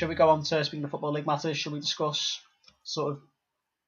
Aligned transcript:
shall 0.00 0.08
we 0.08 0.14
go 0.14 0.30
on 0.30 0.42
to 0.42 0.64
speaking 0.64 0.82
of 0.82 0.90
football 0.90 1.12
league 1.12 1.26
matters? 1.26 1.58
Shall 1.58 1.74
we 1.74 1.80
discuss 1.80 2.40
sort 2.84 3.12
of 3.12 3.20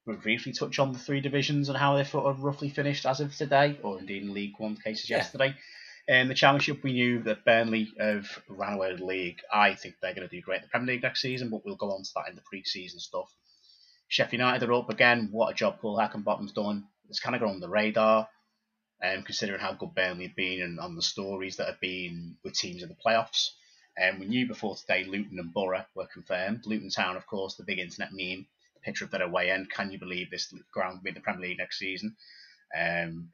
We 0.05 0.15
briefly 0.15 0.53
touch 0.53 0.77
on 0.77 0.93
the 0.93 0.99
three 0.99 1.21
divisions 1.21 1.69
and 1.69 1.77
how 1.77 1.95
they've 1.95 2.07
sort 2.07 2.27
of 2.27 2.43
roughly 2.43 2.69
finished 2.69 3.07
as 3.07 3.19
of 3.19 3.35
today, 3.35 3.79
or 3.81 3.97
indeed 3.97 4.21
in 4.21 4.31
League 4.31 4.53
One 4.59 4.75
cases 4.75 5.09
Yeah. 5.09 5.17
yesterday? 5.17 5.55
In 6.07 6.27
the 6.27 6.35
Championship, 6.35 6.83
we 6.83 6.93
knew 6.93 7.23
that 7.23 7.43
Burnley 7.45 7.91
have 7.99 8.27
ran 8.47 8.73
away 8.73 8.91
with 8.91 8.99
the 8.99 9.05
league. 9.05 9.39
I 9.51 9.73
think 9.73 9.95
they're 10.01 10.13
going 10.13 10.29
to 10.29 10.35
do 10.35 10.41
great 10.43 10.57
in 10.57 10.61
the 10.63 10.67
Premier 10.67 10.93
League 10.93 11.01
next 11.01 11.21
season, 11.23 11.49
but 11.49 11.65
we'll 11.65 11.77
go 11.77 11.91
on 11.91 12.03
to 12.03 12.09
that 12.15 12.29
in 12.29 12.35
the 12.35 12.43
pre-season 12.43 12.99
stuff. 12.99 13.33
Sheffield 14.07 14.33
United 14.39 14.69
are 14.69 14.73
up 14.73 14.91
again. 14.91 15.29
What 15.31 15.49
a 15.49 15.55
job 15.55 15.79
Paul 15.79 15.97
Heckingbottom's 15.97 16.53
done. 16.53 16.83
It's 17.09 17.21
kind 17.21 17.35
of 17.35 17.41
gone 17.41 17.55
on 17.55 17.59
the 17.59 17.69
radar, 17.69 18.29
um, 19.01 19.23
considering 19.23 19.61
how 19.61 19.73
good 19.73 19.95
Burnley 19.95 20.27
have 20.27 20.35
been 20.35 20.61
and 20.61 20.79
on 20.79 20.95
the 20.95 21.01
stories 21.01 21.57
that 21.57 21.69
have 21.69 21.79
been 21.81 22.37
with 22.43 22.53
teams 22.53 22.83
in 22.83 22.89
the 22.89 22.95
playoffs. 23.03 23.49
And 23.97 24.19
we 24.19 24.25
knew 24.25 24.47
before 24.47 24.75
today 24.75 25.03
Luton 25.03 25.39
and 25.39 25.53
Borough 25.53 25.85
were 25.95 26.07
confirmed. 26.07 26.65
Luton 26.65 26.89
Town, 26.89 27.15
of 27.15 27.27
course, 27.27 27.55
the 27.55 27.63
big 27.63 27.79
internet 27.79 28.09
meme, 28.11 28.45
the 28.73 28.79
picture 28.83 29.05
of 29.05 29.11
their 29.11 29.21
away 29.21 29.51
end. 29.51 29.69
Can 29.71 29.91
you 29.91 29.99
believe 29.99 30.31
this 30.31 30.53
ground 30.71 30.97
will 30.97 31.03
be 31.03 31.09
in 31.09 31.15
the 31.15 31.21
Premier 31.21 31.49
League 31.49 31.59
next 31.59 31.77
season? 31.77 32.15
Um, 32.75 33.29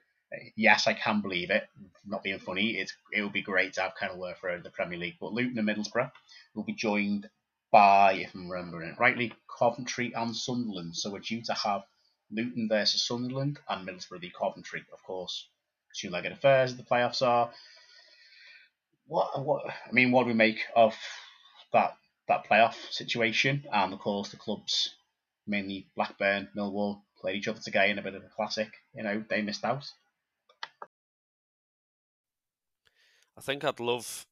yes, 0.56 0.88
I 0.88 0.94
can 0.94 1.22
believe 1.22 1.50
it. 1.50 1.68
Not 2.06 2.24
being 2.24 2.40
funny, 2.40 2.78
it 2.78 2.92
it 3.14 3.22
would 3.22 3.34
be 3.34 3.42
great 3.42 3.74
to 3.74 3.82
have 3.82 3.96
Kenilworth 3.98 4.44
Road 4.44 4.58
in 4.58 4.64
the 4.64 4.70
Premier 4.70 5.00
League. 5.00 5.18
But 5.20 5.34
Luton 5.34 5.58
and 5.58 5.68
Middlesbrough 5.68 6.12
will 6.54 6.64
be 6.64 6.74
joined 6.74 7.30
by, 7.72 8.14
if 8.14 8.34
I'm 8.34 8.50
remembering 8.50 8.90
it 8.90 9.00
rightly, 9.00 9.34
Coventry 9.58 10.12
and 10.14 10.36
Sunderland. 10.36 10.96
So 10.96 11.12
we're 11.12 11.20
due 11.20 11.42
to 11.44 11.54
have 11.54 11.84
Luton 12.32 12.68
versus 12.68 13.06
Sunderland 13.06 13.60
and 13.70 13.88
Middlesbrough 13.88 14.22
v 14.22 14.32
Coventry, 14.38 14.84
of 14.92 15.02
course. 15.04 15.48
Two-legged 15.96 16.32
affairs. 16.32 16.76
The 16.76 16.84
playoffs 16.84 17.26
are. 17.26 17.52
What 19.10 19.44
what 19.44 19.64
I 19.68 19.92
mean, 19.92 20.12
what 20.12 20.24
do 20.24 20.28
we 20.28 20.36
make 20.36 20.60
of 20.76 20.96
that 21.74 21.98
that 22.28 22.48
playoff 22.48 22.76
situation? 22.92 23.66
And 23.74 23.92
of 23.92 24.00
course, 24.00 24.30
the 24.30 24.38
clubs, 24.38 24.96
mainly 25.48 25.88
Blackburn, 25.96 26.50
Millwall, 26.56 27.02
played 27.20 27.38
each 27.38 27.48
other 27.48 27.60
today 27.60 27.90
in 27.90 27.98
a 27.98 28.04
bit 28.04 28.14
of 28.14 28.24
a 28.24 28.30
classic. 28.30 28.70
You 28.94 29.04
know, 29.04 29.24
they 29.28 29.42
missed 29.42 29.66
out. 29.66 29.86
I 33.36 33.42
think 33.42 33.64
I'd 33.64 33.80
love. 33.80 34.28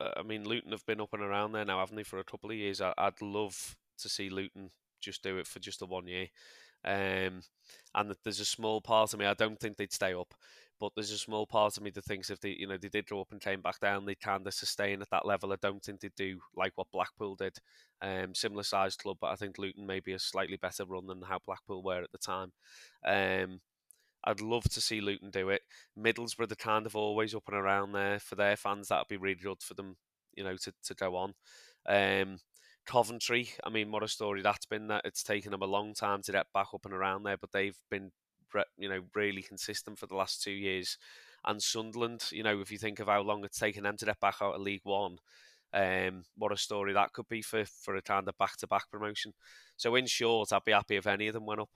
Uh, 0.00 0.12
I 0.16 0.22
mean, 0.22 0.48
Luton 0.48 0.72
have 0.72 0.86
been 0.86 1.02
up 1.02 1.12
and 1.12 1.22
around 1.22 1.52
there 1.52 1.66
now, 1.66 1.80
haven't 1.80 1.96
they, 1.96 2.02
for 2.02 2.18
a 2.18 2.24
couple 2.24 2.50
of 2.50 2.56
years? 2.56 2.80
I, 2.80 2.94
I'd 2.96 3.20
love 3.20 3.76
to 3.98 4.08
see 4.08 4.30
Luton 4.30 4.70
just 5.02 5.22
do 5.22 5.36
it 5.36 5.46
for 5.46 5.60
just 5.60 5.80
the 5.80 5.86
one 5.86 6.06
year. 6.06 6.28
Um, 6.84 7.42
and 7.94 8.14
there's 8.24 8.40
a 8.40 8.44
small 8.44 8.80
part 8.80 9.12
of 9.12 9.18
me. 9.18 9.26
I 9.26 9.34
don't 9.34 9.58
think 9.58 9.76
they'd 9.76 9.92
stay 9.92 10.14
up, 10.14 10.34
but 10.80 10.92
there's 10.94 11.10
a 11.10 11.18
small 11.18 11.46
part 11.46 11.76
of 11.76 11.82
me 11.82 11.90
that 11.90 12.04
thinks 12.04 12.30
if 12.30 12.40
they, 12.40 12.50
you 12.50 12.66
know, 12.66 12.76
they 12.76 12.88
did 12.88 13.06
go 13.06 13.20
up 13.20 13.32
and 13.32 13.40
came 13.40 13.60
back 13.60 13.80
down, 13.80 14.04
they 14.04 14.16
of 14.26 14.54
sustain 14.54 15.00
at 15.00 15.10
that 15.10 15.26
level. 15.26 15.52
I 15.52 15.56
don't 15.62 15.82
think 15.82 16.00
they'd 16.00 16.14
do 16.16 16.40
like 16.56 16.72
what 16.74 16.90
Blackpool 16.92 17.36
did. 17.36 17.56
Um, 18.02 18.34
similar 18.34 18.64
sized 18.64 18.98
club, 18.98 19.18
but 19.20 19.30
I 19.30 19.36
think 19.36 19.58
Luton 19.58 19.86
may 19.86 20.00
be 20.00 20.12
a 20.12 20.18
slightly 20.18 20.56
better 20.56 20.84
run 20.84 21.06
than 21.06 21.22
how 21.22 21.38
Blackpool 21.44 21.82
were 21.82 22.02
at 22.02 22.12
the 22.12 22.18
time. 22.18 22.52
Um, 23.06 23.60
I'd 24.24 24.40
love 24.40 24.64
to 24.64 24.80
see 24.80 25.00
Luton 25.00 25.30
do 25.30 25.50
it. 25.50 25.62
Middlesbrough, 25.98 26.48
they're 26.48 26.56
kind 26.56 26.86
of 26.86 26.96
always 26.96 27.34
up 27.34 27.44
and 27.46 27.56
around 27.56 27.92
there 27.92 28.18
for 28.18 28.34
their 28.34 28.56
fans. 28.56 28.88
That'd 28.88 29.08
be 29.08 29.16
really 29.16 29.34
good 29.34 29.62
for 29.62 29.74
them, 29.74 29.96
you 30.34 30.44
know, 30.44 30.56
to, 30.56 30.72
to 30.84 30.94
go 30.94 31.14
on. 31.16 31.34
Um, 31.86 32.38
Coventry, 32.86 33.50
I 33.62 33.70
mean, 33.70 33.90
what 33.90 34.02
a 34.02 34.08
story 34.08 34.42
that's 34.42 34.66
been. 34.66 34.88
That 34.88 35.02
it's 35.04 35.22
taken 35.22 35.52
them 35.52 35.62
a 35.62 35.66
long 35.66 35.94
time 35.94 36.22
to 36.22 36.32
get 36.32 36.46
back 36.52 36.68
up 36.74 36.84
and 36.84 36.94
around 36.94 37.22
there, 37.22 37.36
but 37.36 37.52
they've 37.52 37.78
been, 37.90 38.12
you 38.76 38.88
know, 38.88 39.00
really 39.14 39.42
consistent 39.42 39.98
for 39.98 40.06
the 40.06 40.16
last 40.16 40.42
two 40.42 40.52
years. 40.52 40.98
And 41.44 41.62
Sunderland, 41.62 42.24
you 42.32 42.42
know, 42.42 42.60
if 42.60 42.70
you 42.70 42.78
think 42.78 43.00
of 43.00 43.08
how 43.08 43.20
long 43.20 43.44
it's 43.44 43.58
taken 43.58 43.82
them 43.82 43.96
to 43.98 44.06
get 44.06 44.20
back 44.20 44.36
out 44.40 44.54
of 44.54 44.62
League 44.62 44.84
One, 44.84 45.18
um, 45.74 46.24
what 46.36 46.52
a 46.52 46.56
story 46.56 46.92
that 46.92 47.12
could 47.12 47.28
be 47.28 47.42
for 47.42 47.64
for 47.64 47.96
a 47.96 48.02
kind 48.02 48.28
of 48.28 48.38
back 48.38 48.56
to 48.58 48.66
back 48.66 48.90
promotion. 48.90 49.32
So 49.76 49.94
in 49.96 50.06
short, 50.06 50.52
I'd 50.52 50.64
be 50.64 50.72
happy 50.72 50.96
if 50.96 51.06
any 51.06 51.28
of 51.28 51.34
them 51.34 51.46
went 51.46 51.60
up. 51.60 51.70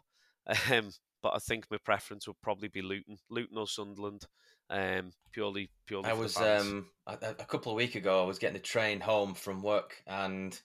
Um, 0.72 0.92
but 1.22 1.34
I 1.34 1.38
think 1.38 1.66
my 1.70 1.78
preference 1.84 2.26
would 2.26 2.40
probably 2.40 2.68
be 2.68 2.80
Luton, 2.80 3.18
Luton 3.28 3.58
or 3.58 3.66
Sunderland, 3.66 4.24
um, 4.70 5.12
purely 5.32 5.68
purely. 5.86 6.06
I 6.06 6.12
for 6.12 6.16
was 6.16 6.34
the 6.34 6.60
um 6.60 6.86
a, 7.06 7.18
a 7.38 7.44
couple 7.44 7.72
of 7.72 7.76
weeks 7.76 7.96
ago. 7.96 8.22
I 8.22 8.26
was 8.26 8.38
getting 8.38 8.54
the 8.54 8.60
train 8.60 9.00
home 9.00 9.34
from 9.34 9.62
work, 9.62 10.02
and 10.06 10.58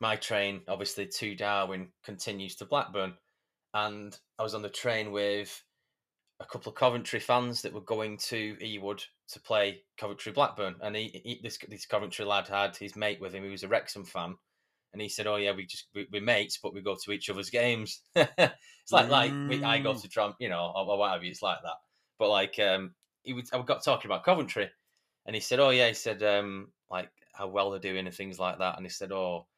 my 0.00 0.16
train, 0.16 0.60
obviously 0.68 1.06
to 1.06 1.34
Darwen, 1.34 1.88
continues 2.04 2.56
to 2.56 2.66
Blackburn, 2.66 3.14
and 3.76 4.18
I 4.38 4.42
was 4.42 4.54
on 4.54 4.62
the 4.62 4.70
train 4.70 5.12
with 5.12 5.64
a 6.40 6.46
couple 6.46 6.70
of 6.70 6.76
Coventry 6.76 7.20
fans 7.20 7.62
that 7.62 7.72
were 7.72 7.80
going 7.80 8.18
to 8.18 8.56
Ewood 8.56 9.02
to 9.28 9.40
play 9.40 9.84
Coventry 9.98 10.32
Blackburn, 10.32 10.76
and 10.82 10.96
he, 10.96 11.08
he 11.24 11.40
this 11.42 11.58
this 11.68 11.86
Coventry 11.86 12.24
lad 12.24 12.48
had 12.48 12.76
his 12.76 12.96
mate 12.96 13.20
with 13.20 13.34
him 13.34 13.44
who 13.44 13.50
was 13.50 13.62
a 13.64 13.68
Wrexham 13.68 14.04
fan, 14.04 14.36
and 14.92 15.02
he 15.02 15.08
said, 15.08 15.26
"Oh 15.26 15.36
yeah, 15.36 15.52
we 15.52 15.66
just 15.66 15.88
we, 15.94 16.08
we're 16.12 16.22
mates, 16.22 16.58
but 16.62 16.74
we 16.74 16.82
go 16.82 16.96
to 16.96 17.12
each 17.12 17.30
other's 17.30 17.50
games." 17.50 18.02
it's 18.16 18.92
like 18.92 19.08
like 19.10 19.38
we, 19.46 19.62
I 19.62 19.78
go 19.80 19.94
Mm. 19.94 20.00
to 20.00 20.08
Trump, 20.08 20.36
you 20.40 20.48
know, 20.48 20.72
or, 20.74 20.86
or 20.90 20.98
what 20.98 21.12
have 21.12 21.24
you. 21.24 21.30
It's 21.30 21.42
like 21.42 21.60
that, 21.62 21.76
but 22.18 22.30
like 22.30 22.58
um, 22.58 22.94
he 23.24 23.32
was, 23.34 23.50
I 23.52 23.62
got 23.62 23.84
talking 23.84 24.10
about 24.10 24.24
Coventry, 24.24 24.70
and 25.26 25.34
he 25.36 25.40
said, 25.40 25.60
"Oh 25.60 25.70
yeah," 25.70 25.88
he 25.88 25.94
said, 25.94 26.22
um, 26.22 26.72
like 26.90 27.10
how 27.34 27.48
well 27.48 27.70
they're 27.70 27.80
doing 27.80 28.06
and 28.06 28.14
things 28.16 28.38
like 28.38 28.58
that, 28.58 28.76
and 28.76 28.86
he 28.86 28.90
said, 28.90 29.12
"Oh." 29.12 29.48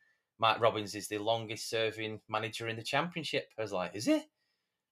Mark 0.41 0.61
Robins 0.61 0.95
is 0.95 1.09
the 1.09 1.19
longest 1.19 1.69
serving 1.69 2.21
manager 2.29 2.69
in 2.69 2.77
the 2.77 2.83
championship. 2.83 3.49
I 3.59 3.63
was 3.63 3.73
like, 3.73 3.93
is 3.95 4.09
it? 4.09 4.25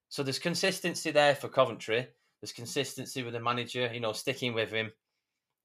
So 0.09 0.23
there's 0.23 0.39
consistency 0.39 1.11
there 1.11 1.35
for 1.35 1.49
Coventry. 1.49 2.09
There's 2.41 2.53
consistency 2.53 3.23
with 3.23 3.33
the 3.33 3.41
manager, 3.41 3.91
you 3.93 4.01
know, 4.01 4.13
sticking 4.13 4.55
with 4.55 4.71
him, 4.71 4.91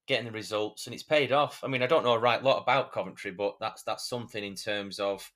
getting 0.06 0.26
the 0.26 0.32
results, 0.32 0.86
and 0.86 0.94
it's 0.94 1.02
paid 1.02 1.32
off. 1.32 1.60
I 1.62 1.68
mean, 1.68 1.82
I 1.82 1.86
don't 1.86 2.04
know 2.04 2.14
a 2.14 2.18
right 2.18 2.42
lot 2.42 2.62
about 2.62 2.92
Coventry, 2.92 3.30
but 3.30 3.56
that's 3.60 3.82
that's 3.82 4.08
something 4.08 4.42
in 4.42 4.54
terms 4.54 4.98
of, 4.98 5.30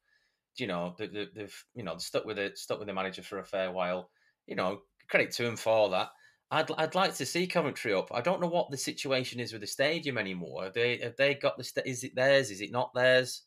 you 0.57 0.67
know, 0.67 0.95
they, 0.99 1.07
they, 1.07 1.29
they've 1.35 1.65
you 1.75 1.83
know 1.83 1.99
stuck 1.99 2.25
with 2.25 2.39
it, 2.39 2.59
stuck 2.59 2.79
with 2.79 2.89
the 2.89 2.95
manager 2.95 3.23
for 3.23 3.39
a 3.39 3.45
fair 3.45 3.71
while. 3.71 4.11
You 4.47 4.57
know, 4.57 4.81
credit 5.09 5.33
to 5.33 5.47
him 5.47 5.57
for 5.57 5.91
that. 5.91 6.11
I'd 6.51 6.71
I'd 6.79 6.95
like 6.95 7.15
to 7.17 7.27
see 7.27 7.47
Coventry 7.47 7.93
up. 7.93 8.11
I 8.15 8.21
don't 8.21 8.41
know 8.41 8.49
what 8.49 8.71
the 8.71 8.77
situation 8.77 9.41
is 9.41 9.53
with 9.53 9.61
the 9.63 9.67
stadium 9.67 10.19
anymore. 10.19 10.65
Have 10.65 10.75
they 10.75 10.99
have 10.99 11.17
they 11.17 11.35
got 11.35 11.59
the 11.59 11.65
sta- 11.65 11.83
is 11.85 12.05
it 12.05 12.15
theirs? 12.15 12.51
Is 12.51 12.61
it 12.61 12.73
not 12.73 12.95
theirs? 12.95 13.43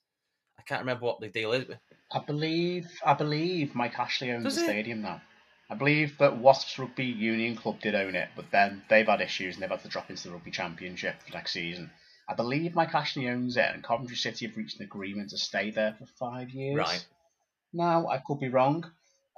I 0.59 0.61
can't 0.63 0.81
remember 0.81 1.05
what 1.05 1.19
the 1.21 1.29
deal 1.29 1.53
is. 1.53 1.65
I 2.11 2.19
believe 2.19 2.87
I 3.05 3.13
believe 3.13 3.73
Mike 3.75 3.97
Ashley 3.97 4.31
owns 4.31 4.43
Does 4.43 4.55
the 4.55 4.61
he? 4.61 4.67
stadium 4.67 5.01
now. 5.01 5.21
I 5.69 5.75
believe 5.75 6.17
that 6.17 6.37
Wasps 6.37 6.77
Rugby 6.79 7.05
Union 7.05 7.55
Club 7.55 7.79
did 7.79 7.95
own 7.95 8.15
it, 8.15 8.29
but 8.35 8.45
then 8.51 8.81
they've 8.89 9.05
had 9.07 9.21
issues 9.21 9.53
and 9.55 9.63
they've 9.63 9.69
had 9.69 9.83
to 9.83 9.87
drop 9.87 10.09
into 10.09 10.27
the 10.27 10.33
Rugby 10.33 10.51
Championship 10.51 11.21
for 11.21 11.31
next 11.33 11.53
season. 11.53 11.91
I 12.27 12.33
believe 12.33 12.75
Mike 12.75 12.93
Ashley 12.93 13.27
owns 13.29 13.55
it, 13.57 13.65
and 13.73 13.83
Coventry 13.83 14.15
City 14.15 14.47
have 14.47 14.57
reached 14.57 14.77
an 14.79 14.85
agreement 14.85 15.29
to 15.31 15.37
stay 15.37 15.69
there 15.71 15.95
for 15.97 16.05
five 16.05 16.49
years. 16.51 16.75
Right. 16.77 17.05
Now 17.71 18.07
I 18.07 18.17
could 18.17 18.39
be 18.39 18.49
wrong. 18.49 18.83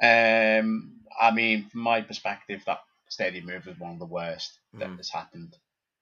Um, 0.02 0.94
I 1.20 1.32
mean, 1.32 1.70
from 1.70 1.82
my 1.82 2.02
perspective, 2.02 2.64
that 2.66 2.80
stadium 3.10 3.46
move 3.46 3.66
was 3.66 3.78
one 3.80 3.94
of 3.94 4.00
the 4.00 4.06
worst 4.06 4.58
that 4.74 4.88
Mm. 4.90 4.98
has 4.98 5.10
happened. 5.10 5.56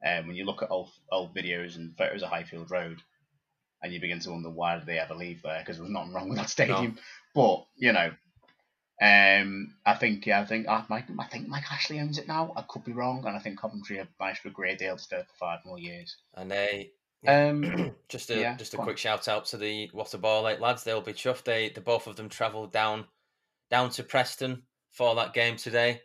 Um, 0.05 0.27
when 0.27 0.35
you 0.35 0.45
look 0.45 0.61
at 0.61 0.71
old 0.71 0.91
old 1.11 1.35
videos 1.35 1.75
and 1.75 1.97
photos 1.97 2.21
of 2.23 2.29
Highfield 2.29 2.71
Road, 2.71 3.01
and 3.81 3.93
you 3.93 3.99
begin 3.99 4.19
to 4.19 4.31
wonder 4.31 4.49
why 4.49 4.77
did 4.77 4.85
they 4.85 4.99
ever 4.99 5.15
leave 5.15 5.41
there 5.41 5.59
because 5.59 5.77
there 5.77 5.83
was 5.83 5.91
nothing 5.91 6.13
wrong 6.13 6.29
with 6.29 6.37
that 6.37 6.49
stadium. 6.49 6.97
But 7.33 7.65
you 7.77 7.93
know, 7.93 8.11
um, 9.01 9.75
I 9.85 9.95
think 9.95 10.25
yeah, 10.25 10.41
I 10.41 10.45
think 10.45 10.67
I, 10.67 10.83
Mike, 10.89 11.05
I 11.17 11.25
think 11.25 11.47
Mike 11.47 11.71
Ashley 11.71 11.99
owns 11.99 12.17
it 12.17 12.27
now. 12.27 12.53
I 12.55 12.63
could 12.63 12.83
be 12.83 12.91
wrong, 12.91 13.25
and 13.25 13.35
I 13.35 13.39
think 13.39 13.59
Coventry 13.59 13.97
have 13.97 14.07
managed 14.19 14.43
to 14.43 14.49
a 14.49 14.75
deal 14.75 14.97
to 14.97 15.01
stay 15.01 15.21
for 15.21 15.35
five 15.39 15.59
more 15.65 15.79
years. 15.79 16.17
And 16.35 16.51
they 16.51 16.91
Um, 17.27 17.95
just 18.09 18.29
a 18.29 18.41
Yeah, 18.41 18.57
just 18.57 18.73
a 18.73 18.77
go 18.77 18.81
on. 18.81 18.87
quick 18.87 18.97
shout 18.97 19.27
out 19.27 19.45
to 19.45 19.57
the 19.57 19.89
What 19.93 20.13
a 20.13 20.17
Ball 20.17 20.47
Eight 20.49 20.59
lads. 20.59 20.83
They'll 20.83 21.01
be 21.01 21.13
chuffed. 21.13 21.43
They 21.43 21.69
the 21.69 21.81
both 21.81 22.07
of 22.07 22.15
them 22.15 22.29
travelled 22.29 22.71
down 22.71 23.05
down 23.69 23.89
to 23.91 24.03
Preston 24.03 24.63
for 24.91 25.15
that 25.15 25.33
game 25.33 25.55
today. 25.55 26.01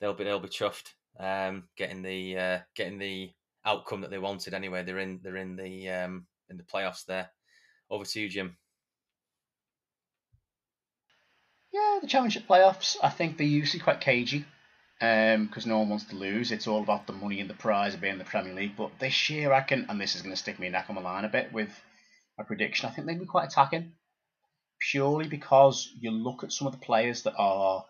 They'll 0.00 0.14
be 0.14 0.24
they'll 0.24 0.40
be 0.40 0.48
chuffed. 0.48 0.94
Um, 1.18 1.68
getting 1.76 2.02
the 2.02 2.38
uh, 2.38 2.58
getting 2.74 2.98
the 2.98 3.32
outcome 3.66 4.00
that 4.00 4.10
they 4.10 4.18
wanted 4.18 4.54
anyway. 4.54 4.82
They're 4.82 4.98
in 4.98 5.20
they're 5.22 5.36
in 5.36 5.56
the 5.56 5.90
um 5.90 6.26
in 6.50 6.56
the 6.56 6.62
playoffs 6.62 7.04
there. 7.06 7.30
Over 7.88 8.04
to 8.04 8.20
you, 8.20 8.28
Jim. 8.28 8.56
yeah, 11.72 11.98
the 12.00 12.06
Championship 12.06 12.46
playoffs. 12.48 12.96
I 13.02 13.10
think 13.10 13.36
they're 13.36 13.46
usually 13.46 13.82
quite 13.82 14.00
cagey, 14.00 14.44
um, 15.00 15.46
because 15.46 15.66
no 15.66 15.78
one 15.78 15.88
wants 15.88 16.04
to 16.06 16.16
lose. 16.16 16.52
It's 16.52 16.66
all 16.66 16.82
about 16.82 17.06
the 17.06 17.12
money 17.12 17.40
and 17.40 17.48
the 17.48 17.54
prize 17.54 17.94
of 17.94 18.00
being 18.00 18.14
in 18.14 18.18
the 18.18 18.24
Premier 18.24 18.54
League. 18.54 18.76
But 18.76 18.98
this 18.98 19.30
year, 19.30 19.52
I 19.52 19.60
can, 19.60 19.86
and 19.88 20.00
this 20.00 20.14
is 20.16 20.22
going 20.22 20.34
to 20.34 20.40
stick 20.40 20.58
me 20.58 20.68
neck 20.68 20.86
on 20.88 20.96
the 20.96 21.00
line 21.00 21.24
a 21.24 21.28
bit 21.28 21.52
with 21.52 21.70
a 22.38 22.44
prediction. 22.44 22.88
I 22.88 22.92
think 22.92 23.06
they'll 23.06 23.18
be 23.18 23.26
quite 23.26 23.48
attacking, 23.48 23.92
purely 24.90 25.28
because 25.28 25.92
you 25.98 26.10
look 26.10 26.42
at 26.42 26.52
some 26.52 26.66
of 26.66 26.72
the 26.72 26.84
players 26.84 27.22
that 27.22 27.34
are 27.36 27.84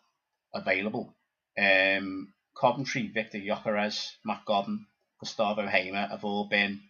available. 0.54 1.14
Um, 1.58 2.32
Coventry, 2.58 3.10
Viktor 3.12 3.38
Gyökeres, 3.38 4.10
Matt 4.24 4.44
Godden, 4.44 4.86
Gustavo 5.20 5.66
Hamer 5.66 6.08
have 6.08 6.24
all 6.24 6.48
been 6.48 6.80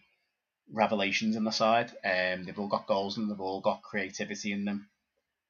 revelations 0.71 1.35
in 1.35 1.43
the 1.43 1.51
side. 1.51 1.91
Um, 2.03 2.43
they've 2.43 2.57
all 2.57 2.67
got 2.67 2.87
goals 2.87 3.17
and 3.17 3.29
they've 3.29 3.39
all 3.39 3.61
got 3.61 3.83
creativity 3.83 4.51
in 4.51 4.65
them. 4.65 4.89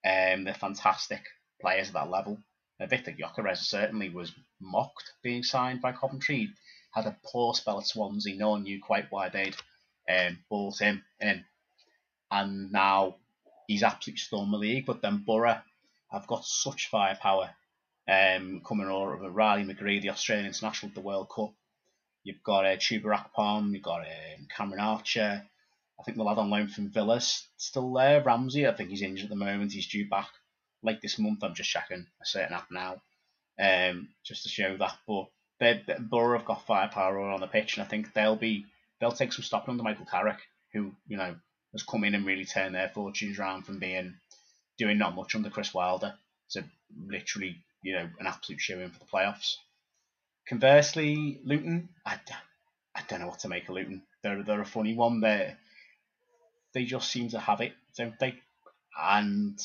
Um, 0.06 0.44
they're 0.44 0.54
fantastic 0.54 1.24
players 1.62 1.90
at 1.90 1.94
that 1.94 2.10
level. 2.10 2.40
Viktor 2.88 3.12
Gyökeres 3.12 3.58
certainly 3.58 4.10
was 4.10 4.34
mocked 4.60 5.14
being 5.22 5.44
signed 5.44 5.82
by 5.82 5.92
Coventry. 5.92 6.36
He 6.38 6.50
had 6.94 7.06
a 7.06 7.18
poor 7.24 7.54
spell 7.54 7.80
at 7.80 7.86
Swansea. 7.86 8.36
No 8.36 8.52
one 8.52 8.64
knew 8.64 8.82
quite 8.82 9.12
why 9.12 9.30
they'd 9.30 9.56
um, 10.10 10.40
bought 10.50 10.80
him 10.80 11.04
in. 11.20 11.46
And 12.32 12.72
now 12.72 13.18
he's 13.68 13.84
absolutely 13.84 14.20
stormed 14.20 14.54
the 14.54 14.58
league. 14.58 14.86
But 14.86 15.02
then 15.02 15.24
Borough 15.26 15.62
have 16.12 16.28
got 16.28 16.46
such 16.46 16.90
firepower 16.90 17.52
um, 18.08 18.62
coming 18.66 18.88
over 18.88 19.24
of 19.24 19.36
Riley 19.36 19.64
McGree, 19.64 20.02
the 20.02 20.10
Australian 20.10 20.48
international 20.48 20.90
at 20.90 20.96
the 20.96 21.02
World 21.02 21.30
Cup. 21.34 21.54
You've 22.24 22.44
got 22.44 22.66
uh, 22.66 22.78
Chuba 22.78 23.18
Akpom, 23.18 23.74
you've 23.74 23.84
got 23.84 24.02
um, 24.02 24.48
Cameron 24.56 24.80
Archer. 24.80 25.44
I 26.00 26.04
think 26.04 26.18
the 26.18 26.24
lad 26.24 26.38
on 26.38 26.50
loan 26.50 26.68
from 26.68 26.90
Villa's 26.90 27.48
still 27.58 27.94
there. 27.94 28.24
Ramsey, 28.24 28.68
I 28.68 28.74
think 28.74 28.90
he's 28.90 29.02
injured 29.02 29.26
at 29.26 29.30
the 29.30 29.36
moment. 29.36 29.72
He's 29.72 29.88
due 29.88 30.10
back 30.10 30.30
late 30.84 31.02
this 31.02 31.20
month. 31.20 31.44
I'm 31.44 31.54
just 31.54 31.70
checking 31.70 32.08
a 32.22 32.26
certain 32.26 32.56
app 32.56 32.72
now, 32.72 33.02
um, 33.60 34.10
just 34.24 34.44
to 34.44 34.50
show 34.50 34.78
that. 34.78 34.98
But 35.08 35.26
they, 35.60 35.84
Borough 36.00 36.38
have 36.38 36.48
got 36.48 36.66
firepower 36.66 37.20
on 37.20 37.40
the 37.40 37.48
pitch, 37.48 37.78
and 37.78 37.86
I 37.86 37.88
think 37.88 38.14
they'll 38.14 38.36
be 38.36 38.66
they'll 39.00 39.12
take 39.12 39.34
some 39.34 39.44
stopping 39.44 39.72
under 39.72 39.84
Michael 39.84 40.06
Carrick, 40.06 40.40
who 40.74 40.92
you 41.08 41.18
know 41.18 41.36
has 41.72 41.84
come 41.84 42.04
in 42.04 42.16
and 42.16 42.26
really 42.26 42.46
turned 42.46 42.76
their 42.76 42.90
fortunes 42.90 43.40
around 43.40 43.64
from 43.64 43.80
being 43.80 44.16
doing 44.78 44.98
not 44.98 45.16
much 45.16 45.36
under 45.36 45.50
Chris 45.50 45.74
Wilder 45.74 46.16
to 46.52 46.64
literally 47.08 47.58
you 47.84 47.94
know 47.94 48.10
an 48.20 48.28
absolute 48.28 48.60
show 48.60 48.80
in 48.80 48.90
for 48.90 49.00
the 49.00 49.06
playoffs. 49.06 49.56
Conversely, 50.52 51.40
Luton, 51.46 51.88
I, 52.06 52.20
I 52.94 53.02
don't 53.08 53.22
know 53.22 53.28
what 53.28 53.40
to 53.40 53.48
make 53.48 53.70
of 53.70 53.76
Luton. 53.76 54.02
They're 54.22 54.44
they're 54.44 54.60
a 54.60 54.66
funny 54.66 54.94
one. 54.94 55.22
They 55.22 55.56
they 56.74 56.84
just 56.84 57.10
seem 57.10 57.30
to 57.30 57.40
have 57.40 57.62
it, 57.62 57.72
don't 57.98 58.20
they? 58.20 58.36
And 59.02 59.58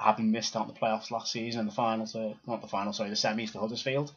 having 0.00 0.30
missed 0.30 0.56
out 0.56 0.68
the 0.68 0.80
playoffs 0.80 1.10
last 1.10 1.32
season 1.32 1.60
and 1.60 1.68
the 1.68 1.74
finals, 1.74 2.16
uh, 2.16 2.32
not 2.46 2.62
the 2.62 2.66
final, 2.66 2.94
sorry, 2.94 3.10
the 3.10 3.14
semis 3.14 3.50
for 3.50 3.58
Huddersfield, 3.58 4.10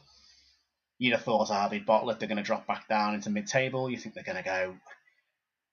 you'd 0.98 1.12
have 1.12 1.22
thought, 1.22 1.50
ah, 1.50 1.68
they 1.68 1.80
bottle 1.80 2.08
it, 2.08 2.18
they're 2.18 2.28
going 2.28 2.38
to 2.38 2.42
drop 2.42 2.66
back 2.66 2.88
down 2.88 3.14
into 3.14 3.28
mid-table. 3.28 3.90
You 3.90 3.98
think 3.98 4.14
they're 4.14 4.24
going 4.24 4.42
to 4.42 4.42
go. 4.42 4.74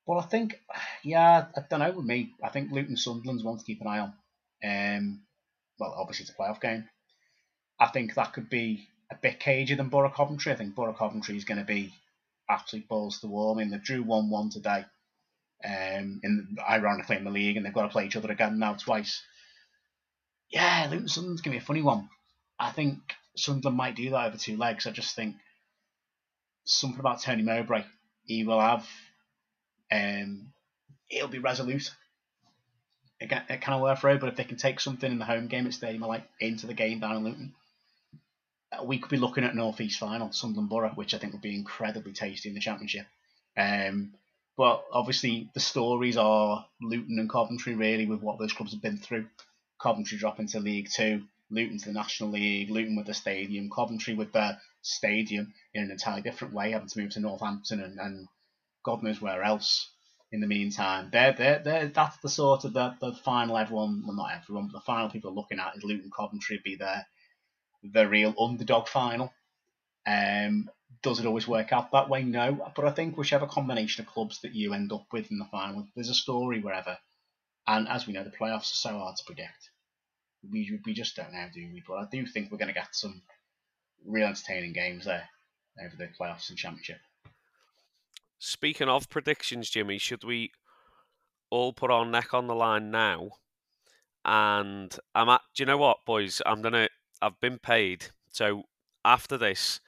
Well, 0.06 0.20
I 0.20 0.24
think, 0.24 0.60
yeah, 1.06 1.46
I 1.56 1.62
don't 1.70 1.80
know 1.80 1.92
with 1.92 2.06
me. 2.06 2.34
I 2.44 2.50
think 2.50 2.70
Luton 2.70 2.98
Sunderland's 2.98 3.46
one 3.46 3.60
to 3.60 3.64
keep 3.64 3.80
an 3.80 3.88
eye 3.88 4.00
on. 4.00 4.14
Um, 4.62 5.22
well, 5.80 5.96
obviously 5.98 6.24
it's 6.24 6.32
a 6.32 6.36
playoff 6.36 6.60
game. 6.60 6.90
I 7.80 7.88
think 7.88 8.14
that 8.16 8.34
could 8.34 8.50
be 8.50 8.90
a 9.14 9.20
bit 9.22 9.40
cagier 9.40 9.78
than 9.78 9.90
Borough 9.90 10.10
Coventry. 10.10 10.52
I 10.52 10.56
think 10.56 10.76
Borough 10.76 10.94
Coventry 10.94 11.38
is 11.38 11.46
going 11.46 11.60
to 11.60 11.64
be 11.66 11.94
absolute 12.50 12.88
balls 12.88 13.20
to 13.20 13.28
the 13.28 13.32
wall. 13.32 13.56
I 13.56 13.60
mean, 13.60 13.70
they 13.70 13.78
drew 13.78 14.04
1 14.04 14.30
1 14.30 14.50
today, 14.50 14.86
um, 15.64 16.20
in 16.24 16.58
ironically 16.70 17.18
in 17.18 17.24
the 17.24 17.32
league, 17.32 17.58
and 17.58 17.66
they've 17.66 17.74
got 17.74 17.84
to 17.84 17.90
play 17.90 18.06
each 18.06 18.16
other 18.16 18.32
again 18.32 18.60
now 18.60 18.74
twice. 18.74 19.22
Yeah, 20.50 20.88
Luton 20.90 21.08
Sunderland's 21.08 21.42
going 21.42 21.54
to 21.54 21.60
be 21.60 21.64
a 21.64 21.66
funny 21.66 21.82
one. 21.82 22.10
I 22.60 22.72
think 22.72 22.98
Sunderland 23.36 23.78
might 23.78 23.96
do 23.96 24.10
that 24.12 24.28
over 24.28 24.38
two 24.38 24.58
legs. 24.58 24.86
I 24.86 24.92
just 24.92 25.16
think 25.16 25.36
something 26.66 27.00
about 27.00 27.22
Tony 27.22 27.44
Mowbray. 27.44 27.84
He 28.26 28.44
will 28.44 28.60
have, 28.60 28.88
um, 29.92 30.54
he'll 31.08 31.28
be 31.28 31.40
resolute. 31.40 31.92
It, 33.20 33.30
can, 33.30 33.44
kind 33.48 33.76
of 33.76 33.82
work 33.82 34.00
for 34.00 34.18
but 34.18 34.30
if 34.30 34.36
they 34.36 34.44
can 34.44 34.58
take 34.58 34.80
something 34.80 35.10
in 35.10 35.18
the 35.18 35.26
home 35.26 35.48
game 35.48 35.66
at 35.66 35.74
Stadium 35.74 36.02
like 36.02 36.28
into 36.42 36.68
the 36.68 36.74
game 36.74 37.00
down 37.00 37.18
in 37.18 37.24
Luton, 37.24 37.54
we 38.84 38.98
could 38.98 39.10
be 39.10 39.18
looking 39.18 39.44
at 39.44 39.52
an 39.52 39.58
North 39.58 39.82
East 39.82 40.00
final, 40.00 40.32
Sunderland 40.32 40.70
Borough, 40.70 40.92
which 40.96 41.14
I 41.14 41.18
think 41.18 41.34
would 41.34 41.42
be 41.42 41.56
incredibly 41.56 42.14
tasty 42.14 42.50
in 42.50 42.56
the 42.56 42.62
Championship. 42.62 43.06
Um, 43.58 44.14
but 44.56 44.84
obviously, 44.92 45.50
the 45.54 45.60
stories 45.60 46.18
are 46.18 46.66
Luton 46.82 47.20
and 47.20 47.30
Coventry, 47.30 47.76
really, 47.76 48.06
with 48.06 48.22
what 48.22 48.40
those 48.40 48.54
clubs 48.54 48.74
have 48.74 48.82
been 48.82 48.98
through. 48.98 49.28
Coventry 49.82 50.18
dropping 50.18 50.48
to 50.48 50.60
League 50.60 50.90
Two, 50.94 51.24
Luton 51.50 51.78
to 51.80 51.86
the 51.86 51.94
National 51.94 52.30
League, 52.30 52.70
Luton 52.70 52.96
with 52.96 53.08
the 53.08 53.14
stadium, 53.14 53.70
Coventry 53.70 54.14
with 54.14 54.32
their 54.32 54.60
stadium 54.82 55.54
in 55.74 55.84
an 55.84 55.92
entirely 55.92 56.22
different 56.22 56.54
way, 56.54 56.72
having 56.72 56.88
to 56.88 57.00
move 57.00 57.12
to 57.12 57.20
Northampton 57.20 57.82
and, 57.82 58.00
and 58.00 58.28
God 58.84 59.02
knows 59.04 59.22
where 59.22 59.44
else 59.44 59.90
in 60.32 60.42
the 60.42 60.48
meantime. 60.48 61.10
They're, 61.12 61.34
they're, 61.34 61.60
they're, 61.60 61.88
that's 61.88 62.18
the 62.18 62.30
sort 62.30 62.66
of 62.66 62.74
the, 62.74 62.96
the 63.00 63.14
final 63.14 63.58
everyone, 63.58 64.04
well, 64.06 64.16
not 64.16 64.32
everyone, 64.36 64.68
but 64.68 64.80
the 64.80 64.86
final 64.86 65.10
people 65.10 65.34
looking 65.34 65.60
at 65.60 65.76
is 65.78 65.84
Luton 65.84 66.12
Coventry 66.16 66.60
be 66.64 66.76
their 66.76 67.06
the 67.84 68.08
real 68.08 68.34
underdog 68.40 68.88
final. 68.88 69.34
Um, 70.06 70.70
does 71.02 71.20
it 71.20 71.26
always 71.26 71.48
work 71.48 71.74
out 71.74 71.92
that 71.92 72.10
way? 72.10 72.24
No, 72.24 72.72
but 72.76 72.86
I 72.86 72.92
think 72.92 73.18
whichever 73.18 73.46
combination 73.46 74.06
of 74.06 74.12
clubs 74.12 74.40
that 74.42 74.56
you 74.56 74.74
end 74.74 74.92
up 74.92 75.06
with 75.12 75.32
in 75.32 75.38
the 75.38 75.46
final, 75.46 75.88
there's 75.96 76.10
a 76.10 76.14
story 76.14 76.62
wherever. 76.62 76.98
And 77.68 77.88
as 77.88 78.08
we 78.08 78.14
know, 78.14 78.24
the 78.24 78.30
playoffs 78.30 78.72
are 78.72 78.78
so 78.78 78.98
hard 78.98 79.16
to 79.18 79.26
predict. 79.26 79.70
We, 80.50 80.80
we 80.86 80.94
just 80.94 81.16
don't 81.16 81.34
know, 81.34 81.48
do 81.54 81.70
we? 81.74 81.84
But 81.88 81.96
I 81.96 82.06
do 82.12 82.26
think 82.26 82.52
we're 82.52 82.58
going 82.58 82.68
to 82.70 82.74
get 82.74 82.96
some 82.96 83.22
real 84.06 84.28
entertaining 84.28 84.74
games 84.74 85.06
there 85.06 85.30
over 85.84 85.96
the 85.96 86.10
playoffs 86.20 86.50
and 86.50 86.58
championship. 86.58 87.00
Speaking 88.40 88.90
of 88.90 89.10
predictions, 89.10 89.70
Jimmy, 89.70 89.98
should 89.98 90.24
we 90.26 90.52
all 91.50 91.72
put 91.72 91.92
our 91.92 92.06
neck 92.06 92.34
on 92.34 92.48
the 92.48 92.56
line 92.56 92.92
now? 92.92 93.30
And 94.26 94.94
I'm 95.16 95.30
at. 95.30 95.42
Do 95.56 95.64
you 95.64 95.68
know 95.68 95.78
what, 95.78 96.06
boys? 96.06 96.42
I'm 96.46 96.62
gonna 96.62 96.90
I've 97.24 97.40
been 97.40 97.60
paid. 97.60 98.06
So 98.32 98.64
after 99.06 99.38
this, 99.38 99.80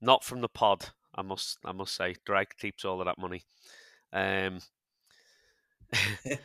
not 0.00 0.24
from 0.24 0.40
the 0.40 0.48
pod, 0.48 0.90
I 1.14 1.22
must 1.22 1.58
I 1.64 1.72
must 1.72 1.94
say, 1.94 2.16
Greg 2.26 2.48
keeps 2.58 2.84
all 2.84 3.00
of 3.00 3.06
that 3.06 3.18
money. 3.18 3.44
Um, 4.12 4.60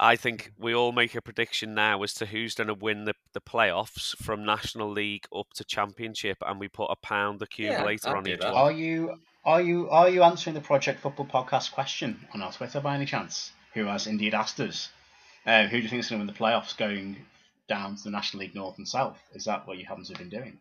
I 0.00 0.16
think 0.16 0.52
we 0.58 0.74
all 0.74 0.90
make 0.90 1.14
a 1.14 1.22
prediction 1.22 1.74
now 1.74 2.02
as 2.02 2.14
to 2.14 2.26
who's 2.26 2.56
going 2.56 2.66
to 2.66 2.74
win 2.74 3.04
the, 3.04 3.14
the 3.34 3.40
playoffs 3.40 4.16
from 4.16 4.44
National 4.44 4.90
League 4.90 5.26
up 5.34 5.46
to 5.54 5.64
Championship, 5.64 6.38
and 6.44 6.58
we 6.58 6.66
put 6.66 6.90
a 6.90 6.96
pound 6.96 7.40
accumulator 7.40 8.10
yeah, 8.10 8.16
on 8.16 8.26
each 8.26 8.40
that. 8.40 8.52
one. 8.52 8.62
Are 8.62 8.72
you 8.72 9.20
are 9.44 9.62
you 9.62 9.88
are 9.90 10.08
you 10.08 10.22
answering 10.24 10.54
the 10.54 10.60
Project 10.60 11.00
Football 11.00 11.26
Podcast 11.26 11.72
question 11.72 12.26
on 12.34 12.42
our 12.42 12.52
Twitter 12.52 12.80
by 12.80 12.96
any 12.96 13.06
chance? 13.06 13.52
Who 13.74 13.84
has 13.84 14.06
indeed 14.06 14.34
asked 14.34 14.60
us? 14.60 14.88
Uh, 15.46 15.64
who 15.64 15.76
do 15.76 15.82
you 15.82 15.88
think 15.88 16.00
is 16.00 16.08
going 16.08 16.20
to 16.20 16.26
win 16.26 16.34
the 16.34 16.38
playoffs 16.38 16.76
going 16.76 17.16
down 17.68 17.96
to 17.96 18.02
the 18.04 18.10
National 18.10 18.42
League 18.42 18.54
North 18.54 18.78
and 18.78 18.88
South. 18.88 19.18
Is 19.34 19.44
that 19.44 19.66
what 19.66 19.78
you 19.78 19.86
happen 19.86 20.04
to 20.04 20.12
have 20.12 20.18
been 20.18 20.28
doing? 20.28 20.58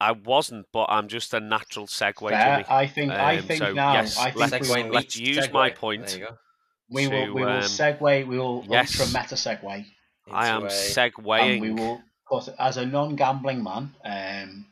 I 0.00 0.12
wasn't, 0.12 0.66
but 0.72 0.86
I'm 0.88 1.08
just 1.08 1.34
a 1.34 1.40
natural 1.40 1.86
segue. 1.86 2.30
Fair. 2.30 2.56
Jimmy. 2.56 2.64
I 2.68 2.86
think. 2.86 3.12
Um, 3.12 3.20
I 3.20 3.40
think 3.42 3.58
so, 3.58 3.72
now. 3.72 3.92
Yes, 3.92 4.18
I 4.18 4.30
think 4.30 4.52
let's, 4.52 4.74
we 4.74 4.82
will, 4.82 4.90
let's 4.90 5.16
use 5.16 5.46
segue. 5.46 5.52
my 5.52 5.70
point. 5.70 6.18
We 6.90 7.06
will. 7.06 7.26
to, 7.26 7.32
we 7.32 7.42
will 7.42 7.48
um, 7.48 7.62
segue. 7.62 8.26
We 8.26 8.38
will 8.38 8.64
yes. 8.68 8.98
ultra 8.98 9.20
meta 9.20 9.34
segue. 9.34 9.84
I 10.30 10.48
am 10.48 10.64
a... 10.64 10.68
segueing. 10.68 11.54
And 11.54 11.60
we 11.60 11.70
will, 11.72 11.94
of 11.96 12.24
course, 12.26 12.48
as 12.58 12.78
a 12.78 12.86
non-gambling 12.86 13.62
man, 13.62 13.92
um, 14.04 14.66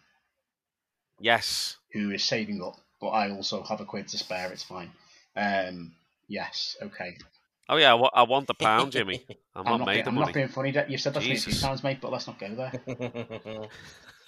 yes, 1.21 1.77
who 1.93 2.11
is 2.11 2.25
saving 2.25 2.63
up, 2.63 2.77
but 3.01 3.09
I 3.09 3.31
also 3.31 3.63
have 3.65 3.81
a 3.81 3.85
quid 3.85 4.09
to 4.09 4.19
spare. 4.19 4.51
It's 4.51 4.63
fine. 4.63 4.91
Um, 5.37 5.93
yes. 6.27 6.77
Okay. 6.81 7.19
Oh 7.69 7.77
yeah, 7.77 7.95
I, 7.95 8.23
want 8.23 8.47
the 8.47 8.55
pound, 8.55 8.93
Jimmy. 8.93 9.27
I'm, 9.55 9.67
I'm 9.67 9.79
not 9.79 9.87
made 9.87 9.93
being, 9.95 10.05
the 10.05 10.09
I'm 10.09 10.15
money. 10.15 10.27
not 10.27 10.35
being 10.35 10.49
funny. 10.49 10.75
You've 10.89 11.01
said 11.01 11.13
that 11.15 11.21
to 11.23 11.29
me 11.29 11.35
a 11.35 11.39
few 11.39 11.53
Jesus. 11.53 11.61
times, 11.61 11.83
mate, 11.85 11.99
but 12.01 12.11
let's 12.11 12.27
not 12.27 12.39
go 12.39 12.55
there. 12.55 12.73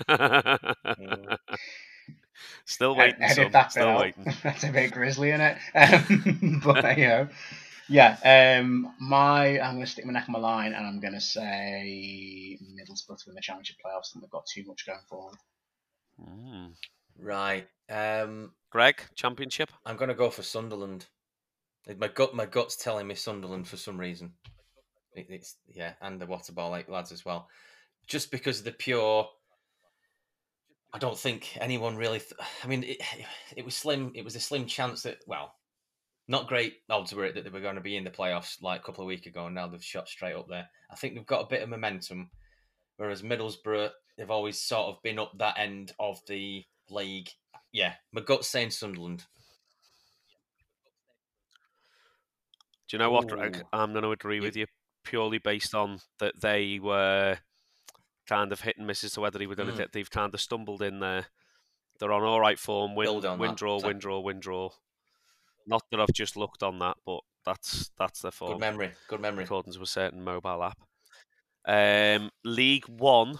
Still 2.66 2.94
waiting, 2.96 3.22
edit 3.22 3.36
son. 3.36 3.52
that 3.52 3.66
bit 3.66 3.70
Still 3.72 3.88
out. 3.88 4.00
waiting. 4.00 4.34
That's 4.42 4.64
a 4.64 4.70
bit 4.70 4.92
grisly, 4.92 5.30
in 5.30 5.40
it? 5.40 5.56
Um, 5.74 6.60
but 6.64 6.98
you 6.98 7.06
know, 7.06 7.28
yeah. 7.88 8.58
Um, 8.60 8.94
my 9.00 9.58
I'm 9.58 9.74
going 9.76 9.86
to 9.86 9.90
stick 9.90 10.04
my 10.04 10.12
neck 10.12 10.24
on 10.28 10.32
my 10.32 10.38
line, 10.38 10.74
and 10.74 10.86
I'm 10.86 11.00
going 11.00 11.14
to 11.14 11.20
say 11.20 12.58
Middlesbrough 12.62 13.18
to 13.18 13.24
win 13.26 13.34
the 13.34 13.40
championship 13.40 13.76
playoffs. 13.84 14.14
and 14.14 14.22
they've 14.22 14.30
got 14.30 14.46
too 14.46 14.64
much 14.66 14.86
going 14.86 15.00
forward. 15.08 15.36
Mm. 16.20 16.72
right. 17.18 17.66
Um, 17.88 18.52
Greg, 18.70 19.02
championship. 19.14 19.70
I'm 19.86 19.96
going 19.96 20.08
to 20.08 20.14
go 20.14 20.28
for 20.30 20.42
Sunderland. 20.42 21.06
My 21.98 22.08
gut, 22.08 22.34
my 22.34 22.46
gut's 22.46 22.76
telling 22.76 23.06
me 23.06 23.14
Sunderland 23.14 23.66
for 23.66 23.76
some 23.76 23.98
reason. 23.98 24.32
It, 25.14 25.26
it's 25.28 25.56
yeah, 25.68 25.94
and 26.00 26.20
the 26.20 26.26
Waterball 26.26 26.72
Lake 26.72 26.88
lads 26.88 27.12
as 27.12 27.24
well, 27.24 27.48
just 28.06 28.30
because 28.30 28.60
of 28.60 28.64
the 28.64 28.72
pure. 28.72 29.28
I 30.92 30.98
don't 30.98 31.18
think 31.18 31.56
anyone 31.60 31.96
really. 31.96 32.18
Th- 32.18 32.34
I 32.62 32.66
mean, 32.66 32.84
it, 32.84 33.00
it 33.56 33.64
was 33.64 33.74
slim. 33.74 34.12
It 34.14 34.24
was 34.24 34.36
a 34.36 34.40
slim 34.40 34.66
chance 34.66 35.02
that 35.02 35.18
well, 35.26 35.54
not 36.28 36.46
great 36.46 36.74
odds 36.88 37.12
were 37.12 37.24
it 37.24 37.34
that 37.34 37.44
they 37.44 37.50
were 37.50 37.60
going 37.60 37.74
to 37.74 37.80
be 37.80 37.96
in 37.96 38.04
the 38.04 38.10
playoffs 38.10 38.62
like 38.62 38.80
a 38.80 38.84
couple 38.84 39.02
of 39.02 39.08
weeks 39.08 39.26
ago, 39.26 39.46
and 39.46 39.54
now 39.54 39.66
they've 39.66 39.82
shot 39.82 40.08
straight 40.08 40.36
up 40.36 40.46
there. 40.48 40.68
I 40.90 40.96
think 40.96 41.14
they've 41.14 41.26
got 41.26 41.42
a 41.42 41.48
bit 41.48 41.62
of 41.62 41.68
momentum, 41.68 42.30
whereas 42.98 43.22
Middlesbrough 43.22 43.90
they've 44.16 44.30
always 44.30 44.60
sort 44.60 44.88
of 44.88 45.02
been 45.02 45.18
up 45.18 45.32
that 45.38 45.58
end 45.58 45.92
of 45.98 46.20
the 46.28 46.64
league. 46.88 47.30
Yeah, 47.72 47.94
my 48.12 48.20
gut's 48.20 48.48
saying 48.48 48.70
Sunderland. 48.70 49.24
Do 52.90 52.96
you 52.96 52.98
know 52.98 53.10
what, 53.10 53.28
Greg? 53.28 53.62
I'm 53.72 53.92
going 53.92 54.02
to 54.02 54.10
agree 54.10 54.36
You- 54.36 54.42
with 54.42 54.56
you 54.56 54.66
purely 55.04 55.38
based 55.38 55.74
on 55.74 56.00
that 56.18 56.40
they 56.40 56.78
were 56.80 57.38
kind 58.28 58.52
of 58.52 58.60
hit 58.60 58.76
and 58.78 58.86
miss 58.86 59.04
as 59.04 59.12
to 59.12 59.20
whether 59.20 59.38
they 59.38 59.46
were 59.46 59.54
going 59.54 59.68
to. 59.68 59.74
Mm. 59.74 59.78
get 59.78 59.92
They've 59.92 60.10
kind 60.10 60.34
of 60.34 60.40
stumbled 60.40 60.82
in 60.82 60.98
there. 61.00 61.26
They're 62.00 62.12
on 62.12 62.22
all 62.24 62.40
right 62.40 62.58
form. 62.58 62.94
Win, 62.96 63.06
Build 63.06 63.24
on 63.26 63.38
win 63.38 63.50
that, 63.50 63.58
draw, 63.58 63.80
win 63.80 63.98
draw, 63.98 64.20
win 64.20 64.40
draw. 64.40 64.70
Not 65.66 65.82
that 65.90 66.00
I've 66.00 66.12
just 66.12 66.36
looked 66.36 66.62
on 66.62 66.78
that, 66.80 66.96
but 67.06 67.20
that's 67.44 67.90
that's 67.98 68.22
their 68.22 68.30
form 68.32 68.52
Good 68.52 68.60
memory. 68.60 68.90
Good 69.08 69.20
memory. 69.20 69.44
according 69.44 69.72
to 69.74 69.82
a 69.82 69.86
certain 69.86 70.22
mobile 70.24 70.64
app. 70.64 70.78
Um, 71.66 72.30
League 72.44 72.88
One. 72.88 73.38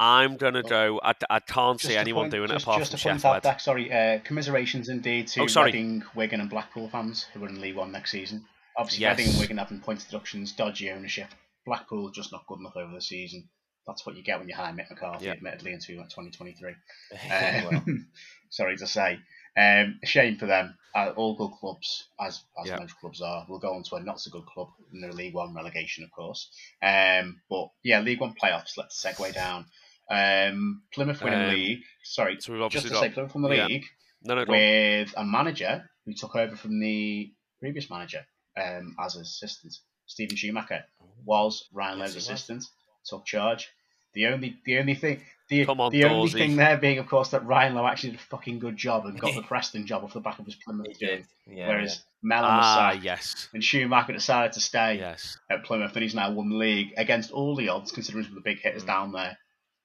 I'm 0.00 0.36
gonna 0.38 0.62
go. 0.62 0.98
I, 1.04 1.12
I 1.28 1.40
can't 1.40 1.78
see 1.78 1.88
Just 1.88 1.94
to 1.96 2.00
anyone 2.00 2.24
point- 2.24 2.32
doing 2.32 2.48
just, 2.48 2.62
it 2.62 2.66
apart 2.66 2.78
just 2.80 2.90
from 2.92 2.98
to 2.98 3.04
point 3.04 3.20
Sheffield. 3.20 3.34
that 3.36 3.42
back, 3.42 3.60
sorry, 3.60 3.92
uh, 3.92 4.18
commiserations 4.20 4.88
indeed 4.88 5.28
to 5.28 5.42
Oh, 5.42 5.46
sorry. 5.46 5.66
Reading, 5.72 6.02
Wigan, 6.14 6.40
and 6.40 6.48
Blackpool 6.48 6.88
fans 6.88 7.24
who 7.34 7.44
are 7.44 7.48
in 7.48 7.60
League 7.60 7.76
One 7.76 7.92
next 7.92 8.10
season. 8.10 8.46
Obviously, 8.78 9.02
Yes. 9.02 9.18
Reading 9.18 9.32
and 9.32 9.40
Wigan 9.40 9.58
having 9.58 9.80
points 9.80 10.04
deductions, 10.04 10.52
dodgy 10.52 10.90
ownership. 10.90 11.28
Blackpool 11.66 12.10
just 12.10 12.32
not 12.32 12.46
good 12.46 12.60
enough 12.60 12.76
over 12.76 12.94
the 12.94 13.02
season. 13.02 13.48
That's 13.86 14.06
what 14.06 14.16
you 14.16 14.22
get 14.22 14.38
when 14.38 14.48
you 14.48 14.54
hire 14.54 14.72
Mick 14.72 14.88
McCarthy, 14.88 15.26
Yeah. 15.26 15.32
admittedly, 15.32 15.72
into 15.72 15.88
2023. 15.88 16.74
well, 17.30 17.74
Um, 17.76 18.08
sorry 18.50 18.76
to 18.78 18.86
say. 18.86 19.18
Um, 19.56 19.98
shame 20.04 20.36
for 20.38 20.46
them. 20.46 20.78
Uh, 20.94 21.10
all 21.16 21.36
good 21.36 21.50
clubs, 21.58 22.08
as 22.20 22.42
as 22.62 22.68
Yeah. 22.68 22.76
most 22.78 22.96
clubs 23.00 23.20
are, 23.20 23.44
will 23.48 23.58
go 23.58 23.74
on 23.74 23.82
to 23.82 23.96
a 23.96 24.00
not 24.02 24.20
so 24.20 24.30
good 24.30 24.46
club 24.46 24.68
in 24.94 25.00
the 25.02 25.08
League 25.14 25.34
One 25.34 25.54
relegation, 25.54 26.04
of 26.04 26.10
course. 26.12 26.50
Um, 26.82 27.40
but 27.50 27.68
yeah, 27.82 28.00
League 28.00 28.20
One 28.20 28.34
playoffs. 28.40 28.76
Let's 28.78 29.04
segue 29.04 29.34
down. 29.34 29.66
Um, 30.10 30.82
Plymouth 30.92 31.22
winning 31.22 31.40
Um, 31.40 31.50
league. 31.50 31.82
Sorry, 32.02 32.36
So 32.40 32.52
we've 32.52 32.70
just 32.70 32.86
to 32.88 32.92
got 32.92 33.00
say, 33.02 33.10
Plymouth 33.10 33.34
won 33.34 33.42
the 33.44 33.56
yeah. 33.56 33.66
league 33.66 33.84
no, 34.24 34.34
no, 34.34 34.44
go 34.44 34.52
on. 34.52 34.58
with 34.58 35.14
a 35.16 35.24
manager 35.24 35.88
who 36.04 36.12
took 36.14 36.34
over 36.36 36.56
from 36.56 36.80
the 36.80 37.32
previous 37.60 37.88
manager 37.90 38.26
um, 38.60 38.96
as 38.98 39.16
assistant. 39.16 39.74
Steven 40.06 40.36
Schumacher 40.36 40.84
was 41.24 41.68
Ryan 41.72 42.00
Lowe's 42.00 42.16
assistant, 42.16 42.64
took 43.06 43.24
charge. 43.24 43.68
The 44.12 44.26
only 44.26 44.56
the 44.66 44.78
only 44.78 44.94
thing 44.96 45.20
the, 45.48 45.64
Come 45.64 45.80
on, 45.80 45.92
the 45.92 46.02
only 46.04 46.28
thing 46.30 46.56
there 46.56 46.76
being 46.76 46.98
of 46.98 47.06
course 47.06 47.28
that 47.30 47.46
Ryan 47.46 47.76
Lowe 47.76 47.86
actually 47.86 48.10
did 48.10 48.18
a 48.20 48.22
fucking 48.24 48.58
good 48.58 48.76
job 48.76 49.06
and 49.06 49.20
got 49.20 49.36
the 49.36 49.42
Preston 49.48 49.86
job 49.86 50.02
off 50.02 50.14
the 50.14 50.20
back 50.20 50.40
of 50.40 50.46
his 50.46 50.56
Plymouth 50.56 50.98
did. 50.98 50.98
doing. 50.98 51.26
Yeah, 51.46 51.68
Whereas 51.68 52.02
Mellon 52.20 52.56
was 52.56 52.64
Ah, 52.66 52.90
sacked 52.90 53.04
yes, 53.04 53.48
and 53.54 53.62
Schumacher 53.62 54.12
decided 54.12 54.52
to 54.54 54.60
stay 54.60 54.98
yes. 54.98 55.38
at 55.48 55.62
Plymouth 55.62 55.92
and 55.94 56.02
he's 56.02 56.14
now 56.16 56.32
won 56.32 56.48
the 56.48 56.56
league 56.56 56.88
against 56.96 57.30
all 57.30 57.54
the 57.54 57.68
odds 57.68 57.92
considering 57.92 58.24
some 58.24 58.36
of 58.36 58.42
the 58.42 58.50
big 58.50 58.60
hitters 58.60 58.82
Mm. 58.82 58.86
down 58.88 59.12
there, 59.12 59.38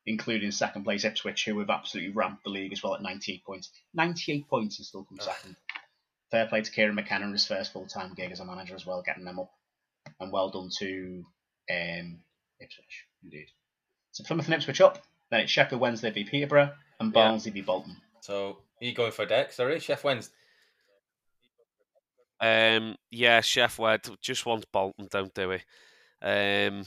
including 0.08 0.52
second 0.52 0.84
place 0.84 1.04
Ipswich 1.04 1.46
who 1.46 1.58
have 1.60 1.70
absolutely 1.70 2.12
ramped 2.14 2.44
the 2.44 2.50
league 2.50 2.72
as 2.74 2.84
well 2.84 2.96
at 2.96 3.02
98 3.02 3.44
points. 3.44 3.72
98 3.94 4.48
points 4.48 4.78
and 4.80 4.86
still 4.86 5.04
come 5.04 5.18
Ugh. 5.22 5.26
second. 5.26 5.56
Fair 6.32 6.48
play 6.48 6.62
to 6.62 6.72
Kieran 6.72 6.96
McKenna 6.96 7.26
in 7.26 7.32
his 7.32 7.46
first 7.48 7.72
full 7.74 7.86
time 7.88 8.14
gig 8.16 8.32
as 8.32 8.40
a 8.40 8.46
manager 8.46 8.76
as 8.76 8.86
well, 8.86 9.02
getting 9.06 9.26
them 9.26 9.40
up. 9.40 9.52
And 10.20 10.32
well 10.32 10.50
done 10.50 10.70
to 10.80 11.26
um, 11.72 12.20
Ipswich, 12.60 13.06
indeed. 13.24 13.48
So 14.12 14.24
Plymouth 14.24 14.46
and 14.46 14.56
Ipswich 14.56 14.82
up, 14.82 15.04
then 15.32 15.42
it's 15.42 15.52
Sheffield 15.52 15.82
Wednesday 15.82 16.12
v 16.12 16.24
Peterborough 16.24 16.72
and 17.00 17.10
Yeah. 17.10 17.14
Barnsley 17.14 17.52
v 17.52 17.62
Bolton. 17.62 17.98
So 18.22 18.58
are 18.82 18.86
you 18.86 18.94
going 18.94 19.12
for 19.12 19.26
Dec? 19.26 19.52
Sorry, 19.52 19.78
Sheff 19.78 20.04
Wednesday. 20.04 20.34
Um, 22.40 22.96
yeah, 23.12 23.40
Sheff 23.42 23.80
Wed 23.80 24.02
just 24.22 24.46
wants 24.46 24.66
Bolton, 24.72 25.08
don't 25.10 25.34
do 25.34 25.52
it. 25.52 25.64
Um, 26.22 26.86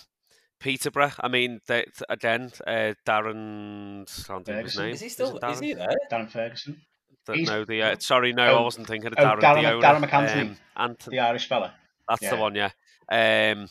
Peterborough. 0.61 1.13
I 1.21 1.29
mean, 1.29 1.61
they, 1.67 1.85
again, 2.09 2.51
uh, 2.67 2.95
Darren. 3.07 4.03
I 4.03 4.27
can't 4.27 4.45
think 4.47 4.59
of 4.59 4.65
his 4.65 4.75
Ferguson? 4.75 4.85
name. 4.85 4.95
Is 4.95 5.01
he 5.01 5.09
still? 5.09 5.37
Is, 5.37 5.43
Darren? 5.43 5.63
he 5.65 5.75
there? 5.75 5.89
Darren 6.11 6.31
Ferguson, 6.31 6.81
The- 7.27 7.43
no, 7.45 7.65
the 7.65 7.83
uh, 7.83 7.97
sorry, 8.01 8.33
no, 8.33 8.43
I 8.45 8.51
Oh, 8.53 8.63
wasn't 8.63 8.87
thinking 8.89 9.09
of 9.13 9.15
oh, 9.19 9.23
Darren. 9.23 9.41
Darren- 9.41 9.63
the 9.63 9.73
owner, 9.73 9.87
Darren 9.87 10.05
MacAnthony. 10.05 10.41
Um, 10.51 10.57
Anthony, 10.77 11.17
the 11.17 11.23
Irish 11.23 11.49
fella. 11.49 11.75
that's 12.09 12.29
the 12.29 12.37
one, 12.37 12.55
yeah. 12.55 12.71
Um, 13.11 13.69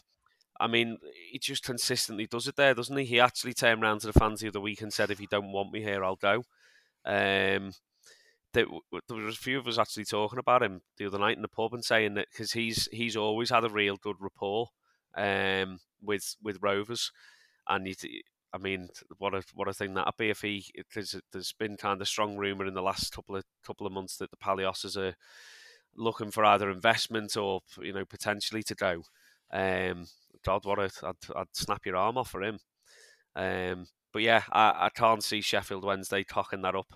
I 0.59 0.67
mean, 0.67 0.97
he 1.31 1.37
just 1.39 1.63
consistently 1.63 2.25
does 2.25 2.47
it 2.47 2.55
there, 2.55 2.73
doesn't 2.73 2.97
he? 2.97 3.05
He 3.05 3.19
actually 3.19 3.53
turned 3.53 3.83
around 3.83 4.01
to 4.01 4.07
the 4.07 4.13
fans 4.19 4.39
the 4.41 4.47
other 4.47 4.59
week 4.59 4.81
and 4.81 4.91
said, 4.91 5.11
"If 5.11 5.19
you 5.19 5.27
don't 5.29 5.51
want 5.51 5.71
me 5.71 5.81
here, 5.83 6.03
I'll 6.03 6.15
go." 6.15 6.43
Um, 7.05 7.73
there, 8.53 8.65
w- 8.65 8.81
there 9.07 9.17
was 9.17 9.35
a 9.35 9.39
few 9.39 9.59
of 9.59 9.67
us 9.67 9.77
actually 9.77 10.05
talking 10.05 10.39
about 10.39 10.63
him 10.63 10.81
the 10.97 11.05
other 11.05 11.19
night 11.19 11.35
in 11.35 11.41
the 11.43 11.47
pub 11.47 11.73
and 11.73 11.85
saying 11.85 12.15
that 12.15 12.27
because 12.31 12.53
he's 12.53 12.87
he's 12.91 13.15
always 13.15 13.49
had 13.51 13.63
a 13.65 13.69
real 13.69 13.97
good 13.97 14.15
rapport 14.19 14.67
um, 15.15 15.79
with 16.01 16.35
with 16.41 16.59
Rovers, 16.61 17.11
and 17.67 17.87
he, 17.87 18.23
I 18.53 18.57
mean, 18.57 18.89
what 19.17 19.33
a 19.33 19.43
what 19.53 19.67
a 19.67 19.73
thing 19.73 19.93
that'd 19.93 20.13
be 20.17 20.29
if 20.29 20.41
he 20.41 20.65
because 20.75 21.19
there's 21.31 21.53
been 21.53 21.77
kind 21.77 22.01
of 22.01 22.07
strong 22.07 22.37
rumor 22.37 22.65
in 22.65 22.73
the 22.73 22.81
last 22.81 23.13
couple 23.13 23.35
of 23.35 23.43
couple 23.65 23.87
of 23.87 23.93
months 23.93 24.17
that 24.17 24.31
the 24.31 24.37
Palioses 24.37 24.97
are 24.97 25.15
looking 25.95 26.31
for 26.31 26.45
either 26.45 26.69
investment 26.69 27.35
or 27.35 27.61
you 27.81 27.93
know 27.93 28.05
potentially 28.05 28.63
to 28.63 28.75
go. 28.75 29.03
Um, 29.51 30.05
God, 30.45 30.65
what 30.65 30.79
a 30.79 30.89
I'd, 31.03 31.35
I'd 31.35 31.47
snap 31.55 31.85
your 31.85 31.95
arm 31.95 32.17
off 32.17 32.31
for 32.31 32.43
him. 32.43 32.59
Um, 33.35 33.87
but 34.13 34.21
yeah, 34.21 34.43
I, 34.51 34.73
I 34.85 34.89
can't 34.89 35.23
see 35.23 35.41
Sheffield 35.41 35.83
Wednesday 35.83 36.23
cocking 36.23 36.61
that 36.63 36.75
up. 36.75 36.93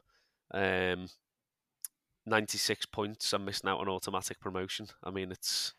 Um, 0.53 1.07
96 2.25 2.85
points 2.87 3.33
and 3.33 3.45
missing 3.45 3.69
out 3.69 3.79
on 3.79 3.89
automatic 3.89 4.39
promotion. 4.39 4.87
I 5.03 5.11
mean, 5.11 5.31
it's 5.31 5.73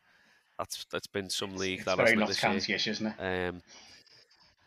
that's 0.59 0.85
that's 0.91 1.07
been 1.07 1.31
some 1.31 1.57
league 1.57 1.79
It's 1.79 1.87
that 1.87 1.97
very 1.97 2.11
hasn't 2.11 2.19
it 2.19 2.21
not 2.21 2.29
this 2.29 2.43
year. 2.43 2.53
county-ish, 2.53 2.87
isn't 2.89 3.15
it? 3.19 3.49
Um, 3.49 3.63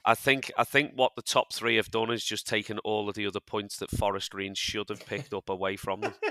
I 0.05 0.13
think 0.15 0.51
I 0.57 0.63
think 0.63 0.91
what 0.95 1.15
the 1.15 1.21
top 1.21 1.51
three 1.53 1.75
have 1.77 1.89
done 1.91 2.11
is 2.11 2.23
just 2.23 2.47
taken 2.47 2.77
all 2.79 3.09
of 3.09 3.15
the 3.15 3.25
other 3.27 3.39
points 3.39 3.77
that 3.77 3.89
Forest 3.91 4.31
Green 4.31 4.53
should 4.53 4.89
have 4.89 5.05
picked 5.05 5.33
up 5.33 5.49
away 5.49 5.75
from 5.77 6.01
them. 6.01 6.13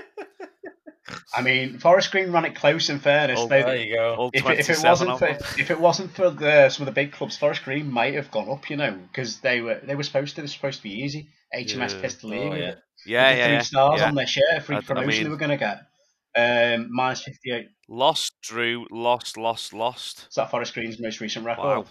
I 1.35 1.41
mean, 1.41 1.77
Forest 1.79 2.11
Green 2.11 2.31
ran 2.31 2.45
it 2.45 2.55
close. 2.55 2.89
In 2.89 2.99
fairness, 2.99 3.39
Oh, 3.39 3.47
they, 3.47 3.61
There 3.61 3.75
you 3.75 3.95
go. 3.95 4.15
All 4.15 4.29
if, 4.33 4.43
if 4.45 4.69
it 4.69 4.77
27 4.79 4.89
wasn't 5.07 5.19
for 5.19 5.59
if 5.59 5.71
it 5.71 5.79
wasn't 5.79 6.11
for 6.15 6.29
the, 6.31 6.69
some 6.69 6.87
of 6.87 6.93
the 6.93 6.99
big 6.99 7.11
clubs, 7.11 7.37
Forest 7.37 7.63
Green 7.63 7.91
might 7.91 8.13
have 8.15 8.31
gone 8.31 8.49
up. 8.49 8.69
You 8.69 8.77
know, 8.77 8.91
because 9.11 9.39
they 9.41 9.61
were 9.61 9.79
they 9.83 9.95
were 9.95 10.03
supposed 10.03 10.31
to. 10.35 10.41
They 10.41 10.45
were 10.45 10.47
supposed 10.47 10.77
to 10.77 10.83
be 10.83 11.01
easy. 11.01 11.27
HMS 11.55 11.93
Yeah. 11.95 12.01
Pistol 12.01 12.33
Oh, 12.33 12.53
yeah. 12.55 12.75
Yeah, 13.05 13.29
yeah, 13.35 13.45
three 13.45 13.53
yeah. 13.55 13.61
stars 13.61 13.99
yeah. 14.01 14.07
on 14.07 14.15
their 14.15 14.25
shirt, 14.27 14.63
free 14.63 14.77
I- 14.77 14.79
I 14.79 14.81
promotion 14.81 15.23
they 15.25 15.29
were 15.29 15.37
going 15.37 15.51
to 15.51 15.57
get. 15.57 15.81
Um, 16.37 16.87
minus 16.91 17.23
fifty 17.23 17.51
eight. 17.51 17.67
Lost, 17.87 18.33
drew, 18.47 18.85
lost, 18.91 19.37
lost, 19.37 19.73
lost. 19.73 20.27
Is 20.29 20.35
that 20.35 20.49
Forest 20.51 20.73
Green's 20.73 20.99
most 20.99 21.19
recent 21.21 21.45
record? 21.45 21.63
Wow. 21.63 21.85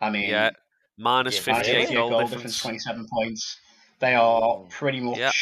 I 0.00 0.10
mean, 0.10 0.28
Yeah, 0.28 0.50
minus 0.98 1.36
Yeah, 1.46 1.52
minus 1.54 1.66
58 1.66 1.80
58 1.86 1.94
goal, 1.96 2.10
goal 2.10 2.20
difference. 2.20 2.30
difference, 2.32 2.62
twenty 2.62 2.78
seven 2.78 3.06
points. 3.10 3.58
They 4.00 4.14
are 4.14 4.58
pretty 4.70 5.00
much. 5.00 5.18
Yeah. 5.18 5.32